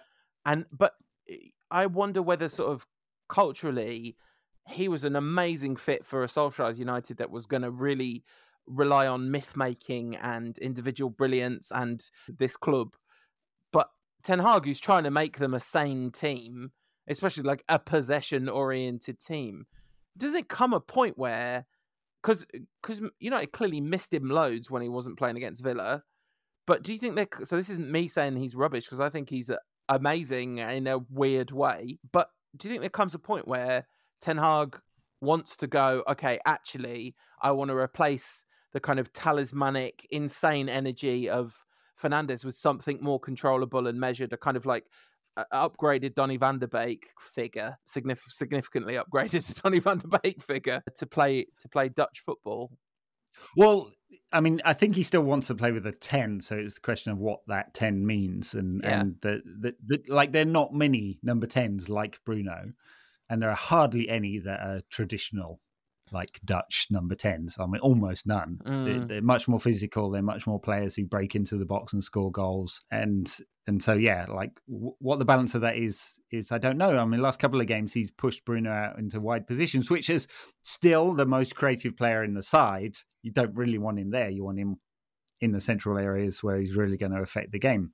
And 0.45 0.65
but 0.71 0.93
eh, 1.29 1.35
I 1.69 1.85
wonder 1.85 2.21
whether 2.21 2.49
sort 2.49 2.71
of 2.71 2.85
culturally 3.29 4.15
he 4.67 4.87
was 4.87 5.03
an 5.03 5.15
amazing 5.15 5.75
fit 5.75 6.05
for 6.05 6.23
a 6.23 6.27
Solskjaer's 6.27 6.79
United 6.79 7.17
that 7.17 7.31
was 7.31 7.45
going 7.45 7.63
to 7.63 7.71
really 7.71 8.23
rely 8.67 9.07
on 9.07 9.31
myth 9.31 9.57
making 9.57 10.15
and 10.15 10.57
individual 10.59 11.09
brilliance 11.09 11.71
and 11.73 12.09
this 12.27 12.55
club. 12.55 12.95
But 13.71 13.89
Ten 14.23 14.39
Hag, 14.39 14.65
who's 14.65 14.79
trying 14.79 15.03
to 15.03 15.11
make 15.11 15.37
them 15.37 15.53
a 15.53 15.59
sane 15.59 16.11
team, 16.11 16.71
especially 17.07 17.43
like 17.43 17.63
a 17.67 17.79
possession 17.79 18.47
oriented 18.47 19.19
team, 19.19 19.65
does 20.17 20.33
it 20.33 20.47
come 20.47 20.73
a 20.73 20.79
point 20.79 21.17
where 21.17 21.65
because 22.21 22.45
because 22.81 23.01
United 23.19 23.51
clearly 23.51 23.81
missed 23.81 24.13
him 24.13 24.29
loads 24.29 24.69
when 24.69 24.81
he 24.81 24.89
wasn't 24.89 25.17
playing 25.17 25.37
against 25.37 25.63
Villa. 25.63 26.03
But 26.67 26.83
do 26.83 26.93
you 26.93 26.99
think 26.99 27.15
that? 27.15 27.47
So 27.47 27.57
this 27.57 27.69
isn't 27.69 27.91
me 27.91 28.07
saying 28.07 28.35
he's 28.35 28.55
rubbish 28.55 28.85
because 28.85 28.99
I 28.99 29.09
think 29.09 29.29
he's 29.29 29.51
amazing 29.89 30.59
in 30.59 30.87
a 30.87 30.99
weird 31.09 31.51
way. 31.51 31.97
But 32.11 32.29
do 32.55 32.67
you 32.67 32.73
think 32.73 32.81
there 32.81 32.89
comes 32.89 33.15
a 33.15 33.19
point 33.19 33.47
where 33.47 33.87
Ten 34.21 34.37
Hag 34.37 34.79
wants 35.19 35.57
to 35.57 35.67
go? 35.67 36.03
Okay, 36.07 36.39
actually, 36.45 37.15
I 37.41 37.51
want 37.51 37.69
to 37.69 37.75
replace 37.75 38.45
the 38.73 38.79
kind 38.79 38.99
of 38.99 39.11
talismanic, 39.11 40.07
insane 40.11 40.69
energy 40.69 41.29
of 41.29 41.55
Fernandes 42.01 42.45
with 42.45 42.55
something 42.55 42.99
more 43.01 43.19
controllable 43.19 43.87
and 43.87 43.99
measured. 43.99 44.33
A 44.33 44.37
kind 44.37 44.57
of 44.57 44.65
like 44.65 44.85
uh, 45.37 45.43
upgraded 45.53 46.15
Donny 46.15 46.37
van 46.37 46.59
de 46.59 46.67
Beek 46.67 47.07
figure, 47.19 47.77
signif- 47.87 48.29
significantly 48.29 48.95
upgraded 48.95 49.61
Donny 49.61 49.79
van 49.79 49.99
de 49.99 50.07
Beek 50.19 50.41
figure 50.41 50.81
to 50.95 51.05
play 51.05 51.45
to 51.59 51.69
play 51.69 51.89
Dutch 51.89 52.19
football. 52.25 52.71
Well, 53.55 53.91
I 54.33 54.41
mean, 54.41 54.61
I 54.65 54.73
think 54.73 54.95
he 54.95 55.03
still 55.03 55.23
wants 55.23 55.47
to 55.47 55.55
play 55.55 55.71
with 55.71 55.85
a 55.85 55.91
ten, 55.91 56.41
so 56.41 56.57
it's 56.57 56.77
a 56.77 56.81
question 56.81 57.11
of 57.13 57.17
what 57.17 57.39
that 57.47 57.73
ten 57.73 58.05
means, 58.05 58.53
and 58.53 58.81
Yeah. 58.83 58.99
and 59.01 59.15
the, 59.21 59.41
the, 59.61 59.75
the 59.85 60.03
like. 60.13 60.31
There 60.31 60.41
are 60.41 60.45
not 60.45 60.73
many 60.73 61.19
number 61.23 61.47
tens 61.47 61.89
like 61.89 62.19
Bruno, 62.25 62.73
and 63.31 63.41
there 63.41 63.49
are 63.49 63.55
hardly 63.55 64.09
any 64.09 64.37
that 64.39 64.59
are 64.59 64.81
traditional, 64.91 65.59
like 66.11 66.39
Dutch 66.43 66.87
number 66.91 67.15
tens. 67.15 67.55
I 67.57 67.65
mean, 67.65 67.79
almost 67.81 68.27
none. 68.27 68.59
They're, 68.65 68.73
Mm. 68.73 69.07
they're 69.07 69.21
much 69.21 69.47
more 69.47 69.59
physical. 69.59 70.11
They're 70.11 70.21
much 70.21 70.45
more 70.45 70.59
players 70.59 70.95
who 70.95 71.05
break 71.05 71.33
into 71.35 71.57
the 71.57 71.65
box 71.65 71.93
and 71.93 72.03
score 72.03 72.31
goals, 72.31 72.81
and 72.91 73.25
and 73.67 73.81
so 73.81 73.93
yeah, 73.93 74.25
like 74.27 74.59
w- 74.67 74.95
what 74.99 75.19
the 75.19 75.25
balance 75.25 75.55
of 75.55 75.61
that 75.61 75.77
is 75.77 76.19
is 76.31 76.51
I 76.51 76.57
don't 76.57 76.77
know. 76.77 76.97
I 76.97 77.05
mean, 77.05 77.21
last 77.21 77.39
couple 77.39 77.61
of 77.61 77.67
games 77.67 77.93
he's 77.93 78.11
pushed 78.11 78.43
Bruno 78.45 78.69
out 78.71 78.99
into 78.99 79.19
wide 79.21 79.47
positions, 79.47 79.89
which 79.89 80.09
is 80.09 80.27
still 80.63 81.13
the 81.13 81.25
most 81.25 81.55
creative 81.55 81.95
player 81.95 82.23
in 82.23 82.33
the 82.33 82.43
side. 82.43 82.95
You 83.23 83.31
don't 83.31 83.55
really 83.55 83.77
want 83.77 83.99
him 83.99 84.11
there. 84.11 84.29
You 84.29 84.43
want 84.43 84.59
him 84.59 84.77
in 85.39 85.51
the 85.53 85.61
central 85.61 85.97
areas 85.97 86.43
where 86.43 86.59
he's 86.59 86.75
really 86.75 86.97
going 86.97 87.13
to 87.13 87.21
affect 87.21 87.51
the 87.51 87.59
game. 87.59 87.93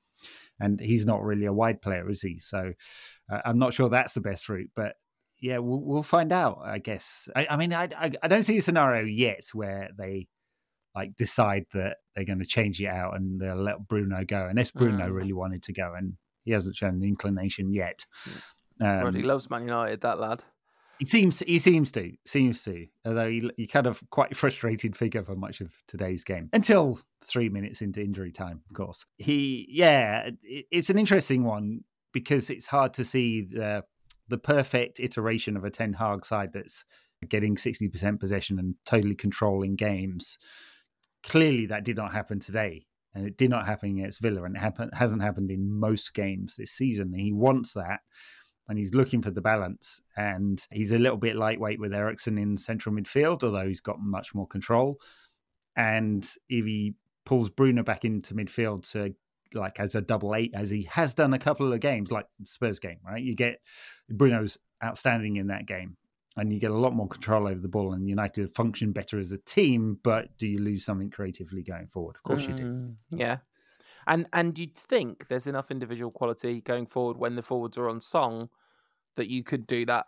And 0.60 0.80
he's 0.80 1.06
not 1.06 1.22
really 1.24 1.46
a 1.46 1.54
wide 1.54 1.82
player, 1.82 2.10
is 2.10 2.22
he? 2.22 2.40
So 2.40 2.74
uh, 3.32 3.42
I'm 3.46 3.60
not 3.60 3.74
sure 3.74 3.90
that's 3.90 4.14
the 4.14 4.22
best 4.22 4.50
route, 4.50 4.72
but 4.76 4.96
yeah, 5.40 5.58
we'll, 5.60 5.82
we'll 5.82 6.04
find 6.04 6.32
out. 6.32 6.60
I 6.64 6.80
guess. 6.80 7.30
I, 7.36 7.48
I 7.52 7.58
mean, 7.58 7.74
I, 7.74 7.90
I 7.98 8.12
I 8.24 8.28
don't 8.28 8.44
see 8.44 8.58
a 8.58 8.62
scenario 8.62 9.04
yet 9.06 9.46
where 9.54 9.90
they 9.98 10.28
like 10.96 11.16
decide 11.16 11.66
that 11.74 11.98
they're 12.16 12.26
going 12.26 12.40
to 12.40 12.46
change 12.46 12.82
it 12.82 12.88
out 12.88 13.16
and 13.16 13.40
they'll 13.40 13.56
let 13.56 13.88
Bruno 13.88 14.24
go, 14.26 14.48
unless 14.50 14.72
Bruno 14.72 15.08
Mm. 15.08 15.14
really 15.14 15.34
wanted 15.34 15.64
to 15.64 15.74
go, 15.74 15.94
and 15.96 16.14
he 16.44 16.52
hasn't 16.52 16.76
shown 16.76 16.96
an 16.96 17.04
inclination 17.04 17.72
yet. 17.72 18.06
Um, 18.82 19.02
Well, 19.04 19.12
he 19.12 19.22
loves 19.22 19.50
Man 19.50 19.64
United, 19.64 20.02
that 20.02 20.20
lad. 20.20 20.44
he 20.98 21.06
seems 21.06 21.40
he 21.42 21.60
seems 21.60 21.92
to 21.92 22.12
seems 22.26 22.64
to 22.64 22.88
although 23.06 23.30
he, 23.30 23.52
he 23.58 23.68
kind 23.68 23.86
of 23.86 24.02
quite 24.10 24.36
frustrated 24.44 24.96
figure 24.98 25.24
for 25.24 25.36
much 25.36 25.62
of 25.62 25.72
today's 25.88 26.24
game 26.24 26.50
until 26.54 27.00
three 27.24 27.50
minutes 27.50 27.82
into 27.84 28.02
injury 28.02 28.32
time 28.32 28.62
of 28.70 28.76
course 28.76 29.06
he 29.20 29.68
yeah 29.70 30.32
it, 30.42 30.66
it's 30.72 30.90
an 30.90 30.98
interesting 30.98 31.44
one 31.44 31.84
because 32.14 32.50
it's 32.50 32.66
hard 32.66 32.94
to 32.96 33.04
see 33.06 33.42
the 33.44 33.84
the 34.28 34.38
perfect 34.38 35.00
iteration 35.00 35.56
of 35.58 35.64
a 35.64 35.70
Ten 35.70 35.94
Hag 35.94 36.26
side 36.26 36.52
that's 36.54 36.84
getting 37.30 37.56
60% 37.56 38.20
possession 38.20 38.60
and 38.60 38.76
totally 38.86 39.16
controlling 39.16 39.76
games 39.76 40.38
clearly 41.24 41.66
that 41.66 41.84
did 41.84 41.98
not 41.98 42.14
happen 42.14 42.40
today 42.40 42.86
and 43.16 43.26
it 43.26 43.38
did 43.38 43.50
not 43.50 43.66
happen 43.66 43.98
against 43.98 44.22
Villa 44.22 44.44
and 44.44 44.56
it 44.56 44.60
happen, 44.60 44.90
hasn't 44.94 45.24
happened 45.24 45.50
in 45.50 45.68
most 45.68 46.14
games 46.14 46.56
this 46.56 46.72
season 46.72 47.12
he 47.14 47.34
wants 47.34 47.74
that 47.74 48.02
and 48.68 48.78
he's 48.78 48.94
looking 48.94 49.22
for 49.22 49.32
the 49.32 49.42
balance. 49.42 50.02
And 50.16 50.66
he's 50.72 50.92
a 50.92 51.00
little 51.00 51.18
bit 51.18 51.36
lightweight 51.36 51.80
with 51.80 51.94
Eriksen 51.94 52.38
in 52.38 52.58
central 52.58 52.94
midfield, 52.94 53.44
although 53.44 53.68
he's 53.68 53.82
got 53.82 54.00
much 54.00 54.36
more 54.36 54.48
control. 54.48 55.00
And 55.76 56.24
if 56.50 56.66
he 56.66 56.96
pulls 57.26 57.50
Bruno 57.50 57.84
back 57.84 58.04
into 58.04 58.34
midfield 58.34 58.90
to 58.92 59.14
like 59.54 59.80
as 59.80 59.96
a 59.96 60.02
double 60.02 60.36
eight, 60.36 60.52
as 60.54 60.70
he 60.70 60.84
has 60.84 61.14
done 61.14 61.34
a 61.34 61.40
couple 61.40 61.72
of 61.72 61.80
games, 61.80 62.12
like 62.12 62.26
Spurs 62.44 62.80
game, 62.80 63.00
right? 63.06 63.22
You 63.24 63.36
get 63.36 63.60
Bruno's 64.10 64.58
outstanding 64.84 65.38
in 65.38 65.48
that 65.48 65.66
game. 65.66 65.98
And 66.40 66.54
you 66.54 66.60
get 66.60 66.70
a 66.70 66.78
lot 66.78 66.94
more 66.94 67.08
control 67.08 67.48
over 67.48 67.60
the 67.60 67.68
ball, 67.68 67.94
and 67.94 68.08
United 68.08 68.54
function 68.54 68.92
better 68.92 69.20
as 69.20 69.32
a 69.32 69.40
team. 69.40 69.98
But 70.04 70.38
do 70.38 70.46
you 70.46 70.60
lose 70.60 70.86
something 70.86 71.10
creatively 71.10 71.64
going 71.64 71.88
forward? 71.88 72.16
Of 72.18 72.22
course 72.22 72.46
you 72.46 72.54
do. 72.54 72.64
Mm, 72.64 72.96
Yeah. 73.10 73.38
And 74.06 74.28
and 74.32 74.58
you'd 74.58 74.76
think 74.76 75.30
there's 75.30 75.48
enough 75.48 75.72
individual 75.72 76.12
quality 76.12 76.62
going 76.62 76.86
forward 76.86 77.18
when 77.18 77.36
the 77.36 77.42
forwards 77.42 77.76
are 77.76 77.90
on 77.90 78.02
song 78.02 78.50
that 79.16 79.30
you 79.30 79.44
could 79.44 79.66
do 79.66 79.84
that. 79.88 80.06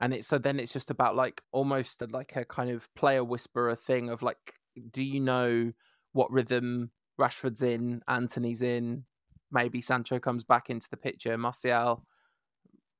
And 0.00 0.14
it's 0.14 0.26
so 0.26 0.38
then 0.38 0.58
it's 0.58 0.72
just 0.72 0.90
about 0.90 1.14
like 1.14 1.42
almost 1.52 2.02
like 2.10 2.34
a 2.36 2.46
kind 2.46 2.70
of 2.70 2.92
player 2.94 3.22
whisperer 3.22 3.76
thing 3.76 4.08
of 4.08 4.22
like, 4.22 4.54
do 4.90 5.02
you 5.02 5.20
know 5.20 5.72
what 6.12 6.32
rhythm 6.32 6.90
Rashford's 7.18 7.62
in, 7.62 8.02
Antony's 8.08 8.62
in, 8.62 9.04
maybe 9.50 9.80
Sancho 9.80 10.18
comes 10.18 10.44
back 10.44 10.70
into 10.70 10.88
the 10.90 10.96
picture, 10.96 11.36
Martial, 11.38 12.04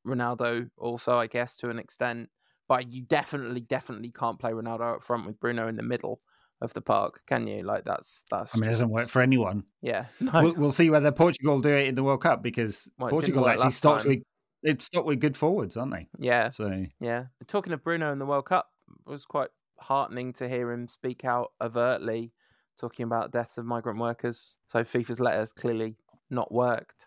Ronaldo 0.06 0.68
also, 0.78 1.16
I 1.18 1.26
guess, 1.26 1.56
to 1.58 1.70
an 1.70 1.78
extent. 1.78 2.30
But 2.68 2.90
you 2.90 3.02
definitely, 3.02 3.60
definitely 3.60 4.10
can't 4.10 4.38
play 4.38 4.50
Ronaldo 4.52 4.96
up 4.96 5.02
front 5.04 5.26
with 5.26 5.38
Bruno 5.38 5.68
in 5.68 5.76
the 5.76 5.82
middle 5.82 6.20
of 6.60 6.72
the 6.72 6.80
park, 6.80 7.20
can 7.26 7.46
you? 7.46 7.62
Like 7.62 7.84
that's 7.84 8.24
that's 8.30 8.56
I 8.56 8.58
mean, 8.58 8.68
it 8.68 8.72
doesn't 8.72 8.90
work 8.90 9.08
for 9.08 9.22
anyone. 9.22 9.64
yeah. 9.82 10.06
No. 10.20 10.32
We'll, 10.42 10.54
we'll 10.54 10.72
see 10.72 10.90
whether 10.90 11.12
Portugal 11.12 11.60
do 11.60 11.68
it 11.76 11.86
in 11.86 11.94
the 11.94 12.02
World 12.02 12.22
Cup 12.22 12.42
because 12.42 12.88
Well, 12.98 13.10
Portugal 13.10 13.48
actually 13.48 13.70
stopped 13.72 14.02
time. 14.02 14.08
with 14.08 14.22
it 14.62 14.82
stopped 14.82 15.06
with 15.06 15.20
good 15.20 15.36
forwards, 15.36 15.76
aren't 15.76 15.92
they? 15.92 16.08
yeah. 16.18 16.48
So 16.48 16.86
Yeah. 16.98 17.26
Talking 17.46 17.72
of 17.72 17.84
Bruno 17.84 18.10
in 18.10 18.18
the 18.18 18.26
World 18.26 18.46
Cup, 18.46 18.66
it 19.06 19.10
was 19.10 19.24
quite 19.26 19.50
heartening 19.78 20.32
to 20.34 20.48
hear 20.48 20.72
him 20.72 20.88
speak 20.88 21.24
out 21.24 21.52
overtly, 21.60 22.32
talking 22.78 23.04
about 23.04 23.32
deaths 23.32 23.58
of 23.58 23.64
migrant 23.64 23.98
workers. 23.98 24.58
So 24.66 24.84
FIFA's 24.84 25.20
letter 25.20 25.46
clearly 25.56 25.96
not 26.30 26.52
worked. 26.52 27.06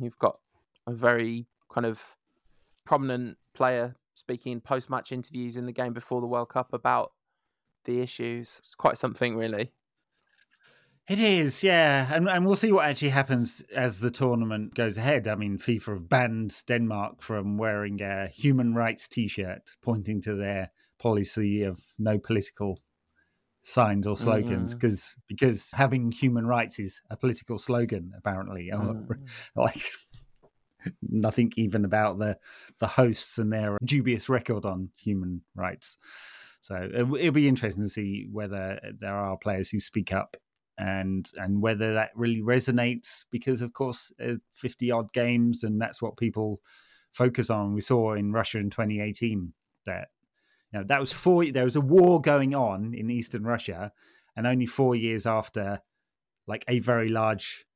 You've 0.00 0.18
got 0.18 0.38
a 0.86 0.92
very 0.92 1.46
kind 1.72 1.86
of 1.86 2.16
prominent 2.84 3.38
player 3.54 3.96
speaking 4.14 4.52
in 4.52 4.60
post-match 4.60 5.12
interviews 5.12 5.56
in 5.56 5.66
the 5.66 5.72
game 5.72 5.92
before 5.92 6.20
the 6.20 6.26
World 6.26 6.48
Cup 6.48 6.72
about 6.72 7.12
the 7.84 8.00
issues. 8.00 8.60
It's 8.62 8.74
quite 8.74 8.98
something, 8.98 9.36
really. 9.36 9.72
it 11.08 11.18
is, 11.18 11.64
yeah, 11.64 12.08
and 12.14 12.28
and 12.28 12.46
we'll 12.46 12.54
see 12.54 12.70
what 12.70 12.86
actually 12.86 13.08
happens 13.08 13.62
as 13.74 13.98
the 13.98 14.12
tournament 14.12 14.74
goes 14.74 14.96
ahead. 14.96 15.26
I 15.26 15.34
mean, 15.34 15.58
FIFA 15.58 15.94
have 15.94 16.08
banned 16.08 16.54
Denmark 16.66 17.20
from 17.20 17.58
wearing 17.58 18.00
a 18.00 18.28
human 18.28 18.74
rights 18.74 19.08
T-shirt 19.08 19.76
pointing 19.82 20.20
to 20.22 20.36
their 20.36 20.70
policy 21.00 21.64
of 21.64 21.80
no 21.98 22.16
political 22.18 22.78
signs 23.62 24.06
or 24.06 24.16
slogans 24.16 24.74
Mm. 24.74 24.80
because 24.80 25.16
because 25.28 25.70
having 25.72 26.10
human 26.10 26.46
rights 26.46 26.78
is 26.78 27.00
a 27.10 27.16
political 27.16 27.58
slogan 27.58 28.12
apparently. 28.16 28.70
Mm. 28.72 29.06
like 29.56 29.82
nothing 31.02 31.52
even 31.56 31.84
about 31.84 32.18
the 32.18 32.38
the 32.78 32.86
hosts 32.86 33.38
and 33.38 33.52
their 33.52 33.76
dubious 33.84 34.28
record 34.28 34.64
on 34.64 34.90
human 34.96 35.42
rights. 35.54 35.98
So 36.62 36.74
it, 36.76 36.94
it'll 36.94 37.32
be 37.32 37.48
interesting 37.48 37.84
to 37.84 37.88
see 37.88 38.28
whether 38.30 38.80
there 38.98 39.14
are 39.16 39.36
players 39.36 39.70
who 39.70 39.80
speak 39.80 40.12
up 40.12 40.36
and 40.78 41.30
and 41.36 41.60
whether 41.60 41.94
that 41.94 42.10
really 42.14 42.40
resonates 42.40 43.24
because 43.30 43.60
of 43.60 43.72
course 43.74 44.12
50 44.54 44.90
odd 44.90 45.12
games 45.12 45.62
and 45.62 45.80
that's 45.80 46.00
what 46.00 46.16
people 46.16 46.60
focus 47.12 47.50
on 47.50 47.74
we 47.74 47.80
saw 47.82 48.14
in 48.14 48.32
Russia 48.32 48.58
in 48.58 48.70
2018 48.70 49.52
that 49.84 50.08
know 50.78 50.84
that 50.84 51.00
was 51.00 51.12
four 51.12 51.44
there 51.46 51.64
was 51.64 51.76
a 51.76 51.80
war 51.80 52.20
going 52.20 52.54
on 52.54 52.94
in 52.94 53.10
eastern 53.10 53.44
Russia 53.44 53.92
and 54.36 54.46
only 54.46 54.66
4 54.66 54.94
years 54.94 55.26
after 55.26 55.80
like 56.46 56.64
a 56.68 56.78
very 56.78 57.08
large 57.08 57.66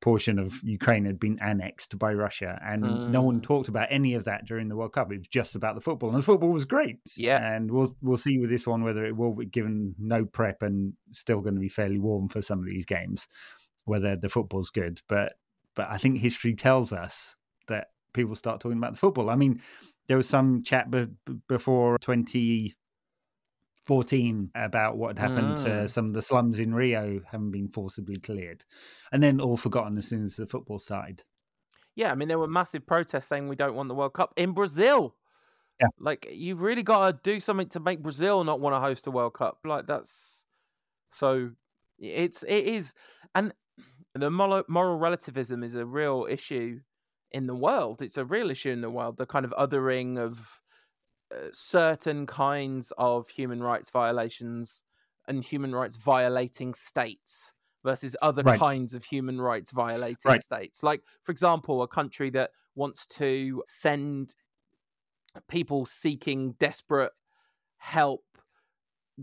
portion 0.00 0.38
of 0.38 0.62
Ukraine 0.62 1.04
had 1.04 1.18
been 1.18 1.38
annexed 1.40 1.98
by 1.98 2.12
Russia, 2.12 2.60
and 2.64 2.84
mm. 2.84 3.10
no 3.10 3.22
one 3.22 3.40
mm. 3.40 3.42
talked 3.42 3.68
about 3.68 3.88
any 3.90 4.14
of 4.14 4.24
that 4.24 4.46
during 4.46 4.68
the 4.68 4.76
World 4.76 4.92
Cup. 4.92 5.12
It 5.12 5.18
was 5.18 5.28
just 5.28 5.54
about 5.54 5.74
the 5.74 5.80
football, 5.80 6.10
and 6.10 6.18
the 6.18 6.24
football 6.24 6.52
was 6.52 6.64
great. 6.64 6.98
Yeah, 7.16 7.54
and 7.54 7.70
we'll 7.70 7.96
we'll 8.00 8.16
see 8.16 8.38
with 8.38 8.50
this 8.50 8.66
one 8.66 8.84
whether 8.84 9.04
it 9.04 9.16
will 9.16 9.34
be 9.34 9.46
given 9.46 9.94
no 9.98 10.24
prep 10.24 10.62
and 10.62 10.94
still 11.12 11.40
going 11.40 11.54
to 11.54 11.60
be 11.60 11.68
fairly 11.68 11.98
warm 11.98 12.28
for 12.28 12.42
some 12.42 12.60
of 12.60 12.66
these 12.66 12.86
games, 12.86 13.26
whether 13.84 14.16
the 14.16 14.28
football's 14.28 14.70
good. 14.70 15.00
But 15.08 15.34
but 15.74 15.90
I 15.90 15.98
think 15.98 16.18
history 16.18 16.54
tells 16.54 16.92
us 16.92 17.34
that 17.68 17.88
people 18.12 18.36
start 18.36 18.60
talking 18.60 18.78
about 18.78 18.92
the 18.92 18.98
football. 18.98 19.30
I 19.30 19.36
mean, 19.36 19.60
there 20.06 20.16
was 20.16 20.28
some 20.28 20.62
chat 20.62 20.88
be- 20.90 21.08
before 21.48 21.98
2014 21.98 24.50
about 24.54 24.96
what 24.96 25.18
had 25.18 25.30
happened 25.30 25.58
to 25.58 25.84
ah. 25.84 25.86
some 25.86 26.06
of 26.06 26.14
the 26.14 26.22
slums 26.22 26.58
in 26.60 26.74
Rio 26.74 27.20
having 27.30 27.50
been 27.50 27.68
forcibly 27.68 28.16
cleared, 28.16 28.64
and 29.12 29.22
then 29.22 29.40
all 29.40 29.56
forgotten 29.56 29.96
as 29.98 30.08
soon 30.08 30.24
as 30.24 30.36
the 30.36 30.46
football 30.46 30.78
started. 30.78 31.22
Yeah, 31.96 32.12
I 32.12 32.14
mean 32.14 32.28
there 32.28 32.38
were 32.38 32.48
massive 32.48 32.86
protests 32.86 33.26
saying 33.26 33.48
we 33.48 33.56
don't 33.56 33.74
want 33.74 33.88
the 33.88 33.94
World 33.94 34.14
Cup 34.14 34.32
in 34.36 34.52
Brazil. 34.52 35.14
Yeah, 35.80 35.88
like 35.98 36.28
you've 36.30 36.62
really 36.62 36.82
got 36.82 37.10
to 37.10 37.30
do 37.30 37.40
something 37.40 37.68
to 37.70 37.80
make 37.80 38.02
Brazil 38.02 38.44
not 38.44 38.60
want 38.60 38.76
to 38.76 38.80
host 38.80 39.06
a 39.06 39.10
World 39.10 39.34
Cup. 39.34 39.58
Like 39.64 39.86
that's 39.86 40.44
so 41.10 41.50
it's 41.98 42.42
it 42.42 42.64
is, 42.64 42.92
and 43.34 43.54
the 44.14 44.30
moral 44.30 44.98
relativism 44.98 45.62
is 45.62 45.74
a 45.74 45.86
real 45.86 46.26
issue 46.28 46.80
in 47.34 47.48
the 47.48 47.54
world. 47.54 48.00
It's 48.00 48.16
a 48.16 48.24
real 48.24 48.50
issue 48.50 48.70
in 48.70 48.80
the 48.80 48.88
world. 48.88 49.18
The 49.18 49.26
kind 49.26 49.44
of 49.44 49.52
othering 49.58 50.18
of 50.18 50.60
uh, 51.34 51.48
certain 51.52 52.26
kinds 52.26 52.92
of 52.96 53.28
human 53.28 53.60
rights 53.60 53.90
violations 53.90 54.84
and 55.26 55.44
human 55.44 55.74
rights 55.74 55.96
violating 55.96 56.74
states 56.74 57.52
versus 57.82 58.16
other 58.22 58.42
right. 58.42 58.58
kinds 58.58 58.94
of 58.94 59.04
human 59.04 59.40
rights 59.40 59.72
violating 59.72 60.16
right. 60.24 60.40
states. 60.40 60.82
Like, 60.84 61.02
for 61.24 61.32
example, 61.32 61.82
a 61.82 61.88
country 61.88 62.30
that 62.30 62.50
wants 62.76 63.04
to 63.06 63.64
send 63.66 64.36
people 65.48 65.84
seeking 65.86 66.52
desperate 66.52 67.12
help 67.78 68.22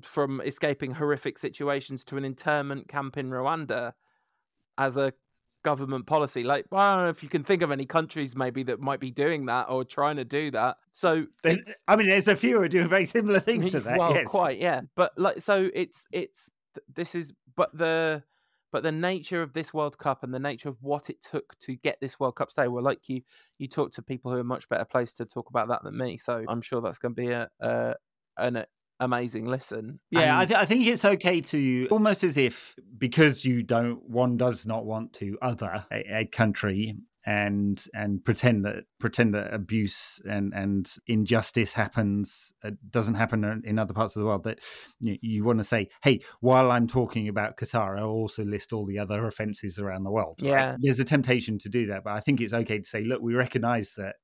from 0.01 0.41
escaping 0.41 0.91
horrific 0.91 1.37
situations 1.37 2.03
to 2.05 2.17
an 2.17 2.25
internment 2.25 2.89
camp 2.89 3.17
in 3.17 3.29
Rwanda 3.29 3.93
as 4.77 4.97
a 4.97 5.13
government 5.63 6.05
policy. 6.05 6.43
Like, 6.43 6.65
I 6.71 6.95
don't 6.95 7.05
know 7.05 7.09
if 7.09 7.23
you 7.23 7.29
can 7.29 7.43
think 7.43 7.61
of 7.61 7.71
any 7.71 7.85
countries 7.85 8.35
maybe 8.35 8.63
that 8.63 8.79
might 8.79 8.99
be 8.99 9.11
doing 9.11 9.45
that 9.45 9.69
or 9.69 9.83
trying 9.83 10.17
to 10.17 10.25
do 10.25 10.51
that. 10.51 10.77
So, 10.91 11.25
I 11.87 11.95
mean, 11.95 12.07
there's 12.07 12.27
a 12.27 12.35
few 12.35 12.57
who 12.57 12.63
are 12.63 12.67
doing 12.67 12.89
very 12.89 13.05
similar 13.05 13.39
things 13.39 13.69
to 13.71 13.79
that. 13.81 13.97
Well, 13.97 14.13
yes. 14.13 14.27
quite, 14.27 14.59
yeah. 14.59 14.81
But 14.95 15.13
like, 15.17 15.41
so 15.41 15.69
it's 15.73 16.07
it's 16.11 16.51
this 16.93 17.15
is, 17.15 17.33
but 17.55 17.75
the 17.77 18.23
but 18.71 18.83
the 18.83 18.91
nature 18.91 19.41
of 19.41 19.53
this 19.53 19.73
World 19.73 19.97
Cup 19.97 20.23
and 20.23 20.33
the 20.33 20.39
nature 20.39 20.69
of 20.69 20.77
what 20.81 21.09
it 21.09 21.21
took 21.21 21.57
to 21.59 21.75
get 21.75 21.99
this 21.99 22.19
World 22.19 22.35
Cup 22.35 22.49
stay. 22.49 22.67
Well, 22.67 22.83
like 22.83 23.09
you, 23.09 23.21
you 23.57 23.67
talk 23.67 23.91
to 23.93 24.01
people 24.01 24.31
who 24.31 24.37
are 24.37 24.45
much 24.45 24.69
better 24.69 24.85
placed 24.85 25.17
to 25.17 25.25
talk 25.25 25.49
about 25.49 25.67
that 25.67 25.83
than 25.83 25.97
me. 25.97 26.17
So 26.17 26.45
I'm 26.47 26.61
sure 26.61 26.81
that's 26.81 26.97
going 26.97 27.13
to 27.15 27.21
be 27.21 27.31
a, 27.31 27.49
a 27.59 27.95
an 28.37 28.63
amazing 29.01 29.45
listen. 29.45 29.99
Yeah, 30.09 30.21
and... 30.21 30.31
I, 30.31 30.45
th- 30.45 30.59
I, 30.59 30.65
think 30.65 30.87
it's 30.87 31.03
okay 31.03 31.41
to 31.41 31.87
almost 31.91 32.23
as 32.23 32.37
if 32.37 32.75
because 32.97 33.43
you 33.43 33.63
don't 33.63 34.07
one 34.09 34.37
does 34.37 34.65
not 34.65 34.85
want 34.85 35.11
to 35.13 35.37
other 35.41 35.85
a, 35.91 36.19
a, 36.19 36.25
country 36.25 36.95
and 37.25 37.85
and 37.93 38.23
pretend 38.23 38.65
that 38.65 38.83
pretend 38.99 39.35
that 39.35 39.53
abuse 39.53 40.21
and 40.27 40.53
and 40.53 40.95
injustice 41.07 41.73
happens 41.73 42.51
uh, 42.63 42.71
doesn't 42.89 43.15
happen 43.15 43.61
in 43.63 43.77
other 43.77 43.93
parts 43.93 44.15
of 44.15 44.21
the 44.21 44.25
world 44.25 44.43
that 44.43 44.59
you, 44.99 45.17
you, 45.21 45.43
want 45.43 45.59
to 45.59 45.63
say 45.63 45.87
hey 46.03 46.19
while 46.39 46.71
i'm 46.71 46.87
talking 46.87 47.27
about 47.27 47.57
qatar 47.57 47.99
i'll 47.99 48.05
also 48.05 48.43
list 48.43 48.73
all 48.73 48.87
the 48.87 48.97
other 48.97 49.27
offenses 49.27 49.77
around 49.77 50.03
the 50.03 50.09
world 50.09 50.39
yeah. 50.41 50.75
There's 50.79 50.99
a 50.99 51.03
temptation 51.03 51.59
to 51.59 51.69
do 51.69 51.85
that 51.87 52.03
but 52.03 52.13
i 52.13 52.19
think 52.19 52.41
it's 52.41 52.53
okay 52.53 52.79
to 52.79 52.85
say 52.85 53.03
look 53.03 53.21
we 53.21 53.35
recognize 53.35 53.93
that 53.97 54.15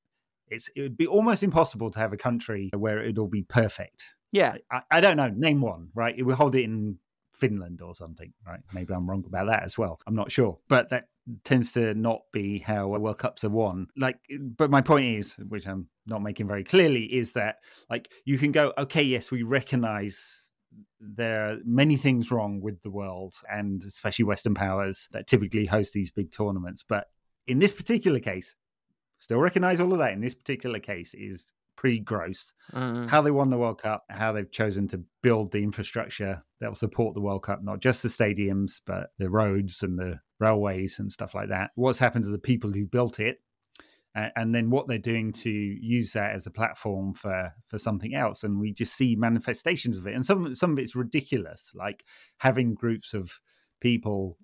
it's 0.48 0.70
it 0.76 0.82
would 0.82 0.98
be 0.98 1.08
almost 1.08 1.44
impossible 1.44 1.92
to 1.92 2.00
have 2.00 2.14
a 2.14 2.18
country 2.18 2.72
where 2.76 3.00
it'd 3.00 3.20
all 3.20 3.28
be 3.28 3.44
perfect 3.44 4.06
yeah, 4.32 4.56
I, 4.72 4.82
I, 4.92 5.02
don't 5.02 5.18
know. 5.18 5.30
Name 5.30 5.62
one, 5.62 5.90
right? 5.94 6.16
We 6.24 6.34
hold 6.34 6.56
it 6.56 6.64
in 6.64 7.00
Finland 7.34 7.82
or 7.82 7.96
something, 7.96 8.34
right? 8.46 8.60
Maybe 8.74 8.94
I'm 8.94 9.10
wrong 9.10 9.24
about 9.26 9.48
that 9.48 9.64
as 9.64 9.78
well. 9.78 10.00
I'm 10.08 10.16
not 10.16 10.32
sure, 10.32 10.58
but 10.68 10.90
that 10.90 11.06
tends 11.44 11.74
to 11.74 11.94
not 11.94 12.22
be 12.32 12.60
how 12.60 12.88
World 12.88 13.18
Cups 13.18 13.44
are 13.44 13.50
won. 13.50 13.88
Like, 13.98 14.20
but 14.58 14.72
my 14.72 14.82
point 14.82 15.06
is, 15.06 15.34
which 15.48 15.68
I'm 15.68 15.88
not 16.06 16.22
making 16.22 16.48
very 16.48 16.64
clearly, 16.64 17.04
is 17.04 17.34
that 17.34 17.58
like 17.90 18.12
you 18.26 18.38
can 18.38 18.52
go, 18.52 18.74
okay, 18.78 19.04
yes, 19.04 19.32
we 19.32 19.44
recognise 19.44 20.48
there 21.00 21.50
are 21.50 21.58
many 21.64 21.96
things 21.96 22.32
wrong 22.32 22.60
with 22.60 22.82
the 22.82 22.90
world 22.90 23.36
and 23.50 23.84
especially 23.84 24.26
Western 24.26 24.54
powers 24.54 25.08
that 25.12 25.28
typically 25.28 25.66
host 25.66 25.94
these 25.94 26.12
big 26.12 26.32
tournaments, 26.32 26.84
but 26.84 27.08
in 27.46 27.60
this 27.60 27.74
particular 27.74 28.20
case, 28.20 28.56
still 29.20 29.40
recognise 29.40 29.80
all 29.80 29.94
of 29.94 30.00
that. 30.00 30.14
In 30.14 30.22
this 30.22 30.36
particular 30.36 30.80
case, 30.80 31.14
is 31.14 31.52
pretty 31.78 32.00
gross. 32.00 32.52
Mm. 32.74 33.10
How 33.10 33.22
they 33.22 33.32
won 33.32 33.50
the 33.50 33.58
World 33.58 33.82
Cup, 33.82 34.04
how 34.10 34.34
they've 34.34 34.52
chosen 34.52 34.88
to 34.90 35.04
build 35.24 35.52
the 35.52 35.64
infrastructure 35.64 36.44
that 36.60 36.68
will 36.68 36.76
support 36.76 37.14
the 37.14 37.22
World 37.22 37.44
Cup, 37.44 37.64
not 37.64 37.80
just 37.80 38.04
the 38.04 38.10
stadiums, 38.10 38.82
but 38.86 39.12
the 39.18 39.30
roads 39.30 39.84
and 39.84 39.98
the 39.98 40.20
railways 40.40 41.00
and 41.00 41.12
stuff 41.12 41.34
like 41.34 41.50
that. 41.50 41.72
What's 41.76 42.00
happened 42.00 42.26
to 42.26 42.32
the 42.32 42.38
people 42.38 42.72
who 42.72 42.86
built 42.86 43.20
it, 43.20 43.40
and 44.36 44.54
then 44.54 44.70
what 44.70 44.88
they're 44.88 44.98
doing 44.98 45.32
to 45.32 45.50
use 45.50 46.14
that 46.14 46.34
as 46.34 46.48
a 46.48 46.52
platform 46.52 47.14
for 47.14 47.54
for 47.68 47.78
something 47.78 48.16
else 48.16 48.44
and 48.44 48.60
we 48.60 48.74
just 48.74 48.96
see 48.96 49.16
manifestations 49.16 49.96
of 49.98 50.08
it 50.08 50.16
and 50.16 50.26
some 50.26 50.56
some 50.56 50.72
of 50.72 50.80
it's 50.80 50.96
ridiculous 50.96 51.72
like 51.76 52.04
having 52.40 52.74
groups 52.74 53.14
of 53.14 53.40
people 53.80 54.38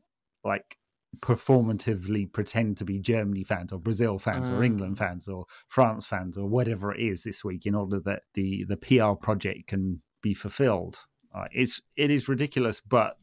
like 0.43 0.77
performatively 1.21 2.31
pretend 2.31 2.77
to 2.77 2.85
be 2.85 2.99
Germany 2.99 3.43
fans 3.43 3.71
or 3.71 3.79
Brazil 3.79 4.19
fans 4.19 4.49
mm. 4.49 4.57
or 4.57 4.63
England 4.63 4.97
fans 4.97 5.27
or 5.27 5.45
France 5.67 6.05
fans 6.05 6.37
or 6.37 6.47
whatever 6.47 6.93
it 6.93 7.01
is 7.01 7.23
this 7.23 7.43
week 7.43 7.65
in 7.65 7.75
order 7.75 7.99
that 8.01 8.23
the 8.33 8.65
the 8.65 8.77
PR 8.77 9.13
project 9.13 9.67
can 9.67 10.01
be 10.21 10.33
fulfilled. 10.33 10.99
Uh, 11.33 11.45
it's 11.51 11.81
it 11.95 12.11
is 12.11 12.27
ridiculous, 12.27 12.81
but 12.81 13.17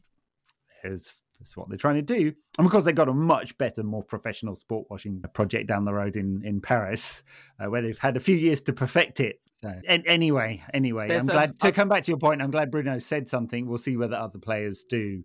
it's, 0.83 1.21
what 1.55 1.67
they're 1.69 1.77
trying 1.77 1.95
to 1.95 2.01
do. 2.03 2.31
And 2.59 2.67
because 2.67 2.85
they've 2.85 2.93
got 2.93 3.09
a 3.09 3.13
much 3.13 3.57
better, 3.57 3.81
more 3.81 4.03
professional 4.03 4.53
sport 4.53 4.85
washing 4.91 5.23
project 5.33 5.67
down 5.67 5.85
the 5.85 5.93
road 5.93 6.15
in 6.15 6.43
in 6.45 6.61
Paris, 6.61 7.23
uh, 7.59 7.69
where 7.69 7.81
they've 7.81 7.97
had 7.97 8.15
a 8.15 8.19
few 8.19 8.35
years 8.35 8.61
to 8.61 8.73
perfect 8.73 9.19
it. 9.19 9.39
So, 9.55 9.71
and 9.87 10.03
anyway, 10.07 10.63
anyway, 10.73 11.07
There's 11.07 11.23
I'm 11.23 11.27
glad 11.27 11.59
to 11.59 11.71
come 11.71 11.87
back 11.87 12.03
to 12.03 12.11
your 12.11 12.17
point. 12.17 12.41
I'm 12.41 12.51
glad 12.51 12.71
Bruno 12.71 12.97
said 12.99 13.27
something. 13.27 13.67
We'll 13.67 13.77
see 13.77 13.97
whether 13.97 14.15
other 14.15 14.39
players 14.39 14.83
do. 14.83 15.23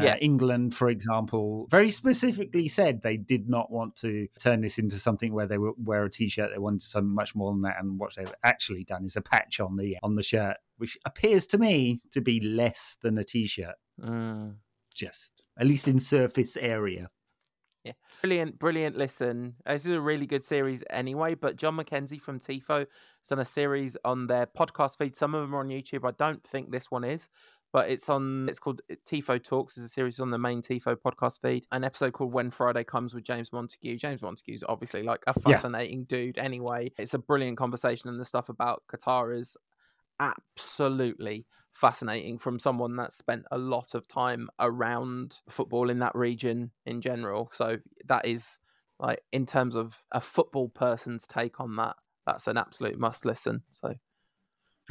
Uh, 0.00 0.04
yeah. 0.04 0.16
England, 0.22 0.74
for 0.74 0.88
example, 0.88 1.66
very 1.70 1.90
specifically 1.90 2.66
said 2.66 3.02
they 3.02 3.18
did 3.18 3.48
not 3.48 3.70
want 3.70 3.94
to 3.96 4.26
turn 4.38 4.62
this 4.62 4.78
into 4.78 4.96
something 4.96 5.34
where 5.34 5.46
they 5.46 5.58
would 5.58 5.74
wear 5.76 6.04
a 6.04 6.10
t-shirt. 6.10 6.50
They 6.50 6.58
wanted 6.58 6.80
something 6.80 7.14
much 7.14 7.34
more 7.34 7.52
than 7.52 7.60
that. 7.62 7.76
And 7.78 7.98
what 7.98 8.14
they've 8.16 8.32
actually 8.42 8.84
done 8.84 9.04
is 9.04 9.16
a 9.16 9.20
patch 9.20 9.60
on 9.60 9.76
the 9.76 9.98
on 10.02 10.14
the 10.14 10.22
shirt, 10.22 10.56
which 10.78 10.96
appears 11.04 11.46
to 11.48 11.58
me 11.58 12.00
to 12.12 12.22
be 12.22 12.40
less 12.40 12.96
than 13.02 13.18
a 13.18 13.24
t-shirt. 13.24 13.74
Mm. 14.00 14.56
Just 14.94 15.44
at 15.58 15.66
least 15.66 15.88
in 15.88 16.00
surface 16.00 16.56
area. 16.56 17.10
Yeah, 17.84 17.92
brilliant, 18.20 18.58
brilliant. 18.58 18.96
Listen, 18.96 19.56
this 19.66 19.86
is 19.86 19.94
a 19.94 20.00
really 20.00 20.26
good 20.26 20.44
series 20.44 20.84
anyway. 20.88 21.34
But 21.34 21.56
John 21.56 21.76
McKenzie 21.76 22.20
from 22.20 22.38
Tifo 22.38 22.78
has 22.78 23.28
done 23.28 23.40
a 23.40 23.44
series 23.44 23.96
on 24.04 24.28
their 24.28 24.46
podcast 24.46 24.98
feed. 24.98 25.16
Some 25.16 25.34
of 25.34 25.42
them 25.42 25.54
are 25.54 25.60
on 25.60 25.68
YouTube. 25.68 26.08
I 26.08 26.12
don't 26.12 26.44
think 26.44 26.70
this 26.70 26.90
one 26.90 27.02
is, 27.02 27.28
but 27.72 27.88
it's 27.88 28.08
on 28.08 28.48
it's 28.48 28.58
called 28.58 28.82
uh, 28.90 28.94
Tifo 29.06 29.42
Talks 29.42 29.76
is 29.76 29.84
a 29.84 29.88
series 29.88 30.20
on 30.20 30.30
the 30.30 30.38
main 30.38 30.62
Tifo 30.62 30.96
podcast 30.96 31.40
feed. 31.40 31.66
An 31.72 31.84
episode 31.84 32.12
called 32.12 32.32
When 32.32 32.50
Friday 32.50 32.84
Comes 32.84 33.14
with 33.14 33.24
James 33.24 33.52
Montague. 33.52 33.96
James 33.96 34.22
Montague's 34.22 34.62
obviously 34.68 35.02
like 35.02 35.22
a 35.26 35.38
fascinating 35.38 36.00
yeah. 36.00 36.06
dude 36.08 36.38
anyway. 36.38 36.92
It's 36.98 37.14
a 37.14 37.18
brilliant 37.18 37.56
conversation 37.56 38.10
and 38.10 38.20
the 38.20 38.24
stuff 38.24 38.48
about 38.48 38.82
Qatar 38.92 39.36
is 39.38 39.56
absolutely 40.20 41.46
fascinating 41.72 42.38
from 42.38 42.58
someone 42.58 42.96
that 42.96 43.12
spent 43.12 43.44
a 43.50 43.58
lot 43.58 43.94
of 43.94 44.06
time 44.06 44.48
around 44.60 45.40
football 45.48 45.90
in 45.90 45.98
that 46.00 46.14
region 46.14 46.70
in 46.86 47.00
general. 47.00 47.48
So 47.52 47.78
that 48.06 48.26
is 48.26 48.58
like 49.00 49.22
in 49.32 49.46
terms 49.46 49.74
of 49.74 50.04
a 50.12 50.20
football 50.20 50.68
person's 50.68 51.26
take 51.26 51.58
on 51.58 51.76
that, 51.76 51.96
that's 52.26 52.46
an 52.46 52.56
absolute 52.56 52.98
must 52.98 53.24
listen. 53.24 53.62
So 53.70 53.94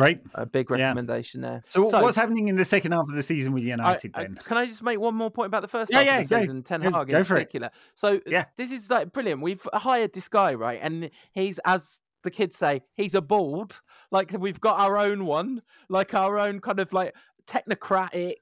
Great. 0.02 0.22
A 0.34 0.46
big 0.46 0.72
recommendation 0.72 1.42
yeah. 1.42 1.50
there. 1.50 1.64
So, 1.68 1.90
so, 1.90 2.02
what's 2.02 2.18
happening 2.18 2.48
in 2.48 2.56
the 2.56 2.66
second 2.66 2.92
half 2.92 3.04
of 3.08 3.16
the 3.16 3.22
season 3.22 3.54
with 3.54 3.64
United 3.64 4.12
I, 4.16 4.24
then? 4.24 4.38
I, 4.40 4.44
can 4.44 4.58
I 4.58 4.66
just 4.66 4.82
make 4.82 5.00
one 5.00 5.14
more 5.14 5.30
point 5.30 5.48
about 5.48 5.62
the 5.62 5.68
first 5.68 5.92
yeah, 5.92 6.00
half 6.00 6.06
yeah, 6.06 6.20
of 6.20 6.30
the 6.30 6.36
go, 6.36 6.42
season, 6.42 6.64
Ten 6.64 6.82
Hag 6.82 7.10
in 7.12 7.26
particular? 7.26 7.70
So 7.94 8.16
uh, 8.16 8.20
yeah. 8.26 8.46
this 8.58 8.72
is 8.72 8.90
like 8.90 9.14
brilliant. 9.14 9.42
We've 9.42 9.66
hired 9.74 10.14
this 10.14 10.28
guy, 10.28 10.56
right? 10.56 10.80
And 10.82 11.12
he's 11.34 11.60
as 11.66 12.02
the 12.24 12.32
kids 12.32 12.56
say 12.56 12.82
he's 12.96 13.14
a 13.14 13.22
bald. 13.22 13.82
Like 14.12 14.36
we've 14.38 14.60
got 14.60 14.80
our 14.80 14.98
own 14.98 15.26
one, 15.26 15.62
like 15.88 16.14
our 16.14 16.40
own 16.40 16.62
kind 16.62 16.80
of 16.80 16.92
like 16.94 17.16
technocratic 17.46 18.36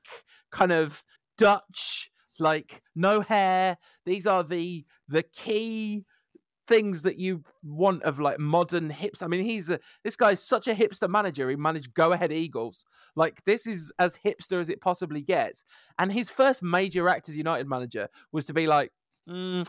kind 0.51 0.71
of 0.71 1.03
Dutch, 1.37 2.09
like 2.39 2.81
no 2.95 3.21
hair. 3.21 3.77
These 4.05 4.27
are 4.27 4.43
the 4.43 4.85
the 5.07 5.23
key 5.23 6.05
things 6.69 7.01
that 7.01 7.17
you 7.17 7.43
want 7.63 8.03
of 8.03 8.19
like 8.19 8.39
modern 8.39 8.91
hips. 8.91 9.23
I 9.23 9.27
mean, 9.27 9.43
he's 9.43 9.69
a 9.69 9.79
this 10.03 10.15
guy's 10.15 10.41
such 10.41 10.67
a 10.67 10.73
hipster 10.73 11.09
manager. 11.09 11.49
He 11.49 11.55
managed 11.55 11.93
Go 11.95 12.13
Ahead 12.13 12.31
Eagles. 12.31 12.85
Like 13.15 13.43
this 13.45 13.65
is 13.67 13.91
as 13.97 14.15
hipster 14.23 14.61
as 14.61 14.69
it 14.69 14.79
possibly 14.79 15.21
gets. 15.21 15.65
And 15.97 16.11
his 16.11 16.29
first 16.29 16.61
major 16.61 17.09
act 17.09 17.27
as 17.27 17.35
United 17.35 17.67
manager 17.67 18.07
was 18.31 18.45
to 18.45 18.53
be 18.53 18.67
like, 18.67 18.91
mm, 19.27 19.67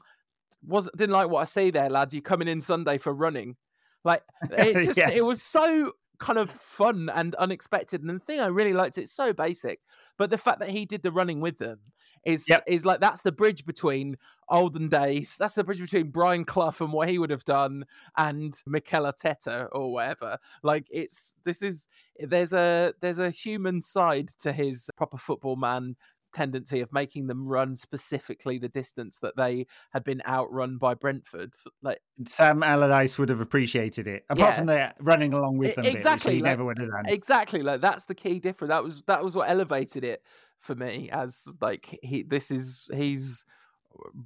was 0.65 0.91
didn't 0.95 1.15
like 1.15 1.31
what 1.31 1.41
I 1.41 1.45
see 1.45 1.71
there, 1.71 1.89
lads. 1.89 2.15
You 2.15 2.21
coming 2.21 2.49
in 2.49 2.61
Sunday 2.61 2.99
for 2.99 3.15
running? 3.15 3.57
Like 4.05 4.23
it 4.51 4.85
just 4.85 4.99
yeah. 4.99 5.11
it 5.11 5.25
was 5.25 5.43
so 5.43 5.93
kind 6.21 6.39
of 6.39 6.51
fun 6.51 7.11
and 7.13 7.35
unexpected. 7.37 8.03
And 8.03 8.11
the 8.11 8.19
thing 8.19 8.41
I 8.41 8.47
really 8.47 8.75
liked, 8.75 8.99
it's 8.99 9.13
so 9.13 9.33
basic, 9.33 9.81
but 10.19 10.31
the 10.31 10.39
fact 10.39 10.61
that 10.61 10.71
he 10.71 10.85
did 10.85 11.03
the 11.03 11.11
running 11.11 11.41
with 11.41 11.59
them 11.59 11.81
is 12.25 12.49
yep. 12.49 12.63
is 12.67 12.85
like 12.85 13.01
that's 13.01 13.23
the 13.23 13.33
bridge 13.33 13.65
between 13.65 14.17
olden 14.49 14.89
days. 14.89 15.37
That's 15.39 15.55
the 15.55 15.65
bridge 15.65 15.81
between 15.81 16.11
Brian 16.11 16.45
Clough 16.45 16.75
and 16.81 16.93
what 16.93 17.09
he 17.09 17.19
would 17.19 17.31
have 17.31 17.45
done 17.45 17.87
and 18.17 18.55
Mikel 18.67 19.05
Arteta 19.05 19.69
or 19.73 19.93
whatever. 19.93 20.39
Like 20.63 20.87
it's 20.91 21.35
this 21.45 21.63
is 21.63 21.89
there's 22.19 22.53
a 22.53 22.93
there's 23.01 23.19
a 23.19 23.31
human 23.31 23.81
side 23.81 24.29
to 24.41 24.53
his 24.53 24.91
proper 24.97 25.17
football 25.17 25.57
man 25.57 25.97
tendency 26.33 26.81
of 26.81 26.93
making 26.93 27.27
them 27.27 27.47
run 27.47 27.77
specifically 27.77 28.59
the 28.59 28.69
distance 28.69 29.19
that 29.21 29.37
they 29.37 29.67
had 29.93 30.05
been 30.05 30.23
outrun 30.27 30.79
by 30.79 30.95
Brentford. 30.95 31.55
Like 31.83 32.01
Sam 32.27 32.63
Allardyce 32.63 33.19
would 33.19 33.29
have 33.29 33.41
appreciated 33.41 34.07
it, 34.07 34.25
apart 34.29 34.51
yeah. 34.51 34.57
from 34.57 34.67
the 34.67 34.95
running 35.01 35.33
along 35.33 35.59
with 35.59 35.75
them. 35.75 35.85
Exactly, 35.85 36.37
bit, 36.37 36.43
like, 36.43 36.51
never 36.51 36.65
would 36.65 36.79
have 36.79 36.91
done. 36.91 37.07
Exactly, 37.07 37.63
like 37.63 37.81
that's 37.81 38.05
the 38.05 38.15
key 38.15 38.39
difference. 38.39 38.71
That 38.71 38.85
was 38.85 39.03
that 39.07 39.25
was 39.25 39.35
what 39.35 39.51
elevated 39.51 40.05
it 40.05 40.23
for 40.59 40.75
me 40.75 41.11
as 41.13 41.53
like 41.61 41.99
he. 42.03 42.23
This 42.23 42.51
is 42.51 42.89
he's 42.95 43.45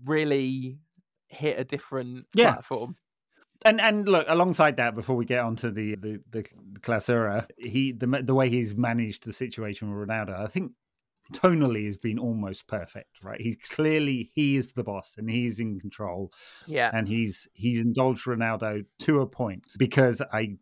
really 0.05 0.79
hit 1.29 1.59
a 1.59 1.65
different 1.65 2.27
yeah. 2.35 2.53
platform. 2.53 2.97
And 3.65 3.81
and 3.81 4.07
look, 4.07 4.27
alongside 4.29 4.77
that, 4.77 4.95
before 4.95 5.17
we 5.17 5.25
get 5.25 5.41
onto 5.41 5.71
the 5.71 5.95
the 5.95 6.21
the, 6.31 6.47
the 6.73 6.81
Clausura, 6.81 7.47
he 7.57 7.93
the 7.93 8.07
the 8.07 8.35
way 8.35 8.51
he's 8.51 8.75
managed 8.75 9.25
the 9.25 9.33
situation 9.33 9.89
with 9.89 10.07
Ronaldo, 10.09 10.39
I 10.39 10.49
think 10.49 10.73
tonally 11.33 11.87
has 11.87 11.97
been 11.97 12.19
almost 12.19 12.67
perfect 12.67 13.23
right? 13.23 13.41
He's 13.41 13.57
clearly 13.57 14.31
he 14.35 14.57
is 14.57 14.73
the 14.73 14.85
boss 14.85 15.15
and 15.17 15.31
he's 15.31 15.61
in 15.61 15.81
control 15.81 16.33
yeah. 16.67 16.91
and 16.93 17.09
he's 17.09 17.49
he's 17.55 17.81
indulged 17.81 18.27
ronaldo 18.27 18.85
to 19.01 19.21
a 19.21 19.27
point 19.27 19.65
because 19.79 20.21
i 20.33 20.57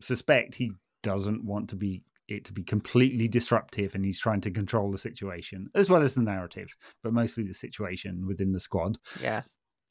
suspect 0.00 0.54
he 0.54 0.72
doesn't 1.02 1.44
want 1.44 1.68
to 1.70 1.76
be 1.76 2.02
it 2.28 2.44
to 2.44 2.52
be 2.52 2.62
completely 2.62 3.28
disruptive 3.28 3.94
and 3.94 4.04
he's 4.04 4.18
trying 4.18 4.40
to 4.40 4.50
control 4.50 4.90
the 4.90 4.98
situation 4.98 5.68
as 5.74 5.88
well 5.88 6.02
as 6.02 6.14
the 6.14 6.22
narrative 6.22 6.74
but 7.02 7.12
mostly 7.12 7.44
the 7.44 7.54
situation 7.54 8.26
within 8.26 8.52
the 8.52 8.60
squad. 8.60 8.98
Yeah. 9.20 9.42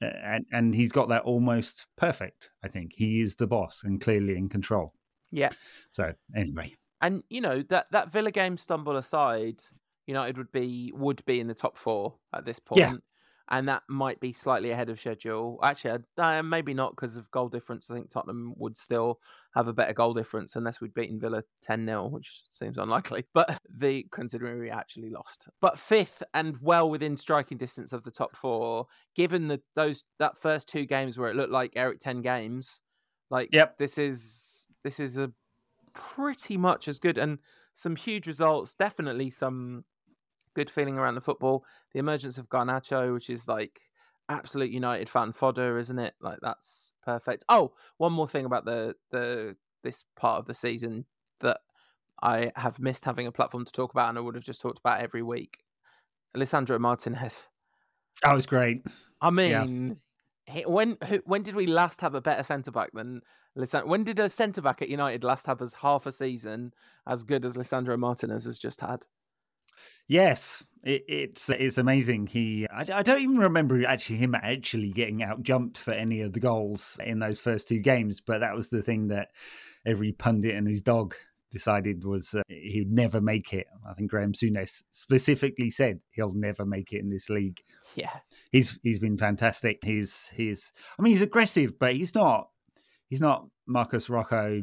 And 0.01 0.45
and 0.51 0.75
he's 0.75 0.91
got 0.91 1.07
that 1.09 1.23
almost 1.23 1.87
perfect 1.95 2.49
i 2.63 2.67
think. 2.67 2.93
He 2.93 3.21
is 3.21 3.35
the 3.35 3.47
boss 3.47 3.81
and 3.83 4.01
clearly 4.01 4.35
in 4.35 4.49
control. 4.49 4.93
Yeah. 5.31 5.51
So 5.91 6.13
anyway. 6.35 6.73
And 7.01 7.23
you 7.29 7.41
know 7.41 7.61
that 7.69 7.87
that 7.91 8.11
villa 8.11 8.31
game 8.31 8.57
stumble 8.57 8.97
aside 8.97 9.61
United 10.07 10.37
would 10.37 10.51
be 10.51 10.91
would 10.95 11.23
be 11.25 11.39
in 11.39 11.47
the 11.47 11.53
top 11.53 11.77
four 11.77 12.15
at 12.33 12.45
this 12.45 12.59
point. 12.59 12.79
Yeah. 12.79 12.93
And 13.47 13.67
that 13.67 13.83
might 13.87 14.19
be 14.19 14.33
slightly 14.33 14.71
ahead 14.71 14.89
of 14.89 14.99
schedule. 14.99 15.59
Actually, 15.61 15.99
uh, 16.17 16.41
maybe 16.41 16.73
not 16.73 16.95
because 16.95 17.15
of 17.15 17.29
goal 17.29 17.47
difference. 17.47 17.91
I 17.91 17.93
think 17.93 18.09
Tottenham 18.09 18.55
would 18.57 18.75
still 18.75 19.19
have 19.53 19.67
a 19.67 19.73
better 19.73 19.93
goal 19.93 20.15
difference 20.15 20.55
unless 20.55 20.81
we'd 20.81 20.95
beaten 20.95 21.19
Villa 21.19 21.43
10 21.61 21.85
0, 21.85 22.07
which 22.07 22.41
seems 22.49 22.79
unlikely. 22.79 23.25
But 23.35 23.59
the 23.69 24.07
considering 24.11 24.59
we 24.59 24.71
actually 24.71 25.11
lost. 25.11 25.47
But 25.61 25.77
fifth 25.77 26.23
and 26.33 26.57
well 26.59 26.89
within 26.89 27.17
striking 27.17 27.59
distance 27.59 27.93
of 27.93 28.01
the 28.01 28.09
top 28.09 28.35
four, 28.35 28.87
given 29.15 29.47
the 29.47 29.61
those 29.75 30.03
that 30.17 30.39
first 30.39 30.67
two 30.67 30.85
games 30.85 31.19
where 31.19 31.29
it 31.29 31.35
looked 31.35 31.51
like 31.51 31.73
Eric 31.75 31.99
10 31.99 32.23
games, 32.23 32.81
like 33.29 33.49
yep. 33.51 33.77
this 33.77 33.99
is 33.99 34.65
this 34.83 34.99
is 34.99 35.19
a 35.19 35.31
pretty 35.93 36.57
much 36.57 36.87
as 36.87 36.97
good 36.97 37.19
and 37.19 37.37
some 37.75 37.95
huge 37.95 38.25
results. 38.25 38.73
Definitely 38.73 39.29
some 39.29 39.83
good 40.55 40.69
feeling 40.69 40.97
around 40.97 41.15
the 41.15 41.21
football. 41.21 41.65
The 41.93 41.99
emergence 41.99 42.37
of 42.37 42.49
Garnacho, 42.49 43.13
which 43.13 43.29
is 43.29 43.47
like 43.47 43.81
absolute 44.29 44.71
United 44.71 45.09
fan 45.09 45.31
fodder, 45.31 45.77
isn't 45.77 45.99
it? 45.99 46.15
Like 46.19 46.39
that's 46.41 46.93
perfect. 47.03 47.45
Oh, 47.49 47.73
one 47.97 48.13
more 48.13 48.27
thing 48.27 48.45
about 48.45 48.65
the 48.65 48.95
the 49.11 49.55
this 49.83 50.03
part 50.15 50.39
of 50.39 50.47
the 50.47 50.53
season 50.53 51.05
that 51.41 51.59
I 52.21 52.51
have 52.55 52.79
missed 52.79 53.05
having 53.05 53.27
a 53.27 53.31
platform 53.31 53.65
to 53.65 53.71
talk 53.71 53.91
about, 53.91 54.09
and 54.09 54.17
I 54.17 54.21
would 54.21 54.35
have 54.35 54.43
just 54.43 54.61
talked 54.61 54.79
about 54.79 55.01
every 55.01 55.21
week. 55.21 55.59
Lisandro 56.35 56.79
Martinez. 56.79 57.47
Oh, 58.23 58.29
that 58.29 58.35
was 58.35 58.45
great. 58.45 58.85
I 59.21 59.29
mean, 59.29 59.97
yeah. 60.47 60.63
when 60.65 60.97
when 61.25 61.43
did 61.43 61.55
we 61.55 61.67
last 61.67 62.01
have 62.01 62.15
a 62.15 62.21
better 62.21 62.43
centre 62.43 62.71
back 62.71 62.91
than 62.93 63.21
Lisandro? 63.57 63.87
When 63.87 64.03
did 64.03 64.19
a 64.19 64.29
centre 64.29 64.61
back 64.61 64.81
at 64.81 64.89
United 64.89 65.23
last 65.23 65.47
have 65.47 65.61
as 65.61 65.73
half 65.73 66.05
a 66.05 66.11
season 66.11 66.73
as 67.07 67.23
good 67.23 67.45
as 67.45 67.57
Lisandro 67.57 67.97
Martinez 67.97 68.45
has 68.45 68.57
just 68.57 68.81
had? 68.81 69.05
Yes, 70.07 70.63
it, 70.83 71.03
it's 71.07 71.49
it's 71.49 71.77
amazing. 71.77 72.27
He 72.27 72.67
I, 72.69 72.85
I, 72.93 73.03
don't 73.03 73.21
even 73.21 73.37
remember 73.37 73.85
actually 73.85 74.17
him 74.17 74.35
actually 74.35 74.91
getting 74.91 75.23
out 75.23 75.41
jumped 75.41 75.77
for 75.77 75.91
any 75.91 76.21
of 76.21 76.33
the 76.33 76.39
goals 76.39 76.97
in 77.03 77.19
those 77.19 77.39
first 77.39 77.67
two 77.67 77.79
games, 77.79 78.21
but 78.21 78.39
that 78.39 78.55
was 78.55 78.69
the 78.69 78.83
thing 78.83 79.07
that 79.07 79.29
every 79.85 80.11
pundit 80.11 80.55
and 80.55 80.67
his 80.67 80.81
dog 80.81 81.15
decided 81.51 82.03
was 82.03 82.33
uh, 82.33 82.41
he 82.47 82.81
would 82.81 82.91
never 82.91 83.19
make 83.19 83.53
it. 83.53 83.65
I 83.89 83.93
think 83.93 84.11
Graham 84.11 84.33
Souness 84.33 84.83
specifically 84.91 85.71
said 85.71 85.99
he'll 86.11 86.33
never 86.33 86.65
make 86.65 86.91
it 86.93 86.99
in 86.99 87.09
this 87.09 87.29
league. 87.29 87.61
Yeah, 87.95 88.17
he's 88.51 88.79
he's 88.83 88.99
been 88.99 89.17
fantastic. 89.17 89.79
He's 89.83 90.29
he's 90.33 90.71
I 90.99 91.01
mean 91.01 91.13
he's 91.13 91.21
aggressive, 91.23 91.79
but 91.79 91.95
he's 91.95 92.13
not 92.13 92.49
he's 93.09 93.21
not 93.21 93.47
Marcos 93.65 94.09
Rojo 94.09 94.61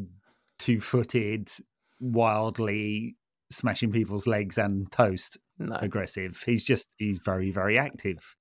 two 0.58 0.80
footed 0.80 1.50
wildly 1.98 3.16
smashing 3.52 3.92
people's 3.92 4.26
legs 4.26 4.58
and 4.58 4.90
toast 4.90 5.38
no. 5.58 5.76
aggressive. 5.76 6.42
He's 6.44 6.64
just 6.64 6.88
he's 6.96 7.18
very 7.18 7.50
very 7.50 7.78
active. 7.78 8.36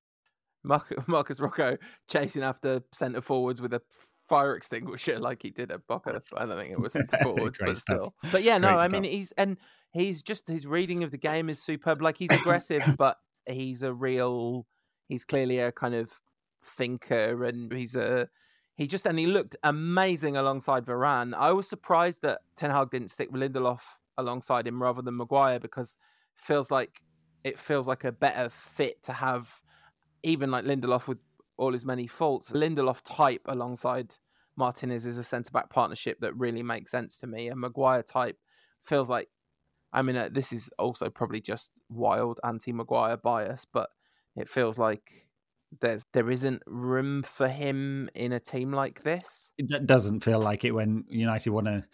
Marcos 0.64 1.40
Rojo 1.40 1.78
chasing 2.08 2.44
after 2.44 2.82
centre 2.94 3.22
forwards 3.22 3.62
with 3.62 3.74
a 3.74 3.82
fire 4.30 4.56
extinguisher 4.56 5.20
like 5.28 5.42
he 5.42 5.50
did 5.50 5.72
at 5.72 5.86
Boca. 5.88 6.22
I 6.38 6.46
don't 6.46 6.58
think 6.58 6.72
it 6.72 6.80
was 6.80 6.94
centre 6.94 7.18
forwards, 7.24 7.58
but 7.60 7.78
still. 7.78 8.14
But 8.32 8.44
yeah, 8.44 8.58
no, 8.58 8.70
Great 8.70 8.80
I 8.80 8.88
mean 8.88 9.04
he's 9.04 9.32
and 9.34 9.58
he's 9.92 10.22
just 10.22 10.48
his 10.48 10.66
reading 10.66 11.04
of 11.04 11.12
the 11.12 11.18
game 11.18 11.50
is 11.50 11.62
superb. 11.62 12.02
Like 12.02 12.18
he's 12.18 12.32
aggressive, 12.32 12.84
but 12.98 13.18
he's 13.48 13.84
a 13.84 13.94
real. 13.94 14.66
He's 15.08 15.26
clearly 15.26 15.60
a 15.60 15.74
kind 15.74 15.94
of 15.94 16.22
thinker, 16.64 17.44
and 17.44 17.74
he's 17.74 17.96
a 17.96 18.30
he 18.76 18.88
just 18.88 19.06
and 19.06 19.20
he 19.20 19.28
looked 19.28 19.56
amazing 19.64 20.38
alongside 20.38 20.86
Varane. 20.86 21.34
I 21.34 21.52
was 21.52 21.68
surprised 21.68 22.22
that 22.22 22.40
Ten 22.56 22.72
Hag 22.72 22.92
didn't 22.92 23.10
stick 23.10 23.30
with 23.32 23.42
Lindelof 23.42 23.82
alongside 24.18 24.68
him 24.68 24.82
rather 24.82 25.02
than 25.02 25.18
Maguire 25.18 25.60
because 25.60 25.98
feels 26.36 26.72
like 26.72 27.02
it 27.44 27.58
feels 27.58 27.88
like 27.88 28.04
a 28.04 28.12
better 28.12 28.50
fit 28.50 29.02
to 29.04 29.14
have 29.14 29.62
even 30.24 30.52
like 30.52 30.66
Lindelof 30.66 31.08
with 31.08 31.18
all 31.58 31.74
his 31.74 31.86
many 31.86 32.08
faults. 32.08 32.52
Lindelof 32.52 33.02
type 33.04 33.42
alongside 33.46 34.14
Martinez 34.56 35.06
is 35.06 35.18
a 35.18 35.24
centre 35.24 35.52
back 35.52 35.70
partnership 35.70 36.20
that 36.22 36.36
really 36.36 36.64
makes 36.64 36.92
sense 36.92 37.18
to 37.18 37.28
me. 37.28 37.48
And 37.48 37.60
Maguire 37.60 38.04
type 38.04 38.38
feels 38.84 39.10
like, 39.10 39.30
I 39.94 40.02
mean, 40.02 40.16
uh, 40.16 40.30
this 40.32 40.54
is 40.54 40.70
also 40.78 41.10
probably 41.10 41.42
just 41.42 41.72
wild 41.90 42.40
anti 42.44 42.72
Maguire 42.72 43.18
bias, 43.18 43.66
but 43.66 43.90
it 44.36 44.48
feels 44.48 44.78
like 44.78 45.28
there's 45.80 46.04
there 46.14 46.30
isn't 46.30 46.62
room 46.68 47.24
for 47.24 47.48
him 47.48 48.10
in 48.14 48.34
a 48.34 48.40
team 48.40 48.72
like 48.72 49.04
this. 49.04 49.54
It 49.58 49.86
doesn't 49.86 50.22
feel 50.22 50.40
like 50.40 50.66
it 50.66 50.72
when 50.72 51.06
United 51.10 51.50
want 51.52 51.68
to 51.68 51.86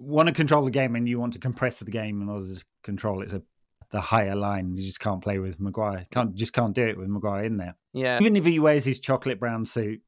want 0.00 0.28
to 0.28 0.34
control 0.34 0.64
the 0.64 0.70
game 0.70 0.96
and 0.96 1.08
you 1.08 1.20
want 1.20 1.34
to 1.34 1.38
compress 1.38 1.78
the 1.78 1.90
game 1.90 2.22
in 2.22 2.28
order 2.28 2.54
to 2.54 2.64
control. 2.82 3.22
It's 3.22 3.34
a 3.34 3.42
the 3.90 4.00
higher 4.00 4.36
line. 4.36 4.76
You 4.76 4.84
just 4.84 5.00
can't 5.00 5.20
play 5.20 5.38
with 5.38 5.60
Maguire. 5.60 6.06
Can't 6.10 6.34
just 6.34 6.52
can't 6.52 6.74
do 6.74 6.86
it 6.86 6.96
with 6.96 7.08
Maguire 7.08 7.44
in 7.44 7.56
there. 7.56 7.76
Yeah. 7.92 8.18
Even 8.20 8.36
if 8.36 8.44
he 8.44 8.58
wears 8.58 8.84
his 8.84 8.98
chocolate 8.98 9.38
brown 9.38 9.66
suit, 9.66 10.00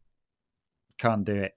can't 0.99 1.25
do 1.25 1.35
it. 1.35 1.53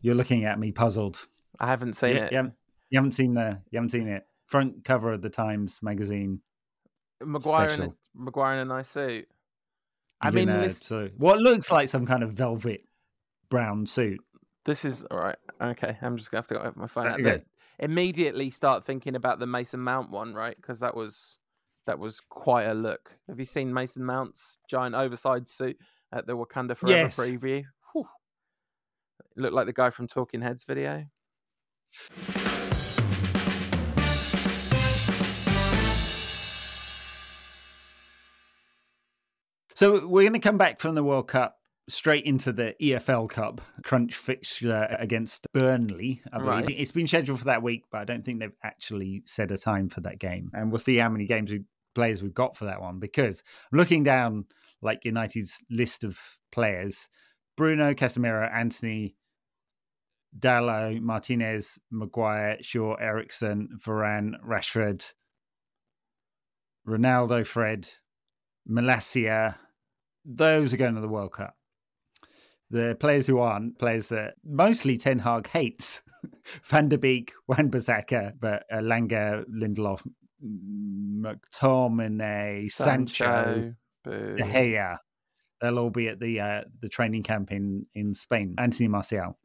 You're 0.00 0.16
looking 0.16 0.44
at 0.44 0.58
me 0.58 0.72
puzzled. 0.72 1.26
I 1.58 1.68
haven't 1.68 1.94
seen 1.94 2.16
you, 2.16 2.22
it. 2.22 2.32
You 2.32 2.36
haven't, 2.38 2.54
you 2.90 2.98
haven't, 2.98 3.12
seen 3.12 3.34
the 3.34 3.60
you 3.70 3.78
haven't 3.78 3.90
seen 3.90 4.08
it. 4.08 4.26
Front 4.46 4.84
cover 4.84 5.12
of 5.12 5.22
the 5.22 5.30
Times 5.30 5.80
magazine. 5.82 6.40
Maguire 7.24 7.70
in 7.70 7.82
a 7.82 7.90
Maguire 8.14 8.54
in 8.54 8.58
a 8.60 8.64
nice 8.64 8.88
suit. 8.88 9.28
He's 10.22 10.34
I 10.34 10.36
mean, 10.36 10.48
a, 10.48 10.62
this... 10.62 10.80
so 10.80 11.08
what 11.16 11.38
looks 11.38 11.70
like 11.70 11.88
some 11.88 12.04
kind 12.04 12.22
of 12.22 12.32
velvet 12.32 12.82
brown 13.48 13.86
suit. 13.86 14.20
This 14.64 14.84
is 14.84 15.04
all 15.04 15.18
right. 15.18 15.36
Okay, 15.60 15.98
I'm 16.00 16.16
just 16.16 16.30
gonna 16.30 16.38
have 16.38 16.48
to 16.48 16.54
go 16.54 16.60
open 16.60 16.80
my 16.80 16.86
phone. 16.86 17.06
Uh, 17.06 17.16
okay 17.18 17.42
immediately 17.78 18.50
start 18.50 18.84
thinking 18.84 19.16
about 19.16 19.38
the 19.38 19.46
Mason 19.46 19.80
Mount 19.80 20.10
one, 20.10 20.34
right? 20.34 20.56
Because 20.56 20.80
that 20.80 20.96
was 20.96 21.38
that 21.86 21.98
was 21.98 22.20
quite 22.20 22.64
a 22.64 22.74
look. 22.74 23.16
Have 23.28 23.38
you 23.38 23.44
seen 23.44 23.72
Mason 23.72 24.04
Mount's 24.04 24.58
giant 24.68 24.94
oversized 24.94 25.48
suit 25.48 25.76
at 26.12 26.26
the 26.26 26.36
Wakanda 26.36 26.76
Forever 26.76 26.96
yes. 26.96 27.16
preview? 27.16 27.64
Whew. 27.92 28.06
Look 29.36 29.52
like 29.52 29.66
the 29.66 29.72
guy 29.72 29.90
from 29.90 30.06
Talking 30.06 30.40
Heads 30.40 30.64
video. 30.64 31.04
So 39.74 40.06
we're 40.06 40.22
going 40.22 40.34
to 40.34 40.38
come 40.38 40.56
back 40.56 40.78
from 40.78 40.94
the 40.94 41.02
World 41.02 41.26
Cup 41.26 41.58
straight 41.88 42.24
into 42.24 42.52
the 42.52 42.74
EFL 42.80 43.28
Cup 43.28 43.60
crunch 43.84 44.14
fixture 44.14 44.86
against 44.98 45.46
Burnley. 45.52 46.22
I 46.32 46.38
believe 46.38 46.48
Right. 46.66 46.70
it's 46.78 46.92
been 46.92 47.06
scheduled 47.06 47.38
for 47.38 47.44
that 47.46 47.62
week, 47.62 47.84
but 47.90 48.00
I 48.00 48.04
don't 48.04 48.24
think 48.24 48.40
they've 48.40 48.56
actually 48.62 49.22
set 49.26 49.50
a 49.50 49.58
time 49.58 49.88
for 49.88 50.00
that 50.02 50.18
game. 50.18 50.50
And 50.54 50.70
we'll 50.70 50.78
see 50.78 50.96
how 50.96 51.10
many 51.10 51.26
games 51.26 51.50
we, 51.50 51.64
players 51.94 52.22
we've 52.22 52.34
got 52.34 52.56
for 52.56 52.64
that 52.64 52.80
one 52.80 52.98
because 52.98 53.42
I'm 53.72 53.78
looking 53.78 54.02
down 54.02 54.46
like 54.82 55.04
United's 55.04 55.60
list 55.70 56.04
of 56.04 56.18
players: 56.52 57.08
Bruno, 57.56 57.94
Casemiro, 57.94 58.50
Antony. 58.52 59.16
Dalot, 60.36 61.00
Martinez, 61.00 61.78
Maguire, 61.92 62.58
Shaw, 62.60 62.94
Eriksen, 62.94 63.68
Varane, 63.78 64.32
Rashford, 64.44 65.12
Ronaldo, 66.88 67.46
Fred, 67.46 67.88
Malacia, 68.68 69.54
those 70.24 70.74
are 70.74 70.76
going 70.76 70.96
to 70.96 71.00
the 71.00 71.08
World 71.08 71.32
Cup. 71.32 71.56
The 72.70 72.96
players 72.98 73.26
who 73.26 73.38
aren't, 73.38 73.78
players 73.78 74.08
that 74.08 74.34
mostly 74.44 74.96
Ten 74.96 75.18
Hag 75.18 75.46
hates, 75.48 76.02
Van 76.64 76.88
de 76.88 76.98
Beek, 76.98 77.32
Wan 77.46 77.70
Bissaka, 77.70 78.32
but 78.40 78.64
uh, 78.72 78.76
Langer, 78.78 79.44
Lindelof, 79.48 80.06
McTominay, 80.44 82.70
Sancho, 82.70 83.74
Boo. 84.04 84.36
De 84.36 84.42
Gea. 84.42 84.96
They'll 85.60 85.78
all 85.78 85.90
be 85.90 86.08
at 86.08 86.20
the 86.20 86.40
uh, 86.40 86.62
the 86.80 86.88
training 86.88 87.22
camp 87.22 87.52
in, 87.52 87.86
in 87.94 88.12
Spain. 88.14 88.54
Anthony 88.58 88.88
Martial. 88.88 89.38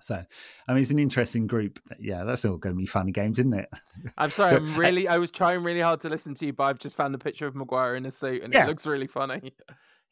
So, 0.00 0.20
I 0.66 0.72
mean, 0.72 0.82
it's 0.82 0.90
an 0.90 0.98
interesting 0.98 1.46
group. 1.46 1.78
Yeah, 2.00 2.24
that's 2.24 2.44
all 2.44 2.56
going 2.56 2.74
to 2.74 2.78
be 2.78 2.86
fun 2.86 3.06
games, 3.08 3.38
isn't 3.38 3.54
it? 3.54 3.68
I'm 4.18 4.30
sorry. 4.30 4.56
I'm 4.56 4.74
really. 4.74 5.06
I 5.06 5.18
was 5.18 5.30
trying 5.30 5.62
really 5.62 5.80
hard 5.80 6.00
to 6.00 6.08
listen 6.08 6.34
to 6.34 6.46
you, 6.46 6.52
but 6.52 6.64
I've 6.64 6.80
just 6.80 6.96
found 6.96 7.14
the 7.14 7.18
picture 7.18 7.46
of 7.46 7.54
Maguire 7.54 7.94
in 7.94 8.04
a 8.04 8.10
suit, 8.10 8.42
and 8.42 8.52
Yeah. 8.52 8.64
it 8.64 8.68
looks 8.68 8.86
really 8.86 9.06
funny. 9.06 9.52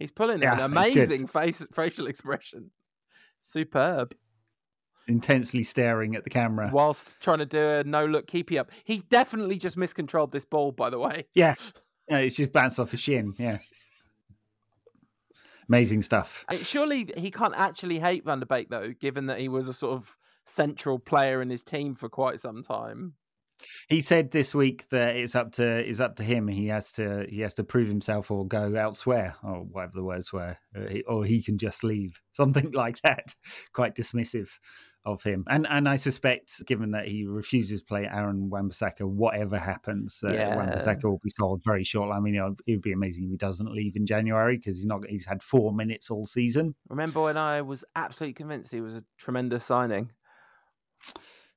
He's 0.00 0.10
pulling 0.10 0.40
Yeah, 0.42 0.54
an 0.54 0.60
amazing 0.60 1.26
face 1.26 1.64
facial 1.72 2.06
expression. 2.08 2.70
Superb. 3.38 4.16
Intensely 5.06 5.62
staring 5.62 6.16
at 6.16 6.24
the 6.24 6.30
camera. 6.30 6.70
Whilst 6.72 7.20
trying 7.20 7.38
to 7.38 7.46
do 7.46 7.62
a 7.62 7.84
no 7.84 8.06
look 8.06 8.26
keepy 8.26 8.58
up. 8.58 8.70
He's 8.84 9.02
definitely 9.02 9.58
just 9.58 9.76
miscontrolled 9.76 10.32
this 10.32 10.44
ball, 10.44 10.72
by 10.72 10.88
the 10.90 10.98
way. 10.98 11.26
Yeah. 11.34 11.54
Yeah, 12.08 12.18
it's 12.18 12.36
just 12.36 12.50
bounced 12.52 12.80
off 12.80 12.90
his 12.90 13.00
shin. 13.00 13.34
Yeah. 13.38 13.58
Amazing 15.68 16.02
stuff. 16.02 16.44
Surely 16.62 17.12
he 17.16 17.30
can't 17.30 17.54
actually 17.54 17.98
hate 18.00 18.24
Van 18.24 18.40
de 18.40 18.46
Beek 18.46 18.70
though, 18.70 18.92
given 18.98 19.26
that 19.26 19.38
he 19.38 19.48
was 19.48 19.68
a 19.68 19.74
sort 19.74 19.92
of 19.92 20.16
central 20.44 20.98
player 20.98 21.42
in 21.42 21.50
his 21.50 21.62
team 21.62 21.94
for 21.94 22.08
quite 22.08 22.40
some 22.40 22.62
time. 22.62 23.14
He 23.88 24.00
said 24.00 24.30
this 24.30 24.54
week 24.54 24.88
that 24.90 25.16
it's 25.16 25.34
up 25.34 25.52
to 25.52 25.66
it's 25.88 26.00
up 26.00 26.16
to 26.16 26.22
him. 26.22 26.46
He 26.48 26.66
has 26.68 26.92
to 26.92 27.26
he 27.28 27.40
has 27.40 27.54
to 27.54 27.64
prove 27.64 27.88
himself 27.88 28.30
or 28.30 28.46
go 28.46 28.72
elsewhere 28.74 29.36
or 29.42 29.64
whatever 29.64 29.92
the 29.96 30.04
words 30.04 30.32
were, 30.32 30.56
Uh, 30.76 30.86
he- 30.88 31.02
or 31.04 31.24
he 31.24 31.42
can 31.42 31.58
just 31.58 31.82
leave. 31.84 32.20
Something 32.32 32.70
like 32.72 33.00
that. 33.02 33.34
Quite 33.72 33.94
dismissive 33.94 34.50
of 35.06 35.22
him. 35.22 35.44
And 35.48 35.66
and 35.68 35.88
I 35.88 35.96
suspect, 35.96 36.64
given 36.66 36.90
that 36.90 37.08
he 37.08 37.26
refuses 37.26 37.80
to 37.80 37.86
play 37.86 38.04
Aaron 38.06 38.50
Wan-Bissaka, 38.50 39.00
whatever 39.08 39.58
happens, 39.58 40.18
that 40.20 40.34
Yeah. 40.34 40.56
Wan-Bissaka 40.56 41.04
will 41.04 41.20
be 41.24 41.30
sold 41.30 41.62
very 41.64 41.84
shortly. 41.84 42.12
I 42.12 42.20
mean, 42.20 42.34
it 42.34 42.72
would 42.72 42.82
be 42.82 42.92
amazing 42.92 43.24
if 43.24 43.30
he 43.30 43.36
doesn't 43.38 43.72
leave 43.72 43.96
in 43.96 44.04
January 44.04 44.58
because 44.58 44.76
he's 44.76 44.84
not. 44.86 45.06
He's 45.08 45.24
had 45.26 45.42
four 45.42 45.72
minutes 45.72 46.10
all 46.10 46.24
season. 46.26 46.74
Remember 46.90 47.22
when 47.22 47.38
I 47.38 47.62
was 47.62 47.82
absolutely 47.96 48.34
convinced 48.34 48.72
he 48.72 48.82
was 48.82 48.94
a 48.94 49.04
tremendous 49.18 49.64
signing? 49.64 50.10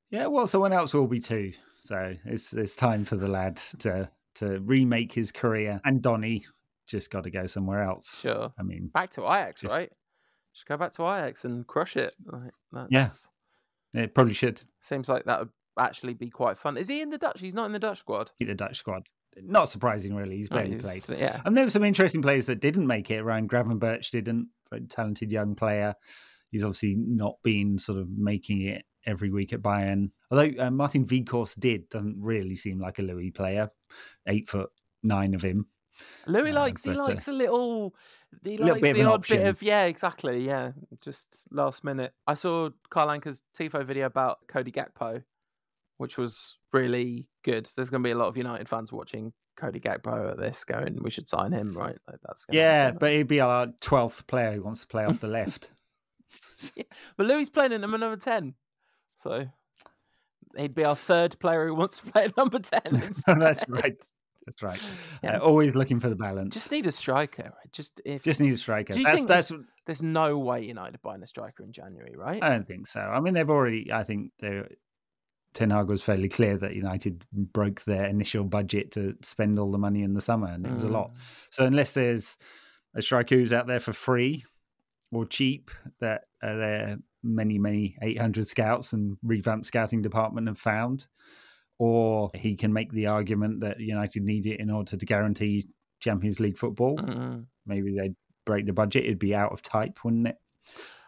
Yeah, 0.10 0.28
well, 0.28 0.47
someone 0.47 0.74
else 0.74 0.93
will 0.93 1.08
be 1.08 1.20
too. 1.20 1.51
So 1.86 2.15
it's 2.25 2.53
it's 2.53 2.75
time 2.75 3.03
for 3.05 3.15
the 3.17 3.27
lad 3.29 3.61
to 3.79 4.09
to 4.36 4.59
remake 4.61 5.11
his 5.11 5.31
career. 5.31 5.81
And 5.86 6.01
Donny 6.01 6.45
just 6.88 7.11
got 7.11 7.23
to 7.25 7.29
go 7.29 7.45
somewhere 7.47 7.84
else. 7.84 8.19
Sure. 8.21 8.51
I 8.57 8.63
mean, 8.63 8.89
Back 8.93 9.11
to 9.11 9.21
Ajax, 9.23 9.61
Just- 9.61 9.73
right? 9.73 9.91
Just 10.53 10.65
go 10.67 10.77
back 10.77 10.91
to 10.93 11.03
Ajax 11.03 11.45
and 11.45 11.65
crush 11.65 11.95
it. 11.97 12.15
Like, 12.25 12.51
that's, 12.71 13.27
Yeah. 13.93 14.01
it 14.03 14.13
probably 14.13 14.34
should 14.34 14.61
Seems 14.81 15.09
like 15.09 15.25
that 15.25 15.39
would 15.39 15.49
actually 15.79 16.13
be 16.13 16.29
quite 16.29 16.57
fun. 16.59 16.77
Is 16.77 16.88
he 16.88 17.01
in 17.01 17.09
the 17.09 17.17
Dutch? 17.17 17.39
He's 17.39 17.53
not 17.55 17.65
in 17.65 17.71
the 17.71 17.79
Dutch 17.79 17.99
squad. 17.99 18.31
keep 18.38 18.47
the 18.49 18.53
Dutch 18.55 18.77
squad. 18.77 19.07
Not 19.41 19.69
surprising, 19.69 20.13
really. 20.15 20.38
He's 20.38 20.49
barely 20.49 20.71
he's- 20.71 21.05
played. 21.07 21.19
Yeah. 21.19 21.41
And 21.45 21.57
there 21.57 21.65
were 21.65 21.69
some 21.71 21.84
interesting 21.84 22.21
players 22.21 22.45
that 22.45 22.59
didn't 22.59 22.86
make 22.86 23.09
it. 23.09 23.23
Ryan 23.23 23.47
Gravenberch 23.47 24.11
didn't. 24.11 24.49
Very 24.69 24.86
talented 24.86 25.31
young 25.31 25.55
player. 25.55 25.95
He's 26.51 26.63
obviously 26.63 26.95
not 26.97 27.36
been 27.43 27.77
sort 27.79 27.97
of 27.97 28.09
making 28.15 28.61
it 28.61 28.86
every 29.07 29.31
week 29.31 29.53
at 29.53 29.61
Bayern. 29.63 30.11
Although 30.34 30.65
uh, 30.65 30.71
Martin 30.71 31.05
Vicourse 31.05 31.53
did, 31.55 31.88
doesn't 31.89 32.15
really 32.19 32.55
seem 32.55 32.79
like 32.79 32.97
a 32.97 33.03
Louis 33.03 33.29
player. 33.29 33.67
Eight 34.27 34.49
foot 34.49 34.71
nine 35.03 35.36
of 35.36 35.41
him. 35.43 35.67
Louis 36.25 36.49
Uh, 36.51 36.55
likes 36.55 36.84
he 36.84 36.91
but, 36.93 36.99
uh, 36.99 37.03
likes 37.03 37.27
a 37.27 37.31
little 37.34 37.93
he 38.43 38.57
likes 38.57 38.81
the 38.81 39.03
odd 39.03 39.13
option. 39.19 39.38
bit 39.38 39.47
of 39.47 39.61
yeah, 39.61 39.84
exactly, 39.84 40.43
yeah. 40.43 40.71
Just 41.01 41.47
last 41.51 41.84
minute. 41.84 42.13
I 42.25 42.34
saw 42.34 42.71
Carl 42.89 43.09
Anka's 43.09 43.43
Tifo 43.55 43.86
video 43.86 44.07
about 44.07 44.39
Cody 44.47 44.71
Gakpo, 44.71 45.23
which 45.97 46.17
was 46.17 46.57
really 46.71 47.29
good. 47.43 47.69
There's 47.75 47.91
gonna 47.91 48.03
be 48.03 48.09
a 48.11 48.17
lot 48.17 48.27
of 48.27 48.36
United 48.38 48.67
fans 48.67 48.91
watching 48.91 49.34
Cody 49.55 49.79
Gakpo 49.79 50.31
at 50.31 50.39
this 50.39 50.63
going, 50.63 50.97
we 51.03 51.11
should 51.11 51.29
sign 51.29 51.51
him, 51.51 51.77
right? 51.77 51.99
Like 52.07 52.17
that's 52.23 52.47
Yeah, 52.49 52.86
happen. 52.86 52.97
but 52.99 53.11
he'd 53.13 53.27
be 53.27 53.39
our 53.39 53.67
twelfth 53.81 54.25
player 54.25 54.53
who 54.53 54.63
wants 54.63 54.81
to 54.81 54.88
play 54.88 55.05
off 55.05 55.19
the 55.19 55.27
left. 55.27 55.69
But 57.17 57.27
Louis 57.27 57.47
playing 57.51 57.73
in 57.73 57.81
number 57.81 58.15
ten. 58.15 58.55
So 59.15 59.47
he'd 60.58 60.76
be 60.76 60.86
our 60.86 60.95
third 60.95 61.38
player 61.39 61.68
who 61.68 61.76
wants 61.76 61.99
to 61.99 62.12
play 62.12 62.24
at 62.26 62.38
number 62.38 62.60
ten. 62.60 62.82
That's 63.28 63.64
right. 63.68 63.95
That's 64.45 64.62
right. 64.62 64.91
Yeah. 65.24 65.38
Uh, 65.38 65.39
always 65.39 65.76
looking 65.76 65.99
for 65.99 66.10
the 66.10 66.16
balance. 66.16 66.54
Just 66.54 66.72
need 66.72 66.86
a 66.86 66.91
striker. 66.91 67.43
right? 67.43 67.72
Just 67.72 68.01
if 68.04 68.24
Just 68.24 68.39
need 68.39 68.54
a 68.54 68.58
striker. 68.58 68.93
Do 68.93 68.99
you 68.99 69.06
That's 69.06 69.18
think 69.18 69.28
that's. 69.30 69.54
there's 69.86 70.04
no 70.04 70.38
way 70.38 70.66
United 70.66 71.01
buying 71.01 71.24
a 71.24 71.26
striker 71.26 71.64
in 71.64 71.72
January, 71.72 72.14
right? 72.16 72.43
I 72.43 72.49
don't 72.49 72.68
think 72.68 72.88
so. 72.88 72.99
I 72.99 73.20
mean, 73.20 73.34
they've 73.34 73.49
already. 73.49 73.91
I 73.91 74.04
think 74.04 74.32
they. 74.39 74.64
Ten 75.54 75.70
Hag 75.70 75.88
was 75.88 76.01
fairly 76.01 76.30
clear 76.30 76.58
that 76.58 76.76
United 76.76 77.24
broke 77.32 77.84
their 77.84 78.08
initial 78.08 78.43
budget 78.43 78.91
to 78.93 79.16
spend 79.22 79.60
all 79.60 79.72
the 79.72 79.78
money 79.78 80.01
in 80.01 80.16
the 80.16 80.22
summer, 80.22 80.47
and 80.47 80.66
it 80.66 80.74
was 80.74 80.84
a 80.84 80.89
lot. 80.89 81.12
Mm. 81.14 81.18
So 81.51 81.66
unless 81.66 81.93
there's 81.93 82.38
a 82.95 83.04
striker 83.04 83.36
who's 83.36 83.54
out 83.54 83.68
there 83.68 83.80
for 83.80 83.93
free 83.93 84.45
or 85.12 85.28
cheap, 85.28 85.70
that 86.01 86.24
uh, 86.41 86.56
there 86.56 86.97
many 87.24 87.57
many 87.57 87.95
800 88.01 88.47
scouts 88.47 88.93
and 88.93 89.17
revamped 89.24 89.65
scouting 89.65 90.01
department 90.01 90.47
have 90.47 90.57
found, 90.59 91.07
or 91.80 92.32
he 92.36 92.55
can 92.55 92.74
make 92.74 92.91
the 92.91 93.07
argument 93.07 93.61
that 93.61 93.80
United 93.80 94.24
need 94.24 94.45
it 94.45 94.59
in 94.59 94.69
order 94.69 94.97
to 94.97 95.05
guarantee 95.05 95.67
Champions 95.99 96.39
League 96.39 96.57
football. 96.57 96.97
Mm. 96.97 97.45
Maybe 97.65 97.95
they'd 97.97 98.15
break 98.45 98.65
the 98.65 98.74
budget. 98.74 99.05
It'd 99.05 99.19
be 99.19 99.34
out 99.36 99.51
of 99.53 99.61
type, 99.61 100.03
wouldn't 100.03 100.28
it? 100.28 100.38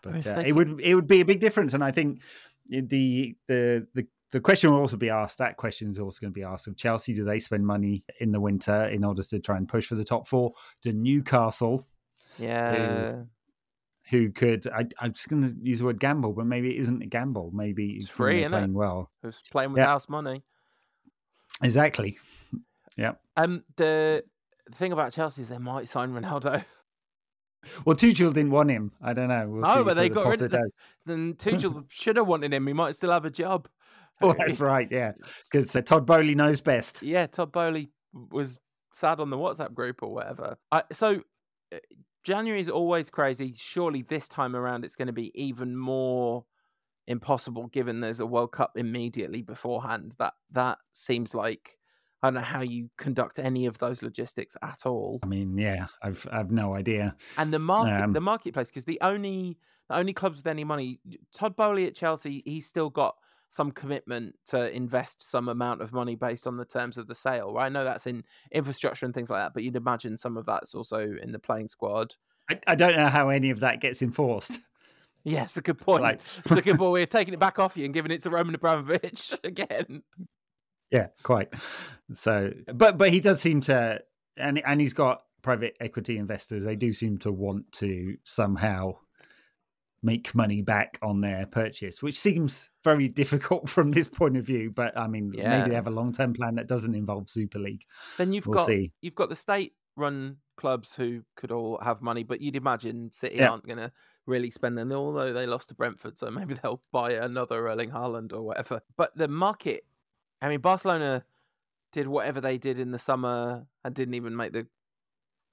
But 0.04 0.26
uh, 0.26 0.40
it 0.40 0.46
could- 0.46 0.56
would 0.56 0.82
it 0.82 0.96
would 0.96 1.08
be 1.08 1.22
a 1.22 1.26
big 1.26 1.40
difference, 1.40 1.74
and 1.74 1.84
I 1.84 1.92
think 1.92 2.22
the 2.70 3.36
the 3.48 3.88
the 3.94 4.08
the 4.32 4.40
question 4.42 4.72
will 4.72 4.80
also 4.80 4.98
be 4.98 5.10
asked. 5.10 5.38
That 5.38 5.56
question 5.56 5.92
is 5.92 6.00
also 6.00 6.20
going 6.20 6.34
to 6.34 6.38
be 6.38 6.44
asked 6.44 6.68
of 6.68 6.76
Chelsea. 6.76 7.14
Do 7.14 7.24
they 7.24 7.40
spend 7.40 7.66
money 7.66 8.04
in 8.20 8.32
the 8.32 8.40
winter 8.40 8.86
in 8.86 9.04
order 9.06 9.24
to 9.24 9.40
try 9.40 9.56
and 9.56 9.68
push 9.68 9.86
for 9.88 9.96
the 9.96 10.04
top 10.04 10.28
four? 10.28 10.54
To 10.84 10.92
Newcastle, 10.92 11.86
Yeah. 12.40 13.24
Who 14.12 14.32
could 14.32 14.68
I, 14.68 14.86
I'm 15.00 15.14
just 15.14 15.30
going 15.30 15.44
to 15.44 15.56
use 15.64 15.80
the 15.80 15.86
word 15.86 16.00
gamble, 16.00 16.34
but 16.34 16.46
maybe 16.46 16.76
it 16.76 16.80
isn't 16.82 17.02
a 17.02 17.08
gamble. 17.08 17.52
Maybe 17.54 17.94
It's 17.94 18.08
free, 18.08 18.44
innit? 18.44 18.50
playing 18.50 18.74
well. 18.74 19.10
Who's 19.24 19.42
playing 19.52 19.72
with 19.74 19.80
Yeah. 19.80 19.86
house 19.88 20.08
money. 20.10 20.44
Exactly. 21.62 22.18
Yeah. 22.98 23.14
Um 23.38 23.64
the 23.78 24.24
the 24.68 24.76
thing 24.76 24.92
about 24.92 25.12
Chelsea 25.14 25.42
is 25.42 25.50
they 25.50 25.58
might 25.58 25.90
sign 25.90 26.12
Ronaldo. 26.14 26.64
Well, 27.84 27.96
Tuchel 27.96 28.32
didn't 28.32 28.52
want 28.52 28.70
him. 28.70 28.92
I 29.02 29.14
don't 29.14 29.28
know. 29.28 29.50
We'll 29.50 29.66
see 29.66 29.82
but 29.82 29.96
they 29.96 30.08
got 30.08 30.28
rid 30.28 30.40
of 30.44 30.52
the- 30.52 30.58
does. 30.60 30.72
Then 31.08 31.34
Tuchel 31.40 31.84
should 31.90 32.16
have 32.18 32.28
wanted 32.28 32.54
him. 32.54 32.68
He 32.68 32.74
might 32.74 32.94
still 32.94 33.10
have 33.12 33.26
a 33.26 33.32
job. 33.32 33.68
Oh, 34.22 34.34
that's 34.38 34.62
right. 34.62 34.88
Yeah, 34.90 35.12
because 35.52 35.76
uh, 35.76 35.82
Todd 35.82 36.06
Boehly 36.06 36.36
knows 36.36 36.62
best. 36.62 37.02
Yeah, 37.04 37.26
Todd 37.28 37.52
Boehly 37.52 37.90
was 38.14 38.60
sad 38.94 39.20
on 39.20 39.30
the 39.30 39.36
WhatsApp 39.36 39.74
group 39.74 40.04
or 40.04 40.14
whatever. 40.14 40.58
I, 40.72 40.84
so 40.94 41.22
uh, 41.74 41.78
January 42.26 42.60
is 42.60 42.70
always 42.70 43.10
crazy. 43.10 43.54
Surely 43.56 44.02
this 44.02 44.28
time 44.28 44.56
around 44.56 44.84
it's 44.84 44.96
going 44.96 45.08
to 45.08 45.14
be 45.14 45.32
even 45.42 45.78
more 45.78 46.46
impossible 47.08 47.68
given 47.68 48.02
there's 48.02 48.20
a 48.20 48.26
World 48.26 48.52
Cup 48.52 48.72
immediately 48.76 49.44
beforehand. 49.44 50.16
That 50.18 50.34
that 50.52 50.80
seems 50.92 51.36
like 51.36 51.78
I 52.24 52.28
don't 52.28 52.34
know 52.34 52.42
how 52.42 52.62
you 52.62 52.90
conduct 52.98 53.38
any 53.38 53.68
of 53.68 53.78
those 53.78 54.02
logistics 54.02 54.58
at 54.64 54.88
all. 54.88 55.20
I 55.24 55.28
mean, 55.28 55.56
yeah, 55.58 55.86
I've 56.02 56.28
I've 56.32 56.52
no 56.52 56.74
idea. 56.74 57.16
And 57.38 57.54
the 57.54 57.60
market, 57.60 58.04
Um, 58.04 58.14
the 58.14 58.22
marketplace, 58.22 58.70
because 58.70 58.86
the 58.86 59.00
only 59.02 59.60
the 59.88 59.96
only 59.98 60.14
clubs 60.14 60.38
with 60.38 60.48
any 60.48 60.64
money, 60.64 61.00
Todd 61.32 61.56
Boehly 61.56 61.86
at 61.86 61.96
Chelsea, 61.96 62.42
he's 62.44 62.66
still 62.66 62.90
got 62.90 63.16
some 63.50 63.72
commitment 63.72 64.36
to 64.48 64.70
invest 64.76 65.30
some 65.30 65.48
amount 65.50 65.82
of 65.82 65.94
money 65.94 66.16
based 66.16 66.48
on 66.48 66.58
the 66.58 66.66
terms 66.66 66.98
of 66.98 67.08
the 67.08 67.16
sale. 67.16 67.54
Right? 67.54 67.66
I 67.66 67.70
know 67.70 67.84
that's 67.84 68.08
in 68.08 68.24
infrastructure 68.52 69.06
and 69.06 69.14
things 69.14 69.30
like 69.30 69.40
that, 69.40 69.54
but 69.54 69.64
you'd 69.64 69.76
imagine 69.76 70.18
some 70.18 70.38
of 70.38 70.46
that's 70.46 70.76
also 70.76 71.16
in 71.22 71.32
the 71.32 71.40
playing 71.40 71.68
squad. 71.68 72.16
I, 72.50 72.60
I 72.68 72.76
don't 72.76 72.96
know 72.96 73.08
how 73.08 73.30
any 73.30 73.50
of 73.50 73.62
that 73.62 73.82
gets 73.82 74.02
enforced. 74.02 74.60
Yes, 75.24 75.58
a 75.58 75.62
good 75.62 75.78
point. 75.80 76.04
Like- 76.04 76.22
it's 76.46 76.52
a 76.52 76.62
good 76.62 76.78
point. 76.78 76.92
We're 76.92 77.06
taking 77.06 77.34
it 77.34 77.40
back 77.40 77.60
off 77.60 77.76
you 77.78 77.86
and 77.86 77.94
giving 77.94 78.12
it 78.12 78.22
to 78.24 78.30
Roman 78.30 78.56
Abramovich 78.56 79.34
again. 79.44 80.04
Yeah, 80.92 81.08
quite. 81.24 81.54
So, 82.14 82.52
but 82.74 82.98
but 82.98 83.10
he 83.10 83.20
does 83.20 83.42
seem 83.42 83.62
to, 83.62 84.02
and 84.38 84.62
and 84.64 84.80
he's 84.80 84.94
got 84.94 85.24
private 85.42 85.76
equity 85.80 86.18
investors. 86.18 86.64
They 86.64 86.76
do 86.76 86.94
seem 86.94 87.18
to 87.20 87.32
want 87.32 87.72
to 87.74 88.18
somehow 88.24 88.98
make 90.06 90.34
money 90.36 90.62
back 90.62 90.98
on 91.02 91.20
their 91.20 91.46
purchase, 91.48 92.02
which 92.04 92.18
seems 92.20 92.70
very 92.84 93.08
difficult 93.10 93.68
from 93.76 93.92
this 93.92 94.08
point 94.08 94.38
of 94.38 94.46
view. 94.46 94.72
But 94.74 94.98
I 94.98 95.08
mean, 95.08 95.32
Yeah. 95.34 95.58
maybe 95.58 95.70
they 95.70 95.76
have 95.76 95.88
a 95.88 95.92
long 95.92 96.14
term 96.14 96.34
plan 96.34 96.56
that 96.56 96.68
doesn't 96.68 96.94
involve 96.96 97.28
Super 97.30 97.60
League. 97.60 97.84
Then 98.18 98.32
you've 98.32 98.46
We'll 98.48 98.56
got 98.58 98.68
see. 98.68 98.92
you've 99.02 99.16
got 99.16 99.30
the 99.30 99.36
state-run 99.36 100.38
clubs 100.58 100.96
who 100.96 101.24
could 101.36 101.52
all 101.52 101.80
have 101.80 102.02
money, 102.02 102.24
but 102.24 102.40
you'd 102.40 102.56
imagine 102.56 103.12
City 103.12 103.38
Yeah. 103.38 103.50
aren't 103.50 103.66
going 103.66 103.80
to 103.80 103.92
really 104.26 104.50
spend 104.52 104.78
them, 104.78 104.92
although 104.92 105.34
they 105.34 105.46
lost 105.48 105.70
to 105.70 105.76
Brentford, 105.76 106.18
so 106.18 106.30
maybe 106.32 106.54
they'll 106.64 106.82
buy 106.92 107.12
another 107.12 107.68
Erling 107.68 107.90
Haaland 107.92 108.32
or 108.32 108.42
whatever. 108.44 108.82
But 108.96 109.16
the 109.18 109.28
market, 109.28 109.86
I 110.42 110.50
mean, 110.50 110.62
Barcelona 110.62 111.26
did 111.92 112.08
whatever 112.08 112.40
they 112.42 112.58
did 112.58 112.78
in 112.80 112.92
the 112.92 112.98
summer 113.00 113.66
and 113.84 113.94
didn't 113.96 114.14
even 114.16 114.36
make 114.36 114.54
the 114.54 114.68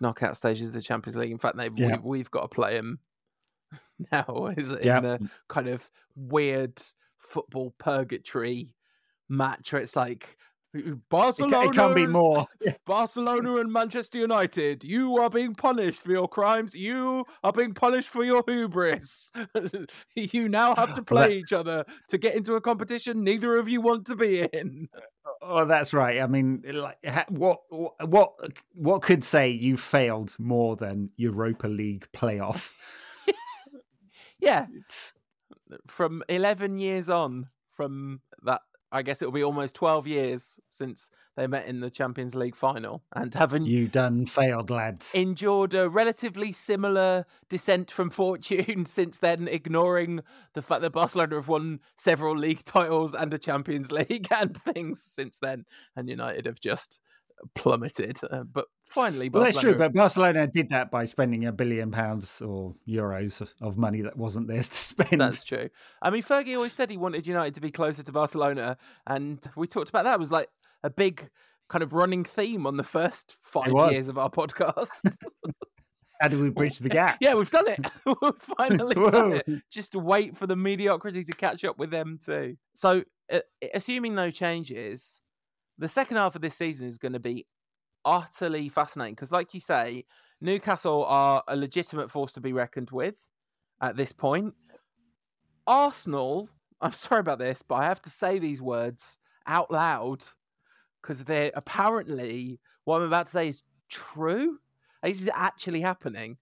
knockout 0.01 0.37
stages 0.37 0.69
of 0.69 0.75
the 0.75 0.81
Champions 0.81 1.17
League. 1.17 1.31
In 1.33 1.39
fact, 1.39 1.57
they've 1.57 1.73
Yeah. 1.77 1.97
we've, 1.97 2.03
we've 2.05 2.31
got 2.31 2.43
to 2.43 2.49
play 2.49 2.75
them 2.75 2.99
now. 4.13 4.53
Is 4.57 4.73
it 4.73 4.85
Yeah. 4.85 4.99
in 4.99 5.03
the 5.03 5.31
kind 5.49 5.69
of 5.69 5.91
weird 6.15 6.81
football 7.19 7.75
purgatory 7.79 8.75
match 9.29 9.73
where 9.73 9.83
it's 9.83 9.97
like 9.97 10.37
Barcelona 11.11 11.69
it 11.69 11.75
can't 11.75 11.95
be 11.95 12.07
more. 12.07 12.47
Barcelona 12.87 13.57
and 13.57 13.71
Manchester 13.71 14.19
United, 14.19 14.83
you 14.83 15.19
are 15.19 15.29
being 15.29 15.55
punished 15.55 16.03
for 16.03 16.11
your 16.11 16.27
crimes. 16.27 16.75
You 16.75 17.27
are 17.45 17.53
being 17.53 17.75
punished 17.75 18.09
for 18.09 18.25
your 18.25 18.43
hubris. 18.47 19.31
you 20.17 20.49
now 20.49 20.75
have 20.75 20.95
to 20.95 21.03
play 21.03 21.35
each 21.35 21.53
other 21.53 21.85
to 22.09 22.17
get 22.19 22.35
into 22.35 22.55
a 22.55 22.61
competition 22.61 23.23
neither 23.23 23.59
of 23.59 23.69
you 23.69 23.83
want 23.83 24.07
to 24.07 24.17
be 24.17 24.41
in. 24.41 24.89
Uh, 24.97 25.01
oh, 25.27 25.33
oh, 25.43 25.65
that's 25.67 25.93
right. 25.93 26.23
I 26.23 26.27
mean, 26.27 26.63
like, 26.73 26.97
what 27.29 27.61
what 27.71 28.33
what 28.75 29.03
could 29.03 29.23
say 29.23 29.51
you 29.51 29.77
failed 29.77 30.35
more 30.39 30.77
than 30.77 31.11
Europa 31.17 31.69
League 31.69 32.07
playoff? 32.15 32.73
Yeah, 34.43 34.67
It's 34.75 35.19
from 35.87 36.23
11 36.29 36.79
years 36.79 37.09
on 37.09 37.47
from 37.71 38.21
that 38.43 38.61
I 38.95 39.01
guess 39.01 39.23
it'll 39.23 39.33
be 39.33 39.43
almost 39.43 39.75
12 39.77 40.07
years 40.07 40.61
since 40.69 41.09
they 41.35 41.47
met 41.47 41.67
in 41.67 41.81
the 41.81 41.89
Champions 41.91 42.35
League 42.35 42.55
final 42.55 43.03
and 43.17 43.33
haven't 43.33 43.65
you 43.65 43.89
done 43.89 44.27
failed, 44.27 44.69
lads. 44.69 45.15
endured 45.15 45.73
a 45.73 45.89
relatively 45.89 46.53
similar 46.53 47.25
descent 47.49 47.91
from 47.91 48.11
fortune 48.11 48.85
since 48.87 49.17
then, 49.17 49.49
ignoring 49.49 50.21
the 50.53 50.61
fact 50.61 50.83
that 50.83 50.91
Barcelona 50.93 51.37
have 51.37 51.49
won 51.49 51.81
several 51.97 52.37
league 52.37 52.65
titles 52.65 53.15
and 53.15 53.33
a 53.33 53.39
Champions 53.39 53.91
League 54.01 54.29
and 54.31 54.55
things 54.59 55.03
since 55.03 55.39
then, 55.39 55.65
and 55.97 56.11
United 56.11 56.45
have 56.45 56.61
just 56.61 57.01
plummeted. 57.55 58.19
Uh, 58.31 58.43
but 58.43 58.67
finally, 58.93 59.29
Well, 59.29 59.43
that's 59.45 59.61
true, 59.61 59.75
but 59.77 59.93
Barcelona 59.93 60.47
did 60.47 60.69
that 60.71 60.91
by 60.91 61.05
spending 61.05 61.47
a 61.47 61.53
billion 61.53 61.91
pounds 61.91 62.41
or 62.41 62.75
euros 62.89 63.41
of- 63.41 63.55
of 63.61 63.77
money 63.79 64.03
that 64.03 64.17
wasn't 64.17 64.49
theirs 64.49 64.69
to 64.69 64.75
spend. 64.93 65.21
That's 65.21 65.45
true. 65.45 65.69
I 66.01 66.11
mean, 66.11 66.23
Fergie 66.23 66.55
always 66.55 66.73
said 66.73 66.91
he 66.91 66.97
wanted 66.97 67.27
United 67.27 67.55
to 67.55 67.61
be 67.61 67.71
closer 67.71 68.03
to 68.03 68.13
Barcelona, 68.13 68.77
and 69.07 69.45
we 69.57 69.67
talked 69.67 69.89
about 69.89 70.05
that. 70.05 70.15
It 70.15 70.21
was 70.21 70.33
like 70.33 70.49
a 70.83 70.91
big 70.91 71.29
kind 71.69 71.83
of 71.83 71.93
running 71.93 72.25
theme 72.25 72.67
on 72.67 72.77
the 72.77 72.83
first 72.83 73.37
five 73.41 73.73
years 73.93 74.09
of 74.09 74.19
our 74.19 74.29
podcast. 74.31 74.89
How 76.21 76.29
do 76.29 76.41
we 76.41 76.51
bridge 76.51 76.79
the 76.79 76.89
gap? 76.89 77.19
yeah, 77.21 77.35
we've 77.35 77.51
done 77.51 77.67
it. 77.67 77.81
we've 78.23 78.35
finally 78.59 78.95
done 78.95 79.33
it. 79.33 79.63
Just 79.71 79.97
wait 79.97 80.37
for 80.37 80.47
the 80.47 80.55
mediocrity 80.55 81.25
to 81.25 81.33
catch 81.33 81.65
up 81.65 81.79
with 81.79 81.91
them 81.91 82.19
too. 82.25 82.57
So, 82.75 83.03
uh, 83.33 83.41
assuming 83.75 84.15
no 84.15 84.31
changes, 84.31 85.21
the 85.79 85.89
second 85.89 86.19
half 86.19 86.37
of 86.37 86.43
this 86.43 86.55
season 86.55 86.87
is 86.87 86.99
going 86.99 87.15
to 87.15 87.19
be 87.19 87.47
utterly 88.05 88.69
fascinating 88.69 89.15
because, 89.15 89.33
like 89.33 89.55
you 89.55 89.61
say, 89.61 90.05
Newcastle 90.41 91.05
are 91.05 91.43
a 91.49 91.57
legitimate 91.57 92.11
force 92.11 92.33
to 92.33 92.41
be 92.41 92.53
reckoned 92.53 92.91
with 92.91 93.29
at 93.81 93.97
this 93.97 94.13
point. 94.13 94.55
Arsenal, 95.67 96.49
I'm 96.81 96.93
sorry 96.93 97.21
about 97.21 97.39
this, 97.39 97.63
but 97.63 97.77
I 97.77 97.85
have 97.85 98.03
to 98.03 98.11
say 98.11 98.39
these 98.39 98.61
words 98.61 99.19
out 99.47 99.71
loud 99.71 100.25
because 101.01 101.25
they're 101.25 101.51
apparently 101.55 102.61
what 102.85 102.97
I'm 102.97 103.07
about 103.07 103.27
to 103.27 103.33
say 103.33 103.49
is 103.49 103.63
true. 103.89 104.59
This 105.03 105.23
is 105.23 105.31
actually 105.35 105.81
happening. 105.81 106.39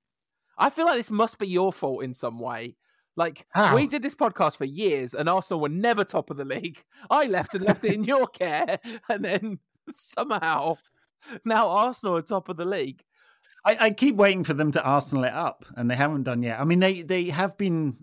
I 0.58 0.70
feel 0.70 0.84
like 0.84 0.96
this 0.96 1.10
must 1.10 1.38
be 1.38 1.48
your 1.48 1.72
fault 1.72 2.04
in 2.04 2.12
some 2.12 2.38
way. 2.38 2.76
Like 3.16 3.46
How? 3.50 3.74
we 3.74 3.86
did 3.86 4.02
this 4.02 4.14
podcast 4.14 4.56
for 4.56 4.64
years, 4.64 5.14
and 5.14 5.28
Arsenal 5.28 5.60
were 5.60 5.68
never 5.68 6.04
top 6.04 6.30
of 6.30 6.36
the 6.36 6.44
league. 6.44 6.82
I 7.10 7.26
left 7.26 7.54
and 7.54 7.64
left 7.64 7.84
it 7.84 7.92
in 7.92 8.04
your 8.04 8.26
care, 8.38 8.78
and 9.08 9.24
then 9.24 9.58
somehow 9.90 10.76
now 11.44 11.68
Arsenal 11.68 12.16
are 12.16 12.22
top 12.22 12.48
of 12.48 12.56
the 12.56 12.64
league. 12.64 13.02
I, 13.64 13.76
I 13.80 13.90
keep 13.90 14.16
waiting 14.16 14.42
for 14.44 14.54
them 14.54 14.72
to 14.72 14.82
Arsenal 14.82 15.24
it 15.24 15.32
up, 15.34 15.66
and 15.76 15.90
they 15.90 15.94
haven't 15.96 16.22
done 16.22 16.42
yet. 16.42 16.58
I 16.60 16.64
mean, 16.64 16.80
they 16.80 17.02
they 17.02 17.24
have 17.24 17.56
been. 17.58 17.96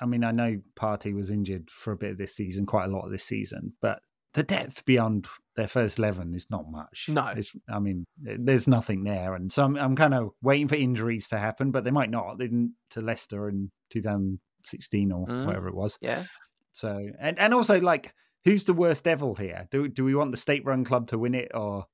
I 0.00 0.06
mean, 0.06 0.24
I 0.24 0.32
know 0.32 0.58
Partey 0.76 1.14
was 1.14 1.30
injured 1.30 1.70
for 1.70 1.92
a 1.92 1.96
bit 1.96 2.10
of 2.10 2.18
this 2.18 2.34
season, 2.34 2.66
quite 2.66 2.86
a 2.86 2.92
lot 2.92 3.04
of 3.04 3.12
this 3.12 3.22
season, 3.22 3.74
but 3.80 4.00
the 4.34 4.42
depth 4.42 4.84
beyond 4.84 5.28
their 5.54 5.68
first 5.68 6.00
eleven 6.00 6.34
is 6.34 6.48
not 6.50 6.68
much. 6.68 7.06
No. 7.08 7.28
It's, 7.28 7.54
I 7.68 7.78
mean, 7.78 8.04
there's 8.20 8.66
nothing 8.66 9.04
there, 9.04 9.34
and 9.34 9.52
so 9.52 9.62
I'm 9.64 9.76
I'm 9.76 9.94
kind 9.94 10.14
of 10.14 10.30
waiting 10.42 10.66
for 10.66 10.74
injuries 10.74 11.28
to 11.28 11.38
happen, 11.38 11.70
but 11.70 11.84
they 11.84 11.92
might 11.92 12.10
not. 12.10 12.38
They 12.38 12.46
didn't 12.46 12.74
to 12.90 13.00
Leicester 13.00 13.48
in 13.48 13.70
2016 13.90 15.12
or 15.12 15.26
Mm. 15.26 15.46
whatever 15.46 15.68
it 15.68 15.74
was. 15.74 15.96
Yeah, 16.00 16.24
So 16.72 17.08
and 17.20 17.38
and 17.38 17.54
also 17.54 17.80
like, 17.80 18.12
who's 18.44 18.64
the 18.64 18.74
worst 18.74 19.04
devil 19.04 19.34
here? 19.36 19.68
Do 19.70 19.88
do 19.88 20.04
we 20.04 20.14
want 20.16 20.32
the 20.32 20.36
state-run 20.36 20.84
club 20.84 21.06
to 21.08 21.18
win 21.18 21.34
it 21.34 21.52
or 21.54 21.86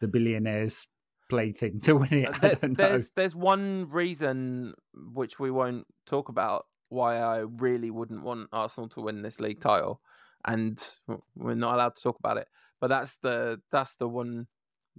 the 0.00 0.08
billionaires 0.08 0.86
plaything 1.28 1.80
to 1.82 1.96
win 1.96 2.12
it? 2.12 2.28
Uh, 2.28 2.38
there- 2.60 2.74
there's 2.74 3.10
there's 3.10 3.34
one 3.34 3.88
reason 3.90 4.74
which 5.12 5.38
we 5.38 5.50
won't 5.50 5.86
talk 6.06 6.28
about 6.28 6.66
why 6.88 7.18
I 7.18 7.38
really 7.40 7.90
wouldn't 7.90 8.22
want 8.22 8.48
Arsenal 8.52 8.88
to 8.90 9.00
win 9.02 9.22
this 9.22 9.40
league 9.40 9.60
title, 9.60 10.00
and 10.44 10.82
we're 11.36 11.54
not 11.54 11.74
allowed 11.74 11.96
to 11.96 12.02
talk 12.02 12.18
about 12.18 12.38
it. 12.38 12.48
But 12.80 12.88
that's 12.88 13.16
the 13.18 13.60
that's 13.72 13.96
the 13.96 14.08
one 14.08 14.46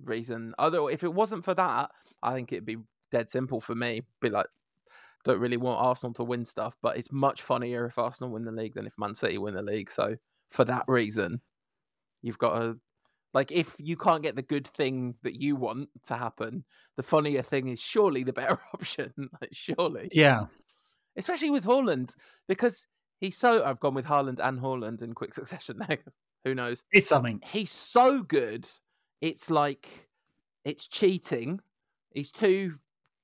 reason. 0.03 0.53
Although 0.59 0.87
if 0.87 1.03
it 1.03 1.13
wasn't 1.13 1.43
for 1.45 1.53
that, 1.55 1.89
I 2.21 2.33
think 2.33 2.51
it'd 2.51 2.65
be 2.65 2.77
dead 3.11 3.29
simple 3.29 3.59
for 3.61 3.73
me. 3.73 4.01
Be 4.21 4.29
like, 4.29 4.45
don't 5.25 5.39
really 5.39 5.57
want 5.57 5.81
Arsenal 5.81 6.13
to 6.15 6.23
win 6.23 6.45
stuff, 6.45 6.75
but 6.83 6.97
it's 6.97 7.11
much 7.11 7.41
funnier 7.41 7.85
if 7.85 7.97
Arsenal 7.97 8.31
win 8.33 8.45
the 8.45 8.51
league 8.51 8.75
than 8.75 8.85
if 8.85 8.93
Man 8.99 9.15
City 9.15 9.37
win 9.37 9.55
the 9.55 9.63
league. 9.63 9.89
So 9.89 10.15
for 10.51 10.63
that 10.65 10.83
reason, 10.87 11.41
you've 12.21 12.37
got 12.37 12.59
to 12.59 12.77
like 13.33 13.51
if 13.51 13.75
you 13.79 13.95
can't 13.97 14.23
get 14.23 14.35
the 14.35 14.41
good 14.41 14.67
thing 14.67 15.15
that 15.23 15.39
you 15.41 15.55
want 15.55 15.89
to 16.03 16.15
happen, 16.15 16.65
the 16.97 17.03
funnier 17.03 17.41
thing 17.41 17.67
is 17.69 17.81
surely 17.81 18.23
the 18.23 18.33
better 18.41 18.59
option. 18.73 19.29
like 19.41 19.51
surely, 19.53 20.09
Yeah, 20.11 20.47
especially 21.15 21.51
with 21.51 21.65
Haaland 21.65 22.15
because 22.47 22.87
he's 23.19 23.37
so. 23.37 23.63
I've 23.63 23.79
gone 23.79 23.93
with 23.93 24.05
Haaland 24.05 24.39
and 24.39 24.59
Haaland 24.59 25.01
in 25.01 25.13
quick 25.13 25.33
succession 25.35 25.79
there. 25.87 25.99
Who 26.45 26.55
knows? 26.55 26.83
it's 26.91 27.07
something. 27.07 27.41
He's 27.45 27.71
so 27.71 28.23
good. 28.23 28.67
It's 29.21 29.49
like 29.51 30.09
it's 30.65 30.87
cheating. 30.87 31.59
He's 32.13 32.31
too 32.31 32.79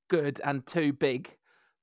good 0.09 0.39
and 0.43 0.65
too 0.65 0.93
big. 0.93 1.35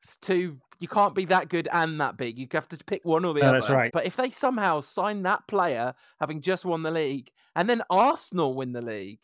It's 0.02 0.16
too. 0.16 0.60
You 0.82 0.88
can't 0.88 1.14
be 1.14 1.24
that 1.26 1.48
good 1.48 1.68
and 1.72 2.00
that 2.00 2.16
big. 2.16 2.38
You 2.38 2.48
have 2.52 2.68
to 2.70 2.76
pick 2.76 3.04
one 3.04 3.24
or 3.24 3.32
the 3.32 3.40
No, 3.40 3.50
other. 3.50 3.60
that's 3.60 3.70
right. 3.70 3.92
But 3.92 4.04
if 4.04 4.16
they 4.16 4.30
somehow 4.30 4.80
sign 4.80 5.22
that 5.22 5.46
player, 5.46 5.94
having 6.18 6.40
just 6.40 6.64
won 6.64 6.82
the 6.82 6.90
league, 6.90 7.30
and 7.54 7.70
then 7.70 7.82
Arsenal 7.88 8.54
win 8.54 8.72
the 8.72 8.82
league, 8.82 9.20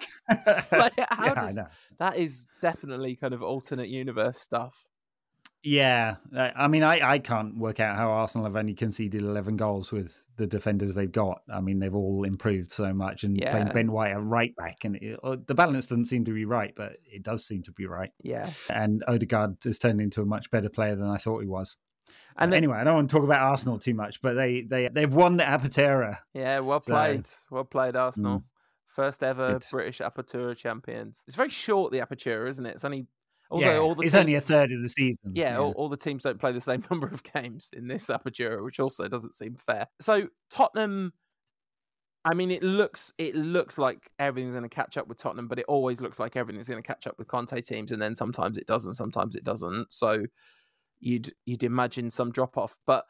like, 0.72 0.94
how 1.10 1.26
yeah, 1.26 1.34
does 1.34 1.60
that 1.98 2.16
is 2.16 2.46
definitely 2.62 3.14
kind 3.16 3.34
of 3.34 3.42
alternate 3.42 3.88
universe 3.90 4.40
stuff. 4.40 4.88
Yeah, 5.64 6.16
I 6.34 6.66
mean, 6.66 6.82
I, 6.82 7.12
I 7.12 7.18
can't 7.20 7.56
work 7.56 7.78
out 7.78 7.96
how 7.96 8.10
Arsenal 8.10 8.46
have 8.46 8.56
only 8.56 8.74
conceded 8.74 9.22
11 9.22 9.56
goals 9.56 9.92
with 9.92 10.20
the 10.36 10.46
defenders 10.46 10.94
they've 10.94 11.10
got. 11.12 11.42
I 11.52 11.60
mean, 11.60 11.78
they've 11.78 11.94
all 11.94 12.24
improved 12.24 12.70
so 12.72 12.92
much 12.92 13.22
and 13.22 13.40
playing 13.40 13.68
Ben 13.68 13.92
White 13.92 14.10
a 14.12 14.18
right 14.20 14.54
back. 14.56 14.78
And 14.84 14.96
it, 14.96 15.20
uh, 15.22 15.36
the 15.46 15.54
balance 15.54 15.86
doesn't 15.86 16.06
seem 16.06 16.24
to 16.24 16.32
be 16.34 16.46
right, 16.46 16.72
but 16.74 16.96
it 17.04 17.22
does 17.22 17.46
seem 17.46 17.62
to 17.62 17.72
be 17.72 17.86
right. 17.86 18.10
Yeah, 18.22 18.50
And 18.70 19.04
Odegaard 19.06 19.58
has 19.62 19.78
turned 19.78 20.00
into 20.00 20.20
a 20.22 20.26
much 20.26 20.50
better 20.50 20.68
player 20.68 20.96
than 20.96 21.08
I 21.08 21.16
thought 21.18 21.40
he 21.40 21.46
was. 21.46 21.76
and 22.36 22.52
then, 22.52 22.56
anyway, 22.56 22.78
I 22.78 22.84
don't 22.84 22.94
want 22.96 23.10
to 23.10 23.14
talk 23.16 23.24
about 23.24 23.40
Arsenal 23.40 23.78
too 23.78 23.94
much, 23.94 24.20
but 24.20 24.34
they, 24.34 24.62
they, 24.62 24.88
they've 24.88 25.14
won 25.14 25.36
the 25.36 25.44
Apertura. 25.44 26.18
yeah, 26.34 26.58
well 26.58 26.82
So- 26.82 26.92
played, 26.92 27.28
well 27.50 27.64
played, 27.64 27.94
Arsenal. 27.94 28.42
First 28.88 29.22
ever 29.22 29.52
Good. 29.52 29.64
British 29.70 29.98
Apertura 30.00 30.54
champions. 30.56 31.22
It's 31.26 31.36
very 31.36 31.48
short, 31.48 31.92
the 31.92 32.00
Apertura, 32.00 32.48
isn't 32.48 32.66
it? 32.66 32.72
It's 32.74 32.84
only 32.84 33.06
also 33.52 33.66
yeah, 33.66 33.78
all 33.78 33.94
the 33.94 34.02
it's 34.02 34.14
only 34.14 34.34
a 34.34 34.40
third 34.40 34.72
of 34.72 34.80
the 34.80 34.88
season. 34.88 35.32
Yeah, 35.34 35.58
All, 35.58 35.72
all 35.72 35.88
the 35.90 35.96
teams 35.96 36.22
don't 36.22 36.40
play 36.40 36.52
the 36.52 36.60
same 36.60 36.82
number 36.90 37.06
of 37.06 37.22
games 37.22 37.68
in 37.74 37.86
this 37.86 38.06
Apertura, 38.06 38.64
which 38.64 38.80
also 38.80 39.08
doesn't 39.08 39.34
seem 39.34 39.56
fair. 39.56 39.88
So 40.00 40.28
Tottenham, 40.50 41.12
I 42.24 42.32
mean, 42.32 42.50
it 42.50 42.62
looks 42.62 43.12
it 43.18 43.34
looks 43.34 43.76
like 43.76 44.10
everything's 44.18 44.54
going 44.54 44.62
to 44.62 44.74
catch 44.74 44.96
up 44.96 45.06
with 45.06 45.18
Tottenham, 45.18 45.48
but 45.48 45.58
it 45.58 45.66
always 45.68 46.00
looks 46.00 46.18
like 46.18 46.34
everything's 46.34 46.68
going 46.68 46.82
to 46.82 46.86
catch 46.86 47.06
up 47.06 47.16
with 47.18 47.28
Conte 47.28 47.60
teams, 47.60 47.92
and 47.92 48.00
then 48.00 48.14
sometimes 48.14 48.56
it 48.56 48.66
doesn't, 48.66 48.94
sometimes 48.94 49.36
it 49.36 49.44
doesn't. 49.44 49.92
So 49.92 50.24
you'd 50.98 51.30
you'd 51.44 51.62
imagine 51.62 52.10
some 52.10 52.32
drop 52.32 52.56
off. 52.56 52.78
But 52.86 53.04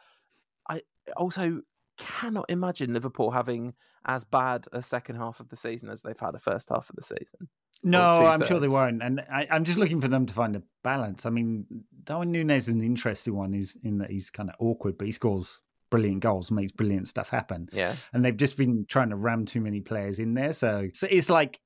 I 0.68 0.82
also 1.16 1.60
cannot 1.98 2.46
imagine 2.48 2.94
Liverpool 2.94 3.30
having 3.30 3.74
as 4.06 4.24
bad 4.24 4.64
a 4.72 4.82
second 4.82 5.16
half 5.16 5.38
of 5.38 5.50
the 5.50 5.56
season 5.56 5.88
as 5.88 6.02
they've 6.02 6.18
had 6.18 6.34
a 6.34 6.40
first 6.40 6.68
half 6.68 6.90
of 6.90 6.96
the 6.96 7.02
season. 7.02 7.48
No, 7.82 8.26
I'm 8.26 8.44
sure 8.44 8.60
they 8.60 8.68
won't. 8.68 9.02
And 9.02 9.20
I, 9.30 9.46
am 9.50 9.64
just 9.64 9.78
looking 9.78 10.00
for 10.00 10.08
them 10.08 10.26
to 10.26 10.32
find 10.32 10.54
a 10.54 10.62
balance. 10.84 11.26
I 11.26 11.30
mean, 11.30 11.66
Darwin 12.04 12.30
Nunez 12.30 12.68
is 12.68 12.74
an 12.74 12.82
interesting 12.82 13.34
one. 13.34 13.52
He's 13.52 13.76
in 13.82 13.98
that 13.98 14.10
he's 14.10 14.30
kind 14.30 14.48
of 14.48 14.54
awkward, 14.60 14.98
but 14.98 15.06
he 15.06 15.12
scores 15.12 15.60
brilliant 15.90 16.20
goals, 16.20 16.50
makes 16.50 16.72
brilliant 16.72 17.08
stuff 17.08 17.28
happen. 17.28 17.68
Yeah. 17.72 17.96
And 18.12 18.24
they've 18.24 18.36
just 18.36 18.56
been 18.56 18.86
trying 18.88 19.10
to 19.10 19.16
ram 19.16 19.44
too 19.44 19.60
many 19.60 19.80
players 19.80 20.18
in 20.18 20.34
there. 20.34 20.52
So, 20.52 20.88
so 20.92 21.08
it's 21.10 21.28
like 21.28 21.60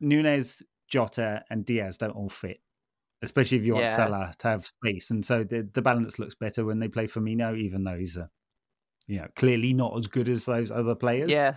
Nunez, 0.00 0.62
Jota, 0.88 1.44
and 1.50 1.64
Diaz 1.64 1.98
don't 1.98 2.16
all 2.16 2.28
fit, 2.28 2.60
especially 3.22 3.58
if 3.58 3.64
you 3.64 3.74
want 3.74 3.86
yeah. 3.86 3.96
Salah 3.96 4.34
to 4.38 4.48
have 4.48 4.66
space. 4.66 5.10
And 5.10 5.24
so 5.24 5.44
the, 5.44 5.68
the 5.72 5.82
balance 5.82 6.18
looks 6.18 6.34
better 6.34 6.64
when 6.64 6.80
they 6.80 6.88
play 6.88 7.06
Firmino, 7.06 7.56
even 7.56 7.84
though 7.84 7.96
he's 7.96 8.16
a, 8.16 8.28
you 9.06 9.18
know, 9.18 9.28
clearly 9.36 9.72
not 9.72 9.96
as 9.96 10.08
good 10.08 10.28
as 10.28 10.44
those 10.44 10.72
other 10.72 10.94
players. 10.96 11.30
Yeah 11.30 11.54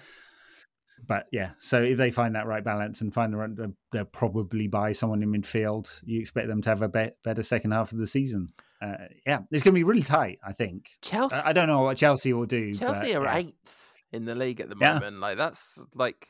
but 1.05 1.27
yeah, 1.31 1.51
so 1.59 1.81
if 1.81 1.97
they 1.97 2.11
find 2.11 2.35
that 2.35 2.47
right 2.47 2.63
balance 2.63 3.01
and 3.01 3.13
find 3.13 3.33
the 3.33 3.37
right, 3.37 3.49
they'll 3.91 4.05
probably 4.05 4.67
buy 4.67 4.91
someone 4.91 5.23
in 5.23 5.31
midfield. 5.31 6.01
You 6.05 6.19
expect 6.19 6.47
them 6.47 6.61
to 6.61 6.69
have 6.69 6.81
a 6.81 6.89
be- 6.89 7.11
better 7.23 7.43
second 7.43 7.71
half 7.71 7.91
of 7.91 7.97
the 7.97 8.07
season. 8.07 8.49
Uh, 8.81 8.95
yeah, 9.25 9.39
it's 9.51 9.63
going 9.63 9.73
to 9.73 9.79
be 9.79 9.83
really 9.83 10.03
tight. 10.03 10.39
I 10.43 10.53
think 10.53 10.89
Chelsea. 11.01 11.35
I, 11.35 11.49
I 11.49 11.53
don't 11.53 11.67
know 11.67 11.83
what 11.83 11.97
Chelsea 11.97 12.33
will 12.33 12.45
do. 12.45 12.73
Chelsea 12.73 13.13
but, 13.13 13.21
are 13.21 13.25
yeah. 13.25 13.37
eighth 13.37 13.93
in 14.11 14.25
the 14.25 14.35
league 14.35 14.59
at 14.59 14.69
the 14.69 14.75
moment. 14.75 15.15
Yeah. 15.15 15.19
Like 15.19 15.37
that's 15.37 15.83
like. 15.93 16.27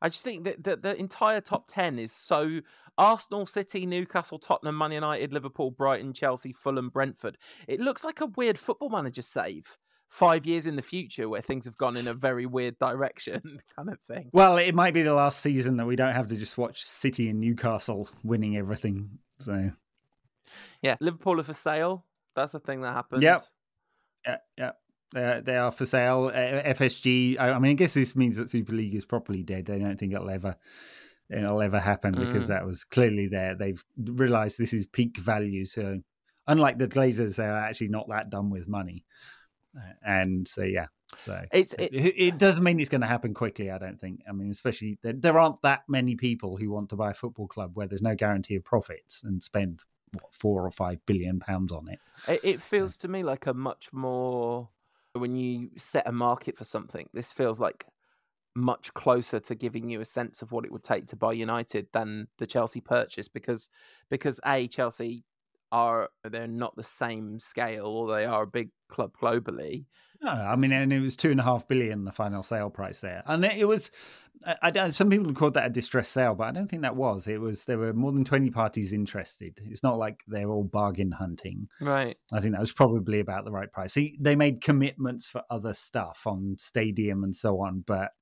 I 0.00 0.08
just 0.08 0.24
think 0.24 0.42
that 0.44 0.64
the, 0.64 0.74
the 0.74 0.96
entire 0.98 1.40
top 1.40 1.68
10 1.68 2.00
is 2.00 2.10
so 2.10 2.62
Arsenal, 2.98 3.46
City, 3.46 3.86
Newcastle, 3.86 4.40
Tottenham, 4.40 4.76
Man 4.76 4.90
United, 4.90 5.32
Liverpool, 5.32 5.70
Brighton, 5.70 6.12
Chelsea, 6.12 6.52
Fulham, 6.52 6.88
Brentford. 6.88 7.38
It 7.68 7.78
looks 7.78 8.02
like 8.02 8.20
a 8.20 8.26
weird 8.26 8.58
football 8.58 8.88
manager 8.88 9.22
save 9.22 9.78
five 10.12 10.44
years 10.44 10.66
in 10.66 10.76
the 10.76 10.82
future 10.82 11.26
where 11.26 11.40
things 11.40 11.64
have 11.64 11.78
gone 11.78 11.96
in 11.96 12.06
a 12.06 12.12
very 12.12 12.44
weird 12.44 12.78
direction 12.78 13.40
kind 13.76 13.88
of 13.88 13.98
thing. 14.00 14.28
Well, 14.34 14.58
it 14.58 14.74
might 14.74 14.92
be 14.92 15.00
the 15.00 15.14
last 15.14 15.40
season 15.40 15.78
that 15.78 15.86
we 15.86 15.96
don't 15.96 16.12
have 16.12 16.28
to 16.28 16.36
just 16.36 16.58
watch 16.58 16.84
City 16.84 17.30
and 17.30 17.40
Newcastle 17.40 18.10
winning 18.22 18.58
everything. 18.58 19.08
So, 19.40 19.70
yeah, 20.82 20.96
Liverpool 21.00 21.40
are 21.40 21.44
for 21.44 21.54
sale. 21.54 22.04
That's 22.36 22.52
the 22.52 22.60
thing 22.60 22.82
that 22.82 22.92
happened. 22.92 23.22
Yep. 23.22 23.40
Yeah, 24.26 24.36
yeah. 24.58 24.70
Uh, 25.16 25.40
they 25.40 25.56
are 25.56 25.72
for 25.72 25.86
sale. 25.86 26.30
Uh, 26.32 26.62
FSG. 26.74 27.40
I, 27.40 27.52
I, 27.52 27.58
mean, 27.58 27.70
I 27.70 27.74
guess 27.74 27.94
this 27.94 28.14
means 28.14 28.36
that 28.36 28.50
Super 28.50 28.74
League 28.74 28.94
is 28.94 29.06
properly 29.06 29.42
dead. 29.42 29.70
I 29.70 29.78
don't 29.78 29.98
think 29.98 30.12
it'll 30.12 30.28
ever, 30.28 30.56
it'll 31.30 31.62
ever 31.62 31.80
happen 31.80 32.12
because 32.12 32.44
mm. 32.44 32.48
that 32.48 32.66
was 32.66 32.84
clearly 32.84 33.28
there. 33.28 33.54
They've 33.54 33.82
realised 33.96 34.58
this 34.58 34.74
is 34.74 34.84
peak 34.84 35.16
value. 35.16 35.64
So, 35.64 36.00
unlike 36.46 36.76
the 36.76 36.88
Glazers, 36.88 37.36
they're 37.36 37.56
actually 37.56 37.88
not 37.88 38.10
that 38.10 38.28
done 38.28 38.50
with 38.50 38.68
money 38.68 39.06
and 40.04 40.46
so 40.46 40.62
yeah 40.62 40.86
so 41.16 41.42
it's 41.52 41.74
it, 41.74 41.90
it, 41.92 42.38
doesn't 42.38 42.64
mean 42.64 42.80
it's 42.80 42.88
going 42.88 43.00
to 43.00 43.06
happen 43.06 43.34
quickly 43.34 43.70
i 43.70 43.78
don't 43.78 44.00
think. 44.00 44.22
I 44.28 44.32
mean 44.32 44.50
especially 44.50 44.98
there, 45.02 45.12
there, 45.12 45.38
aren't 45.38 45.60
that 45.62 45.82
many 45.88 46.16
people 46.16 46.56
who 46.56 46.70
want 46.70 46.88
to 46.90 46.96
buy 46.96 47.10
a 47.10 47.14
football 47.14 47.46
club 47.46 47.72
where 47.74 47.86
there's 47.86 48.02
no 48.02 48.14
guarantee 48.14 48.56
of 48.56 48.64
profits 48.64 49.22
and 49.22 49.42
spend 49.42 49.80
what 50.12 50.34
four 50.34 50.64
or 50.64 50.70
five 50.70 51.04
billion 51.06 51.40
pounds 51.40 51.72
on 51.72 51.88
it. 51.88 51.98
It, 52.28 52.40
it 52.42 52.62
feels 52.62 52.96
to 52.98 53.08
me 53.08 53.22
like 53.22 53.46
a 53.46 53.54
much 53.54 53.92
more 53.92 54.70
when 55.14 55.36
you 55.36 55.70
set 55.76 56.06
a 56.06 56.12
market 56.12 56.56
for 56.56 56.64
something 56.64 57.08
this 57.12 57.32
feels 57.32 57.60
like 57.60 57.86
much 58.54 58.92
closer 58.92 59.40
to 59.40 59.54
giving 59.54 59.88
you 59.88 60.00
a 60.00 60.04
sense 60.04 60.42
of 60.42 60.52
what 60.52 60.64
it 60.64 60.72
would 60.72 60.82
take 60.82 61.06
to 61.06 61.16
buy 61.16 61.32
United 61.32 61.86
than 61.92 62.28
the 62.38 62.46
Chelsea 62.46 62.80
purchase 62.80 63.28
because 63.28 63.70
because 64.10 64.40
a 64.46 64.66
Chelsea 64.68 65.24
are 65.72 66.10
they're 66.22 66.46
not 66.46 66.76
the 66.76 66.84
same 66.84 67.40
scale 67.40 67.86
or 67.86 68.14
they 68.14 68.26
are 68.26 68.42
a 68.42 68.46
big 68.46 68.68
club 68.88 69.12
globally. 69.20 69.86
No, 70.20 70.30
I 70.30 70.54
mean, 70.54 70.72
and 70.72 70.92
it 70.92 71.00
was 71.00 71.16
two 71.16 71.32
and 71.32 71.40
a 71.40 71.42
half 71.42 71.66
billion 71.66 72.04
the 72.04 72.12
final 72.12 72.44
sale 72.44 72.70
price 72.70 73.00
there, 73.00 73.24
and 73.26 73.44
it 73.44 73.66
was. 73.66 73.90
I, 74.44 74.72
I, 74.74 74.88
some 74.90 75.08
people 75.08 75.32
called 75.34 75.54
that 75.54 75.66
a 75.66 75.70
distress 75.70 76.08
sale, 76.08 76.34
but 76.34 76.48
I 76.48 76.52
don't 76.52 76.68
think 76.68 76.82
that 76.82 76.96
was. 76.96 77.26
It 77.26 77.40
was 77.40 77.64
there 77.64 77.78
were 77.78 77.92
more 77.92 78.12
than 78.12 78.24
twenty 78.24 78.50
parties 78.50 78.92
interested. 78.92 79.60
It's 79.64 79.82
not 79.82 79.98
like 79.98 80.22
they're 80.28 80.50
all 80.50 80.62
bargain 80.62 81.10
hunting, 81.10 81.66
right? 81.80 82.16
I 82.32 82.40
think 82.40 82.52
that 82.52 82.60
was 82.60 82.72
probably 82.72 83.18
about 83.18 83.44
the 83.44 83.50
right 83.50 83.72
price. 83.72 83.94
See, 83.94 84.16
they 84.20 84.36
made 84.36 84.60
commitments 84.60 85.28
for 85.28 85.42
other 85.50 85.74
stuff 85.74 86.22
on 86.26 86.56
stadium 86.58 87.24
and 87.24 87.34
so 87.34 87.60
on, 87.60 87.82
but 87.84 88.12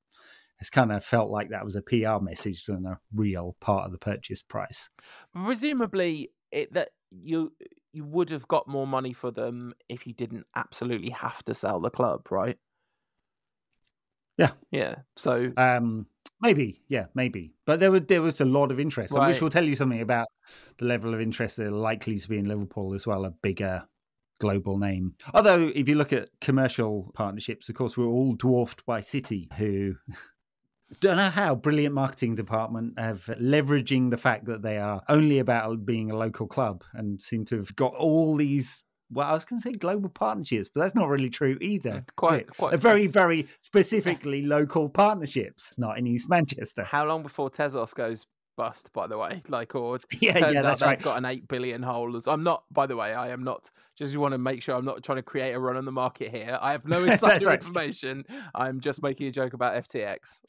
it's 0.61 0.71
kind 0.71 0.93
of 0.93 1.05
felt 1.05 1.31
like 1.31 1.51
that 1.51 1.65
was 1.65 1.77
a 1.77 1.83
PR 1.83 2.23
message 2.23 2.65
than 2.65 2.87
a 2.87 3.01
real 3.15 3.57
part 3.61 3.87
of 3.87 3.93
the 3.93 3.99
purchase 3.99 4.43
price. 4.43 4.91
Presumably, 5.35 6.31
it 6.53 6.73
that 6.75 6.91
you 7.11 7.53
you 7.93 8.05
would 8.05 8.31
have 8.31 8.47
got 8.49 8.69
more 8.69 8.87
money 8.87 9.13
for 9.13 9.31
them 9.31 9.75
if 9.89 10.07
you 10.07 10.13
didn't 10.13 10.47
absolutely 10.55 11.11
have 11.11 11.43
to 11.45 11.55
sell 11.55 11.81
the 11.81 11.91
club, 11.91 12.31
right? 12.31 12.59
Yeah, 14.39 14.53
yeah. 14.71 14.95
So 15.17 15.53
um, 15.57 16.07
maybe, 16.41 16.83
yeah, 16.89 17.07
maybe. 17.15 17.53
But 17.67 17.81
there 17.81 17.91
was 17.91 18.03
there 18.07 18.23
was 18.23 18.41
a 18.41 18.47
lot 18.47 18.71
of 18.71 18.81
interest, 18.81 19.13
right. 19.15 19.29
which 19.29 19.43
will 19.43 19.51
tell 19.51 19.65
you 19.65 19.77
something 19.77 20.01
about 20.01 20.29
the 20.79 20.87
level 20.87 21.13
of 21.13 21.21
interest 21.21 21.57
that 21.57 21.67
are 21.67 21.71
likely 21.71 22.19
to 22.19 22.29
be 22.29 22.39
in 22.39 22.49
Liverpool 22.49 22.95
as 22.95 23.07
well. 23.07 23.25
A 23.25 23.31
bigger 23.31 23.87
global 24.41 24.79
name. 24.79 25.15
Although, 25.35 25.71
if 25.75 25.89
you 25.89 25.95
look 25.95 26.13
at 26.13 26.31
commercial 26.41 27.11
partnerships, 27.15 27.69
of 27.69 27.75
course, 27.75 27.97
we're 27.97 28.07
all 28.07 28.35
dwarfed 28.35 28.87
by 28.87 29.01
City, 29.01 29.49
who 29.59 29.95
don't 30.99 31.17
know 31.17 31.31
how 31.31 31.55
brilliant 31.55 31.95
marketing 31.95 32.35
department 32.35 32.99
have 32.99 33.25
leveraging 33.41 34.11
the 34.11 34.17
fact 34.17 34.47
that 34.47 34.63
they 34.63 34.79
are 34.79 35.03
only 35.09 35.39
about 35.39 35.87
being 35.87 36.11
a 36.11 36.17
local 36.17 36.47
club 36.47 36.83
and 36.95 37.23
seem 37.23 37.45
to 37.47 37.57
have 37.59 37.75
got 37.77 37.95
all 37.95 38.37
these 38.37 38.83
well, 39.13 39.27
I 39.27 39.33
was 39.33 39.45
going 39.45 39.61
to 39.61 39.69
say 39.69 39.73
global 39.73 40.09
partnerships, 40.09 40.71
but 40.73 40.83
that's 40.83 40.95
not 40.95 41.09
really 41.09 41.31
true 41.31 41.59
either. 41.61 42.05
Quite, 42.17 42.47
quite 42.47 42.79
very, 42.79 43.09
very 43.09 43.49
specifically 43.59 44.43
local 44.43 44.89
partnerships. 44.89 45.69
It's 45.69 45.79
not 45.79 45.99
in 45.99 46.07
East 46.07 46.31
Manchester. 46.31 46.85
How 46.85 47.05
long 47.05 47.25
before 47.25 47.51
Tezos 47.51 47.93
goes 47.93 48.27
bust, 48.61 48.93
by 48.93 49.07
the 49.07 49.17
way. 49.17 49.43
Like, 49.51 49.75
or 49.75 49.99
yeah, 50.21 50.51
yeah, 50.51 50.63
that's 50.63 50.83
right. 50.83 50.99
They've 50.99 51.05
got 51.05 51.19
an 51.19 51.25
eight 51.25 51.49
billion 51.49 51.83
hole. 51.83 52.15
I'm 52.27 52.45
not, 52.45 52.65
by 52.71 52.87
the 52.87 52.95
way, 52.95 53.15
I 53.15 53.31
am 53.31 53.43
not. 53.43 53.71
Just 53.97 54.17
want 54.17 54.33
to 54.33 54.39
make 54.39 54.63
sure 54.63 54.77
I'm 54.77 54.85
not 54.85 55.03
trying 55.03 55.17
to 55.17 55.23
create 55.23 55.53
a 55.53 55.59
run 55.59 55.77
on 55.77 55.85
the 55.85 55.93
market 55.93 56.31
here. 56.31 56.59
I 56.61 56.73
have 56.73 56.87
no 56.87 57.03
insider 57.05 57.47
right. 57.47 57.61
information. 57.61 58.25
I'm 58.55 58.81
just 58.81 59.03
making 59.03 59.27
a 59.27 59.31
joke 59.31 59.55
about 59.55 59.75
FTX. 59.89 60.43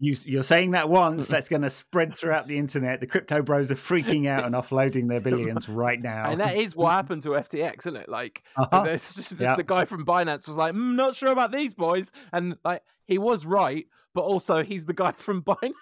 You, 0.00 0.38
are 0.38 0.42
saying 0.42 0.72
that 0.72 0.88
once, 0.88 1.28
that's 1.28 1.48
going 1.48 1.62
to 1.62 1.70
spread 1.70 2.14
throughout 2.14 2.46
the 2.46 2.58
internet. 2.58 3.00
The 3.00 3.06
crypto 3.06 3.42
bros 3.42 3.70
are 3.70 3.76
freaking 3.76 4.26
out 4.26 4.44
and 4.44 4.54
offloading 4.54 5.08
their 5.08 5.20
billions 5.20 5.68
right 5.68 6.00
now. 6.00 6.30
And 6.30 6.40
that 6.40 6.56
is 6.56 6.76
what 6.76 6.90
happened 6.90 7.22
to 7.22 7.30
FTX, 7.30 7.78
isn't 7.78 7.96
it? 7.96 8.08
Like, 8.08 8.42
uh-huh. 8.56 8.82
this, 8.82 9.14
this, 9.14 9.40
yeah. 9.40 9.56
the 9.56 9.62
guy 9.62 9.84
from 9.84 10.04
Binance 10.04 10.46
was 10.46 10.56
like, 10.56 10.74
mm, 10.74 10.94
"Not 10.94 11.16
sure 11.16 11.30
about 11.30 11.52
these 11.52 11.74
boys," 11.74 12.12
and 12.32 12.56
like 12.64 12.82
he 13.06 13.18
was 13.18 13.46
right, 13.46 13.86
but 14.14 14.22
also 14.22 14.62
he's 14.62 14.84
the 14.84 14.94
guy 14.94 15.12
from 15.12 15.42
Binance 15.42 15.72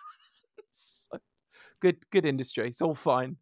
good 1.81 1.97
good 2.11 2.25
industry. 2.25 2.69
It's 2.69 2.83
all 2.83 2.95
fine. 2.95 3.37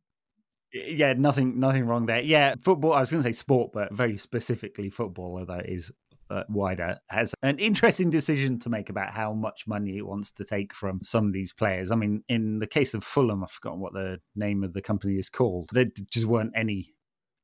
Yeah, 0.73 1.15
nothing 1.15 1.59
nothing 1.59 1.87
wrong 1.87 2.07
there. 2.07 2.23
Yeah, 2.23 2.55
football. 2.61 2.93
I 2.93 3.01
was 3.01 3.11
going 3.11 3.23
to 3.23 3.29
say 3.29 3.33
sport, 3.33 3.73
but 3.73 3.93
very 3.93 4.19
specifically 4.19 4.91
football, 4.91 5.39
although 5.39 5.55
it 5.55 5.69
is 5.69 5.91
uh, 6.31 6.45
wider, 6.49 6.99
has 7.09 7.35
an 7.43 7.59
interesting 7.59 8.11
decision 8.11 8.59
to 8.61 8.69
make 8.69 8.91
about 8.91 9.11
how 9.11 9.33
much 9.33 9.67
money 9.67 9.97
it 9.97 10.07
wants 10.07 10.31
to 10.33 10.45
take 10.45 10.75
from 10.75 11.01
some 11.03 11.27
of 11.27 11.33
these 11.33 11.55
players. 11.55 11.91
I 11.91 11.97
mean, 11.97 12.23
in 12.29 12.59
the 12.59 12.67
case 12.67 12.93
of 12.93 13.03
Fulham, 13.03 13.43
I've 13.43 13.51
forgotten 13.51 13.81
what 13.81 13.95
the 13.95 14.19
name 14.37 14.63
of 14.63 14.75
the 14.75 14.83
company 14.83 15.15
is 15.19 15.31
called. 15.31 15.71
There 15.73 15.87
just 16.11 16.27
weren't 16.27 16.53
any 16.55 16.93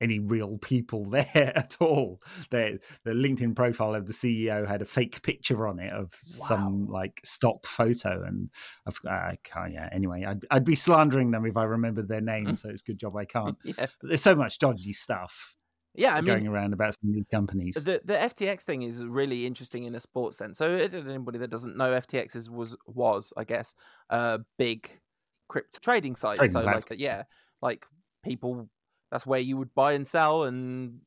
any 0.01 0.19
real 0.19 0.59
people 0.59 1.05
there 1.11 1.53
at 1.55 1.77
all. 1.81 2.21
The 2.51 2.79
the 3.05 3.13
LinkedIn 3.13 3.57
profile 3.57 3.95
of 3.95 4.07
the 4.07 4.13
CEO 4.13 4.67
had 4.67 4.83
a 4.83 4.87
fake 4.87 5.23
picture 5.23 5.67
on 5.67 5.79
it 5.79 5.93
of 5.93 6.13
wow. 6.39 6.47
some 6.47 6.87
like 6.89 7.21
stock 7.25 7.67
photo, 7.67 8.23
and 8.25 8.51
I've, 8.87 9.01
uh, 9.07 9.11
I 9.11 9.39
can't. 9.45 9.73
Yeah. 9.73 9.89
Anyway, 9.93 10.25
I'd 10.25 10.45
I'd 10.51 10.65
be 10.65 10.75
slandering 10.75 11.31
them 11.31 11.47
if 11.47 11.57
I 11.57 11.65
remembered 11.65 12.09
their 12.09 12.21
name. 12.21 12.57
so 12.57 12.69
it's 12.69 12.83
a 12.83 12.85
good 12.85 12.99
job 12.99 13.17
I 13.17 13.25
can't. 13.25 13.57
yeah. 13.65 13.75
But 13.79 14.09
there's 14.09 14.23
so 14.23 14.35
much 14.35 14.59
dodgy 14.59 14.93
stuff. 14.93 15.57
Yeah, 15.97 16.17
I 16.17 16.23
going 16.23 16.43
mean, 16.43 16.53
around 16.53 16.73
about 16.73 16.95
some 17.01 17.11
of 17.11 17.15
these 17.15 17.29
companies. 17.29 17.77
The 17.77 18.01
the 18.05 18.15
FTX 18.15 18.63
thing 18.63 18.83
is 18.83 19.05
really 19.05 19.47
interesting 19.47 19.85
in 19.85 19.95
a 19.95 20.01
sports 20.01 20.37
sense. 20.37 20.59
So, 20.59 20.75
anybody 20.75 21.39
that 21.39 21.51
doesn't 21.51 21.77
know, 21.77 21.93
FTX 21.93 22.35
is, 22.35 22.51
was 22.51 22.77
was 22.87 23.33
I 23.37 23.45
guess 23.45 23.75
a 24.11 24.41
big 24.59 24.91
crypto 25.49 25.79
trading 25.81 26.17
site. 26.17 26.39
Trading 26.39 26.53
so, 26.53 26.65
like, 26.65 26.87
yeah, 26.97 27.23
like 27.63 27.87
people 28.25 28.69
that's 29.15 29.25
where 29.25 29.39
you 29.39 29.57
would 29.57 29.73
buy 29.77 29.93
and 29.93 30.09
sell 30.09 30.43
and 30.43 30.99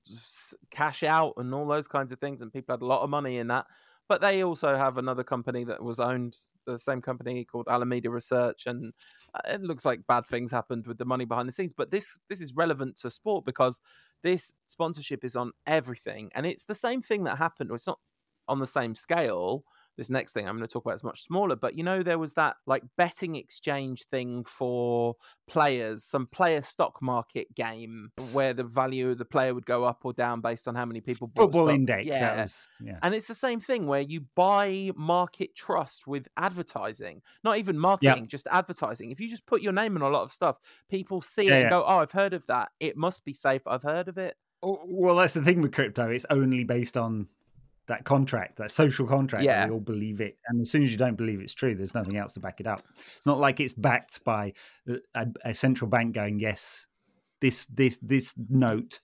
cash 0.71 1.03
out 1.03 1.33
and 1.35 1.53
all 1.53 1.67
those 1.67 1.89
kinds 1.89 2.13
of 2.13 2.19
things. 2.21 2.41
And 2.41 2.53
people 2.53 2.71
had 2.71 2.81
a 2.81 2.85
lot 2.85 3.01
of 3.01 3.09
money 3.09 3.37
in 3.37 3.47
that. 3.47 3.65
But 4.07 4.21
they 4.21 4.45
also 4.45 4.77
have 4.77 4.97
another 4.97 5.25
company 5.25 5.65
that 5.65 5.83
was 5.83 5.99
owned, 5.99 6.37
the 6.65 6.77
same 6.77 7.01
company 7.01 7.43
called 7.43 7.67
Alameda 7.69 8.09
Research, 8.09 8.65
and 8.65 8.93
uh, 9.35 9.41
it 9.49 9.61
looks 9.61 9.83
like 9.83 10.07
bad 10.07 10.25
things 10.25 10.53
happened 10.53 10.87
with 10.87 10.97
the 10.97 11.03
money 11.03 11.25
behind 11.25 11.49
the 11.49 11.51
scenes. 11.51 11.73
But 11.73 11.91
this 11.91 12.17
this 12.29 12.39
is 12.39 12.53
relevant 12.55 12.95
to 13.01 13.09
sport 13.09 13.43
because 13.43 13.81
this 14.23 14.53
sponsorship 14.67 15.25
is 15.25 15.35
on 15.35 15.51
everything, 15.65 16.31
and 16.33 16.45
it's 16.45 16.63
the 16.63 16.75
same 16.75 17.01
thing 17.01 17.25
that 17.25 17.37
happened. 17.39 17.71
It's 17.73 17.87
not 17.87 17.99
on 18.47 18.59
the 18.59 18.67
same 18.67 18.95
scale, 18.95 19.65
this 19.97 20.09
next 20.09 20.33
thing 20.33 20.47
I'm 20.47 20.55
going 20.55 20.67
to 20.67 20.71
talk 20.71 20.85
about 20.85 20.95
is 20.95 21.03
much 21.03 21.23
smaller. 21.23 21.55
But 21.55 21.75
you 21.75 21.83
know, 21.83 22.03
there 22.03 22.19
was 22.19 22.33
that 22.33 22.57
like 22.65 22.83
betting 22.97 23.35
exchange 23.35 24.05
thing 24.11 24.43
for 24.45 25.15
players, 25.47 26.03
some 26.03 26.27
player 26.27 26.61
stock 26.61 27.01
market 27.01 27.53
game 27.55 28.11
where 28.33 28.53
the 28.53 28.63
value 28.63 29.09
of 29.09 29.17
the 29.17 29.25
player 29.25 29.53
would 29.53 29.65
go 29.65 29.83
up 29.83 30.01
or 30.03 30.13
down 30.13 30.41
based 30.41 30.67
on 30.67 30.75
how 30.75 30.85
many 30.85 31.01
people 31.01 31.27
bought 31.27 31.45
Football 31.45 31.65
stock. 31.67 31.75
index. 31.75 32.05
Yeah. 32.07 32.41
was- 32.41 32.67
yeah. 32.81 32.99
And 33.01 33.15
it's 33.15 33.27
the 33.27 33.33
same 33.35 33.59
thing 33.59 33.87
where 33.87 34.01
you 34.01 34.21
buy 34.35 34.91
market 34.95 35.55
trust 35.55 36.07
with 36.07 36.27
advertising, 36.37 37.21
not 37.43 37.57
even 37.57 37.77
marketing, 37.77 38.27
just 38.27 38.47
advertising. 38.51 39.11
If 39.11 39.19
you 39.19 39.29
just 39.29 39.45
put 39.45 39.61
your 39.61 39.73
name 39.73 39.95
in 39.95 40.01
a 40.01 40.09
lot 40.09 40.23
of 40.23 40.31
stuff, 40.31 40.59
people 40.89 41.21
see 41.21 41.47
it 41.47 41.51
and 41.51 41.63
yeah. 41.63 41.69
go, 41.69 41.83
"Oh, 41.85 41.97
I've 41.97 42.11
heard 42.11 42.33
of 42.33 42.45
that. 42.47 42.69
It 42.79 42.97
must 42.97 43.25
be 43.25 43.33
safe. 43.33 43.61
I've 43.65 43.83
heard 43.83 44.07
of 44.07 44.17
it." 44.17 44.35
Oh, 44.63 44.79
Well, 44.85 45.15
that's 45.15 45.33
the 45.35 45.41
thing 45.41 45.61
with 45.61 45.71
crypto. 45.73 46.09
It's 46.09 46.25
only 46.29 46.63
based 46.63 46.97
on 46.97 47.27
that 47.87 48.03
contract, 48.03 48.57
that 48.57 48.71
social 48.71 49.07
contract. 49.07 49.43
Yeah. 49.43 49.65
we 49.65 49.73
all 49.73 49.79
believe 49.79 50.21
it. 50.21 50.37
And 50.47 50.61
as 50.61 50.69
soon 50.69 50.83
as 50.83 50.91
you 50.91 50.97
don't 50.97 51.15
believe 51.15 51.39
it's 51.39 51.53
true, 51.53 51.75
there's 51.75 51.93
nothing 51.93 52.17
else 52.17 52.33
to 52.33 52.39
back 52.39 52.59
it 52.59 52.67
up. 52.67 52.83
It's 53.15 53.25
not 53.25 53.39
like 53.39 53.59
it's 53.59 53.73
backed 53.73 54.23
by 54.23 54.53
a, 54.87 54.97
a, 55.15 55.27
a 55.45 55.53
central 55.53 55.89
bank 55.89 56.13
going, 56.13 56.39
yes, 56.39 56.85
this 57.39 57.65
this 57.67 57.99
this 58.01 58.33
note 58.49 58.99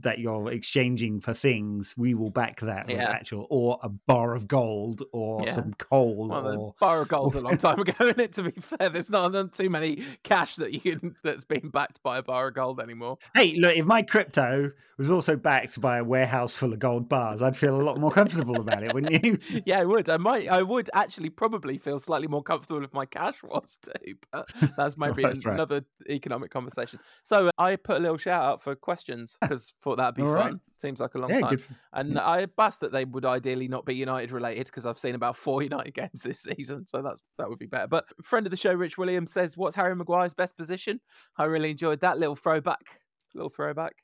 that 0.00 0.18
you're 0.18 0.50
exchanging 0.52 1.20
for 1.20 1.34
things, 1.34 1.94
we 1.96 2.14
will 2.14 2.30
back 2.30 2.60
that 2.60 2.86
with 2.86 2.96
Yeah. 2.96 3.10
actual 3.10 3.46
or 3.50 3.78
a 3.82 3.88
bar 3.88 4.34
of 4.34 4.46
gold 4.48 5.02
or 5.12 5.44
Yeah. 5.44 5.52
some 5.52 5.72
coal 5.74 6.28
Well, 6.28 6.60
or 6.60 6.74
bar 6.80 7.02
of 7.02 7.08
gold's 7.08 7.34
a 7.34 7.40
long 7.40 7.56
time 7.58 7.80
ago, 7.80 7.92
isn't 8.00 8.20
it? 8.20 8.32
To 8.34 8.44
be 8.44 8.60
fair, 8.60 8.88
there's 8.88 9.10
not 9.10 9.32
not 9.32 9.52
too 9.52 9.70
many 9.70 10.04
cash 10.22 10.56
that 10.56 10.72
you 10.72 10.80
can 10.80 11.16
that's 11.22 11.44
being 11.44 11.70
backed 11.70 12.02
by 12.02 12.18
a 12.18 12.22
bar 12.22 12.48
of 12.48 12.54
gold 12.54 12.80
anymore. 12.80 13.18
hey, 13.34 13.56
look, 13.56 13.76
if 13.76 13.84
my 13.84 14.02
crypto 14.02 14.72
was 14.96 15.10
also 15.10 15.36
backed 15.36 15.80
by 15.80 15.98
a 15.98 16.04
warehouse 16.04 16.56
full 16.56 16.72
of 16.72 16.78
gold 16.80 17.08
bars, 17.08 17.40
I'd 17.40 17.56
feel 17.56 17.80
a 17.80 17.82
lot 17.82 17.98
more 18.00 18.10
comfortable 18.10 18.60
about 18.60 18.82
it, 18.82 18.92
wouldn't 18.92 19.24
you? 19.24 19.38
Yeah, 19.66 19.80
I 19.80 19.84
would. 19.84 20.08
I 20.08 20.16
might. 20.16 20.48
I 20.48 20.62
would 20.62 20.90
actually 20.94 21.30
probably 21.30 21.78
feel 21.78 21.98
slightly 21.98 22.26
more 22.26 22.42
comfortable 22.42 22.82
if 22.82 22.92
my 22.92 23.06
cash 23.06 23.42
was 23.42 23.78
too. 23.80 24.14
But 24.32 24.50
that's 24.76 24.96
maybe 24.98 25.22
That's 25.22 25.44
right. 25.44 25.54
another 25.54 25.82
economic 26.08 26.50
conversation. 26.50 26.98
So 27.22 27.46
uh, 27.48 27.50
I 27.58 27.76
put 27.76 27.96
a 27.98 28.00
little 28.00 28.16
shout 28.16 28.42
out 28.44 28.62
for 28.62 28.74
questions 28.74 29.36
because 29.40 29.72
thought 29.88 29.96
that'd 29.96 30.14
be 30.14 30.22
All 30.22 30.34
fun. 30.34 30.52
right. 30.52 30.54
Seems 30.76 31.00
like 31.00 31.14
a 31.14 31.18
long 31.18 31.30
yeah, 31.30 31.40
time. 31.40 31.50
good. 31.50 31.62
And 31.92 32.14
mm. 32.14 32.20
I 32.20 32.46
asked 32.58 32.80
that 32.80 32.92
they 32.92 33.04
would 33.04 33.24
ideally 33.24 33.68
not 33.68 33.84
be 33.84 33.94
United 33.94 34.30
related 34.30 34.66
because 34.66 34.86
I've 34.86 34.98
seen 34.98 35.14
about 35.14 35.36
four 35.36 35.62
United 35.70 35.94
games 35.94 36.22
this 36.22 36.40
season, 36.40 36.86
so 36.86 37.02
that's 37.02 37.22
that 37.38 37.48
would 37.48 37.58
be 37.58 37.66
better. 37.66 37.88
But 37.88 38.04
friend 38.22 38.46
of 38.46 38.50
the 38.50 38.56
show, 38.56 38.72
Rich 38.72 38.98
Williams 38.98 39.32
says, 39.32 39.56
"What's 39.56 39.76
Harry 39.76 39.96
Maguire's 39.96 40.34
best 40.34 40.56
position?" 40.56 41.00
I 41.36 41.44
really 41.44 41.70
enjoyed 41.70 42.00
that 42.00 42.18
little 42.18 42.36
throwback, 42.36 43.00
little 43.34 43.50
throwback. 43.50 43.94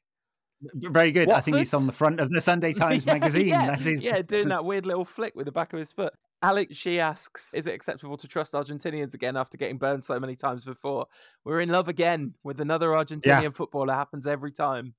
Very 0.74 1.12
good. 1.12 1.30
I 1.30 1.40
think 1.40 1.58
he's 1.58 1.74
on 1.74 1.86
the 1.86 1.92
front 1.92 2.20
of 2.20 2.30
the 2.30 2.40
Sunday 2.40 2.72
Times 2.74 3.04
Yeah, 3.04 3.12
magazine. 3.12 3.48
Yeah, 3.48 3.76
his 3.76 4.00
yeah, 4.00 4.22
doing 4.22 4.48
that 4.48 4.64
weird 4.64 4.86
little 4.86 5.04
flick 5.04 5.34
with 5.34 5.46
the 5.46 5.52
back 5.52 5.72
of 5.72 5.78
his 5.78 5.92
foot. 5.92 6.14
Alex, 6.42 6.76
she 6.76 7.00
asks, 7.00 7.54
is 7.54 7.66
it 7.66 7.74
acceptable 7.74 8.16
to 8.16 8.28
trust 8.28 8.52
Argentinians 8.52 9.14
again 9.14 9.36
after 9.36 9.56
getting 9.56 9.78
burned 9.78 10.04
so 10.04 10.18
many 10.20 10.36
times 10.36 10.64
before? 10.64 11.06
We're 11.44 11.60
in 11.60 11.70
love 11.70 11.88
again 11.88 12.34
with 12.42 12.60
another 12.60 12.88
Argentinian 12.88 13.54
footballer. 13.54 13.94
Happens 13.94 14.26
every 14.26 14.52
time. 14.52 14.94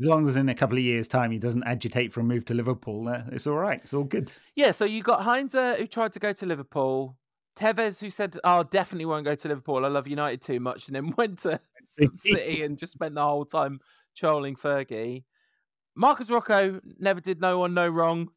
As 0.00 0.06
long 0.06 0.26
as 0.26 0.34
in 0.36 0.48
a 0.48 0.54
couple 0.54 0.78
of 0.78 0.82
years' 0.82 1.06
time 1.08 1.30
he 1.30 1.38
doesn't 1.38 1.62
agitate 1.64 2.12
for 2.12 2.20
a 2.20 2.24
move 2.24 2.44
to 2.46 2.54
Liverpool, 2.54 3.06
uh, 3.08 3.22
it's 3.32 3.46
all 3.46 3.56
right. 3.56 3.80
It's 3.84 3.92
all 3.92 4.04
good. 4.04 4.32
Yeah, 4.56 4.70
so 4.70 4.86
you 4.86 5.02
got 5.02 5.22
Heinze 5.22 5.52
who 5.52 5.86
tried 5.86 6.12
to 6.12 6.18
go 6.18 6.32
to 6.32 6.46
Liverpool. 6.46 7.18
Tevez 7.56 8.00
who 8.00 8.10
said, 8.10 8.38
"Oh, 8.42 8.62
definitely 8.62 9.04
won't 9.04 9.26
go 9.26 9.34
to 9.34 9.48
Liverpool. 9.48 9.84
I 9.84 9.88
love 9.88 10.06
United 10.08 10.40
too 10.40 10.58
much," 10.60 10.86
and 10.88 10.96
then 10.96 11.12
went 11.18 11.40
to 11.40 11.60
City 12.16 12.62
and 12.62 12.78
just 12.78 12.92
spent 12.92 13.14
the 13.14 13.22
whole 13.22 13.44
time 13.44 13.80
trolling 14.16 14.56
Fergie. 14.56 15.24
Marcos 15.94 16.30
Rojo 16.30 16.80
never 16.98 17.20
did 17.20 17.40
no 17.40 17.58
one 17.58 17.74
no 17.74 17.88
wrong, 17.88 18.30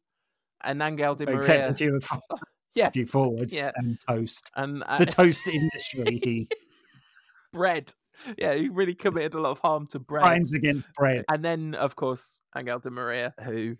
and 0.62 0.82
Angel 0.82 1.14
Di 1.14 1.24
Except 1.32 1.60
Maria, 1.60 1.70
a 1.70 1.74
few, 1.74 2.00
yeah, 2.74 2.88
a 2.88 2.90
few 2.90 3.06
forwards 3.06 3.54
Yeah. 3.54 3.70
and 3.76 3.96
toast. 4.06 4.50
and 4.56 4.82
uh, 4.84 4.98
The 4.98 5.06
toast 5.06 5.46
industry, 5.46 6.20
he 6.24 6.48
bread. 7.52 7.94
Yeah, 8.38 8.54
he 8.54 8.68
really 8.68 8.94
committed 8.94 9.34
a 9.34 9.40
lot 9.40 9.50
of 9.50 9.58
harm 9.60 9.86
to 9.88 9.98
bread. 9.98 10.22
crimes 10.22 10.52
against 10.54 10.86
bread. 10.94 11.24
And 11.30 11.44
then, 11.44 11.74
of 11.74 11.96
course, 11.96 12.40
Angel 12.56 12.78
Di 12.78 12.90
Maria, 12.90 13.34
who, 13.42 13.76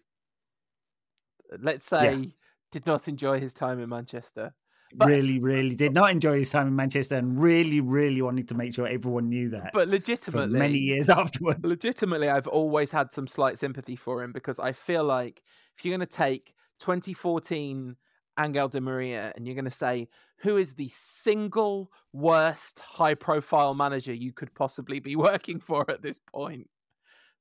let's 1.60 1.84
say, 1.84 2.34
did 2.72 2.86
not 2.86 3.06
enjoy 3.08 3.40
his 3.40 3.54
time 3.54 3.80
in 3.80 3.88
Manchester. 3.88 4.54
But- 4.96 5.08
really, 5.08 5.40
really 5.40 5.74
did 5.74 5.92
not 5.92 6.10
enjoy 6.12 6.38
his 6.38 6.50
time 6.50 6.68
in 6.68 6.76
Manchester 6.76 7.16
and 7.16 7.40
really, 7.40 7.80
really 7.80 8.22
wanted 8.22 8.46
to 8.48 8.54
make 8.54 8.74
sure 8.74 8.86
everyone 8.86 9.28
knew 9.28 9.50
that 9.50 9.70
But 9.72 9.88
legitimately, 9.88 10.56
many 10.58 10.78
years 10.78 11.08
afterwards. 11.22 11.68
legitimately, 11.68 12.28
I've 12.28 12.46
always 12.46 12.92
had 12.92 13.10
some 13.12 13.26
slight 13.26 13.58
sympathy 13.58 13.96
for 13.96 14.22
him 14.22 14.30
because 14.32 14.60
I 14.60 14.70
feel 14.72 15.02
like 15.02 15.42
if 15.76 15.84
you're 15.84 15.96
going 15.96 16.06
to 16.06 16.16
take 16.16 16.54
2014 16.78 17.96
Angel 18.38 18.68
Di 18.68 18.80
Maria 18.80 19.32
and 19.36 19.46
you're 19.46 19.54
going 19.54 19.64
to 19.64 19.70
say 19.70 20.08
who 20.38 20.56
is 20.56 20.74
the 20.74 20.88
single 20.88 21.90
worst 22.12 22.80
high-profile 22.80 23.74
manager 23.74 24.12
you 24.12 24.32
could 24.32 24.52
possibly 24.54 25.00
be 25.00 25.16
working 25.16 25.60
for 25.60 25.88
at 25.90 26.02
this 26.02 26.18
point, 26.18 26.68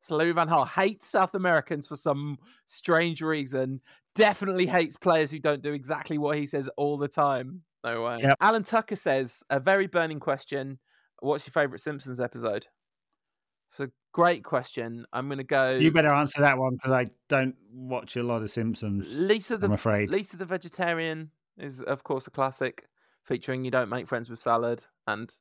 so 0.04 0.18
Louis 0.18 0.34
Van 0.34 0.50
Gaal 0.50 0.68
hates 0.68 1.08
South 1.08 1.34
Americans 1.34 1.88
for 1.88 1.96
some 1.96 2.38
strange 2.66 3.22
reason. 3.22 3.80
Definitely 4.16 4.66
hates 4.66 4.98
players 4.98 5.32
who 5.32 5.40
don't 5.40 5.62
do 5.62 5.72
exactly 5.72 6.18
what 6.18 6.38
he 6.38 6.46
says 6.46 6.70
all 6.76 6.98
the 6.98 7.08
time. 7.08 7.62
No 7.86 8.04
way. 8.04 8.20
Yep. 8.22 8.38
Alan 8.42 8.64
Tucker 8.64 8.98
says 8.98 9.44
a 9.50 9.62
very 9.62 9.88
burning 9.88 10.20
question. 10.20 10.80
What's 11.22 11.48
your 11.48 11.54
favorite 11.54 11.80
Simpsons 11.80 12.20
episode? 12.20 12.68
A 13.80 13.88
great 14.14 14.44
question. 14.44 15.06
I'm 15.12 15.28
going 15.28 15.40
to 15.40 15.44
go 15.44 15.72
You 15.72 15.92
better 15.92 16.14
answer 16.14 16.42
that 16.42 16.58
one 16.58 16.76
because 16.76 16.92
I 16.92 17.08
don't 17.28 17.56
watch 17.74 18.16
a 18.16 18.24
lot 18.24 18.42
of 18.42 18.50
Simpsons. 18.50 19.20
Lisa 19.20 19.58
the 19.58 19.66
I'm 19.66 19.74
afraid. 19.74 20.10
Lisa 20.10 20.38
the 20.38 20.46
vegetarian 20.46 21.32
is 21.58 21.82
of 21.82 22.04
course 22.04 22.28
a 22.28 22.32
classic, 22.32 22.88
featuring 23.24 23.66
you 23.66 23.72
don't 23.72 23.90
make 23.90 24.08
friends 24.08 24.30
with 24.30 24.42
salad 24.42 24.86
and 25.08 25.34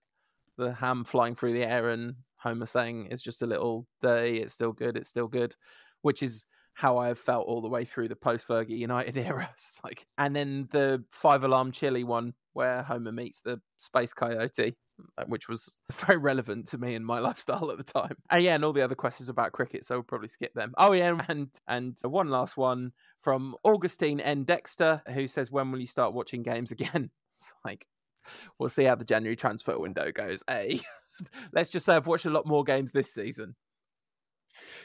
the 0.58 0.72
ham 0.72 1.04
flying 1.04 1.34
through 1.34 1.52
the 1.52 1.66
air 1.68 1.90
and 1.90 2.16
Homer 2.36 2.66
saying 2.66 3.08
it's 3.10 3.22
just 3.22 3.42
a 3.42 3.46
little 3.46 3.86
dirty, 4.00 4.38
it's 4.38 4.52
still 4.52 4.72
good, 4.72 4.96
it's 4.96 5.08
still 5.08 5.28
good, 5.28 5.54
which 6.00 6.22
is 6.22 6.46
how 6.74 6.98
I 6.98 7.08
have 7.08 7.18
felt 7.18 7.46
all 7.46 7.60
the 7.60 7.68
way 7.68 7.84
through 7.84 8.08
the 8.08 8.16
post 8.16 8.48
Fergie 8.48 8.78
United 8.78 9.16
era. 9.16 9.48
It's 9.52 9.80
like, 9.84 10.06
and 10.18 10.34
then 10.34 10.68
the 10.72 11.04
five 11.10 11.44
alarm 11.44 11.72
chili 11.72 12.04
one 12.04 12.34
where 12.54 12.82
Homer 12.82 13.12
meets 13.12 13.40
the 13.40 13.60
space 13.76 14.12
coyote, 14.12 14.74
uh, 15.18 15.24
which 15.26 15.48
was 15.48 15.82
very 15.92 16.18
relevant 16.18 16.66
to 16.68 16.78
me 16.78 16.94
and 16.94 17.04
my 17.04 17.18
lifestyle 17.20 17.70
at 17.70 17.78
the 17.78 17.84
time. 17.84 18.16
And 18.30 18.42
yeah, 18.42 18.54
and 18.54 18.64
all 18.64 18.72
the 18.72 18.82
other 18.82 18.94
questions 18.94 19.28
about 19.28 19.52
cricket, 19.52 19.84
so 19.84 19.96
we'll 19.96 20.02
probably 20.04 20.28
skip 20.28 20.54
them. 20.54 20.74
Oh 20.76 20.92
yeah, 20.92 21.20
and 21.28 21.48
and 21.66 21.96
one 22.04 22.28
last 22.28 22.56
one 22.56 22.92
from 23.20 23.56
Augustine 23.64 24.20
N. 24.20 24.44
Dexter, 24.44 25.02
who 25.12 25.26
says, 25.26 25.50
"When 25.50 25.72
will 25.72 25.80
you 25.80 25.86
start 25.86 26.14
watching 26.14 26.42
games 26.42 26.70
again?" 26.70 27.10
It's 27.38 27.54
like, 27.64 27.88
we'll 28.58 28.68
see 28.68 28.84
how 28.84 28.94
the 28.94 29.04
January 29.04 29.34
transfer 29.34 29.76
window 29.78 30.12
goes. 30.12 30.44
A, 30.48 30.80
let's 31.52 31.70
just 31.70 31.86
say 31.86 31.96
I've 31.96 32.06
watched 32.06 32.26
a 32.26 32.30
lot 32.30 32.46
more 32.46 32.62
games 32.62 32.92
this 32.92 33.12
season. 33.12 33.56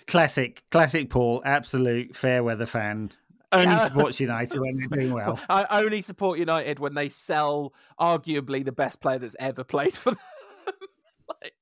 Classic, 0.07 0.63
classic 0.71 1.09
Paul, 1.09 1.41
absolute 1.45 2.15
fair 2.15 2.43
weather 2.43 2.65
fan. 2.65 3.11
Only 3.51 3.75
supports 3.79 4.19
United 4.19 4.59
when 4.59 4.77
they're 4.77 4.87
doing 4.99 5.13
well. 5.13 5.39
I 5.49 5.65
only 5.81 6.01
support 6.01 6.37
United 6.39 6.79
when 6.79 6.93
they 6.95 7.09
sell 7.09 7.73
arguably 7.99 8.63
the 8.65 8.71
best 8.73 8.99
player 9.01 9.19
that's 9.19 9.35
ever 9.39 9.63
played 9.63 9.93
for 9.93 10.11
them. 10.11 10.19
like, 11.29 11.53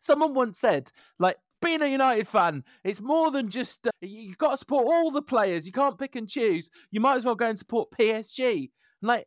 someone 0.00 0.34
once 0.34 0.58
said, 0.58 0.90
like, 1.18 1.36
being 1.60 1.82
a 1.82 1.86
United 1.86 2.28
fan, 2.28 2.64
it's 2.84 3.00
more 3.00 3.30
than 3.30 3.48
just 3.50 3.86
uh, 3.86 3.90
you- 4.00 4.20
you've 4.28 4.38
got 4.38 4.52
to 4.52 4.56
support 4.56 4.86
all 4.86 5.10
the 5.10 5.20
players. 5.22 5.66
You 5.66 5.72
can't 5.72 5.98
pick 5.98 6.14
and 6.16 6.28
choose. 6.28 6.70
You 6.90 7.00
might 7.00 7.16
as 7.16 7.24
well 7.24 7.34
go 7.34 7.46
and 7.46 7.58
support 7.58 7.90
PSG. 7.90 8.70
Like, 9.02 9.26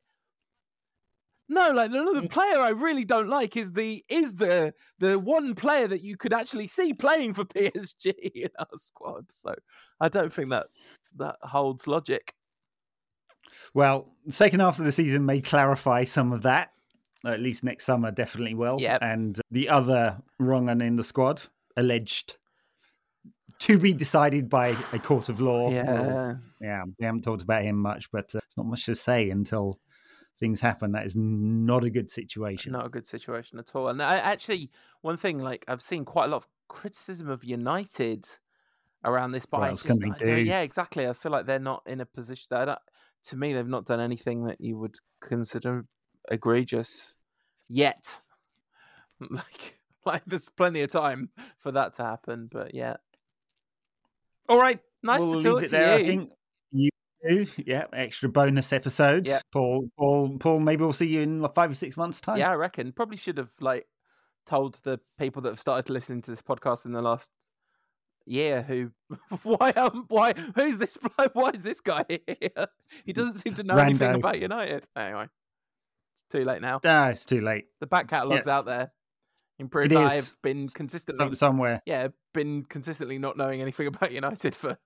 no, 1.51 1.71
like 1.71 1.91
the, 1.91 2.21
the 2.21 2.29
player 2.29 2.59
I 2.59 2.69
really 2.69 3.03
don't 3.03 3.27
like 3.27 3.57
is 3.57 3.73
the 3.73 4.05
is 4.07 4.35
the 4.35 4.73
the 4.99 5.19
one 5.19 5.53
player 5.53 5.85
that 5.85 6.01
you 6.01 6.15
could 6.15 6.31
actually 6.31 6.67
see 6.67 6.93
playing 6.93 7.33
for 7.33 7.43
PSG 7.45 8.13
in 8.33 8.49
our 8.57 8.77
squad. 8.77 9.25
So 9.29 9.53
I 9.99 10.07
don't 10.07 10.31
think 10.31 10.49
that 10.51 10.67
that 11.17 11.35
holds 11.41 11.87
logic. 11.87 12.35
Well, 13.73 14.07
second 14.29 14.61
half 14.61 14.79
of 14.79 14.85
the 14.85 14.93
season 14.93 15.25
may 15.25 15.41
clarify 15.41 16.05
some 16.05 16.31
of 16.31 16.43
that. 16.43 16.71
At 17.25 17.41
least 17.41 17.65
next 17.65 17.85
summer, 17.85 18.11
definitely 18.11 18.53
will. 18.53 18.79
Yep. 18.79 18.99
And 19.01 19.39
the 19.51 19.67
other 19.67 20.21
wrong 20.39 20.69
un 20.69 20.79
in 20.79 20.95
the 20.95 21.03
squad, 21.03 21.41
alleged 21.75 22.37
to 23.59 23.77
be 23.77 23.93
decided 23.93 24.49
by 24.49 24.69
a 24.93 24.99
court 24.99 25.27
of 25.27 25.41
law. 25.41 25.69
Yeah. 25.69 26.35
yeah. 26.61 26.83
We 26.97 27.05
haven't 27.05 27.23
talked 27.23 27.43
about 27.43 27.63
him 27.63 27.75
much, 27.75 28.09
but 28.09 28.33
uh, 28.33 28.39
it's 28.47 28.55
not 28.55 28.67
much 28.67 28.85
to 28.85 28.95
say 28.95 29.29
until 29.29 29.79
things 30.41 30.59
happen. 30.59 30.91
That 30.91 31.05
is 31.05 31.15
not 31.15 31.85
a 31.85 31.89
good 31.89 32.11
situation. 32.11 32.73
not 32.73 32.85
a 32.85 32.89
good 32.89 33.07
situation 33.07 33.57
at 33.59 33.73
all. 33.73 33.87
And 33.87 34.01
I, 34.03 34.17
actually, 34.17 34.69
one 35.01 35.15
thing 35.15 35.39
like 35.39 35.63
I've 35.69 35.81
seen 35.81 36.03
quite 36.03 36.25
a 36.25 36.27
lot 36.27 36.37
of 36.37 36.47
criticism 36.67 37.29
of 37.29 37.45
United 37.45 38.25
around 39.05 39.31
this, 39.31 39.45
but 39.45 39.61
What 39.61 39.67
I 39.67 39.69
else 39.69 39.83
just, 39.83 39.99
can 40.01 40.09
they 40.09 40.13
I 40.13 40.17
don't- 40.35 40.45
yeah, 40.45 40.61
exactly. 40.61 41.07
I 41.07 41.13
feel 41.13 41.31
like 41.31 41.45
they're 41.45 41.59
not 41.59 41.83
in 41.85 42.01
a 42.01 42.05
position 42.05 42.47
that 42.49 42.79
to 43.29 43.35
me 43.37 43.53
they've 43.53 43.67
not 43.67 43.85
done 43.85 43.99
anything 44.01 44.43
that 44.45 44.59
you 44.59 44.77
would 44.77 44.95
consider 45.21 45.85
egregious 46.29 47.15
yet. 47.69 48.19
like, 49.29 49.79
like 50.05 50.23
there's 50.25 50.49
plenty 50.49 50.81
of 50.81 50.89
time 50.91 51.29
for 51.59 51.71
that 51.71 51.93
to 51.95 52.03
happen, 52.03 52.49
but 52.51 52.73
yeah, 52.73 52.97
All 54.49 54.59
right. 54.59 54.79
nice 55.03 55.19
we'll 55.21 55.41
to 55.41 55.49
talk 55.49 55.61
to 55.63 55.69
there. 55.69 55.99
you. 55.99 56.31
I 57.23 57.27
think 57.27 57.57
you 57.57 57.63
two. 57.63 57.63
Yeah, 57.65 57.85
extra 57.93 58.29
bonus 58.29 58.73
episode. 58.73 59.27
Yeah. 59.27 59.41
Paul, 59.51 59.89
Paul, 59.97 60.37
Paul. 60.39 60.59
Maybe 60.59 60.83
we'll 60.83 60.93
see 60.93 61.07
you 61.07 61.21
in 61.21 61.41
like 61.41 61.53
five 61.53 61.71
or 61.71 61.75
six 61.75 61.97
months' 61.97 62.21
time. 62.21 62.37
Yeah, 62.37 62.51
I 62.51 62.55
reckon. 62.55 62.91
Probably 62.91 63.17
should 63.17 63.37
have 63.37 63.51
like 63.59 63.87
told 64.45 64.75
the 64.83 64.99
people 65.19 65.41
that 65.43 65.49
have 65.49 65.59
started 65.59 65.89
listening 65.91 66.21
to 66.23 66.31
this 66.31 66.41
podcast 66.41 66.85
in 66.85 66.93
the 66.93 67.01
last 67.01 67.29
year 68.25 68.61
who 68.61 68.91
why 69.43 69.71
um 69.71 70.05
why 70.07 70.33
who's 70.55 70.77
this 70.77 70.97
why 71.33 71.49
is 71.49 71.61
this 71.63 71.79
guy 71.79 72.05
here? 72.07 72.67
He 73.05 73.13
doesn't 73.13 73.33
seem 73.35 73.53
to 73.55 73.63
know 73.63 73.77
anything 73.77 74.15
about 74.15 74.39
United. 74.39 74.85
Anyway, 74.95 75.27
it's 76.13 76.23
too 76.29 76.43
late 76.43 76.61
now. 76.61 76.81
Ah, 76.85 77.07
it's 77.09 77.25
too 77.25 77.41
late. 77.41 77.65
The 77.79 77.87
back 77.87 78.07
catalogue's 78.09 78.47
Yeah. 78.47 78.57
out 78.57 78.65
there. 78.65 78.91
Improved 79.59 79.93
I've 79.93 80.35
been 80.41 80.69
consistently 80.69 81.35
Somewhere 81.35 81.81
yeah, 81.85 82.07
been 82.33 82.63
consistently 82.63 83.19
not 83.19 83.37
knowing 83.37 83.61
anything 83.61 83.87
about 83.87 84.11
United 84.11 84.55
for 84.55 84.77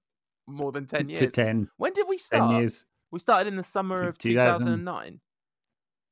more 0.48 0.72
than 0.72 0.86
10 0.86 1.10
years. 1.10 1.20
to 1.20 1.26
years. 1.26 1.34
10, 1.34 1.70
When 1.78 1.94
did 1.94 2.08
we 2.08 2.18
start? 2.18 2.42
10 2.42 2.50
start? 2.50 2.62
years, 2.62 2.86
We 3.12 3.20
started 3.20 3.48
in 3.48 3.56
the 3.56 3.64
summer 3.64 4.08
of 4.08 4.18
2009. 4.18 5.20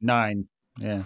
nine. 0.02 0.48
Yeah, 0.80 1.04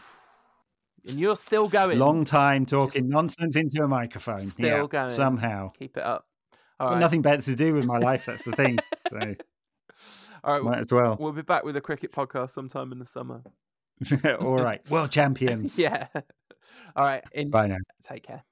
And 1.07 1.19
you're 1.19 1.35
still 1.35 1.67
going. 1.67 1.97
long 1.99 2.25
time 2.25 2.65
talking 2.65 3.07
nonsense 3.09 3.55
into 3.55 3.83
a 3.83 3.87
microphone. 3.87 4.37
Still 4.37 4.65
yeah, 4.65 4.87
going. 4.89 5.09
somehow. 5.09 5.69
Keep 5.77 5.97
it 5.97 6.03
up. 6.03 6.25
All 6.79 6.91
Got. 6.91 6.99
Nothing 6.99 7.21
better 7.21 7.41
to 7.41 7.55
do 7.55 7.73
with 7.73 7.85
my 7.85 7.97
life. 7.97 8.25
That's 8.25 8.43
the 8.45 8.51
thing. 8.53 8.77
So 9.09 9.35
All 10.43 10.53
right. 10.53 10.63
might 10.63 10.79
as 10.79 10.91
well. 10.91 11.17
We'll 11.19 11.31
be 11.31 11.41
back 11.41 11.63
with 11.63 11.75
a 11.77 11.81
cricket 11.81 12.11
podcast 12.11 12.49
sometime 12.51 12.91
in 12.91 12.99
the 12.99 13.05
summer. 13.05 13.41
All 14.41 14.57
right, 14.61 14.87
world 14.91 15.11
champions. 15.19 15.79
Yeah. 15.79 16.07
All 16.95 17.03
right. 17.05 17.23
In- 17.31 17.49
Bye 17.49 17.67
now. 17.67 17.77
Take 18.03 18.23
care. 18.23 18.43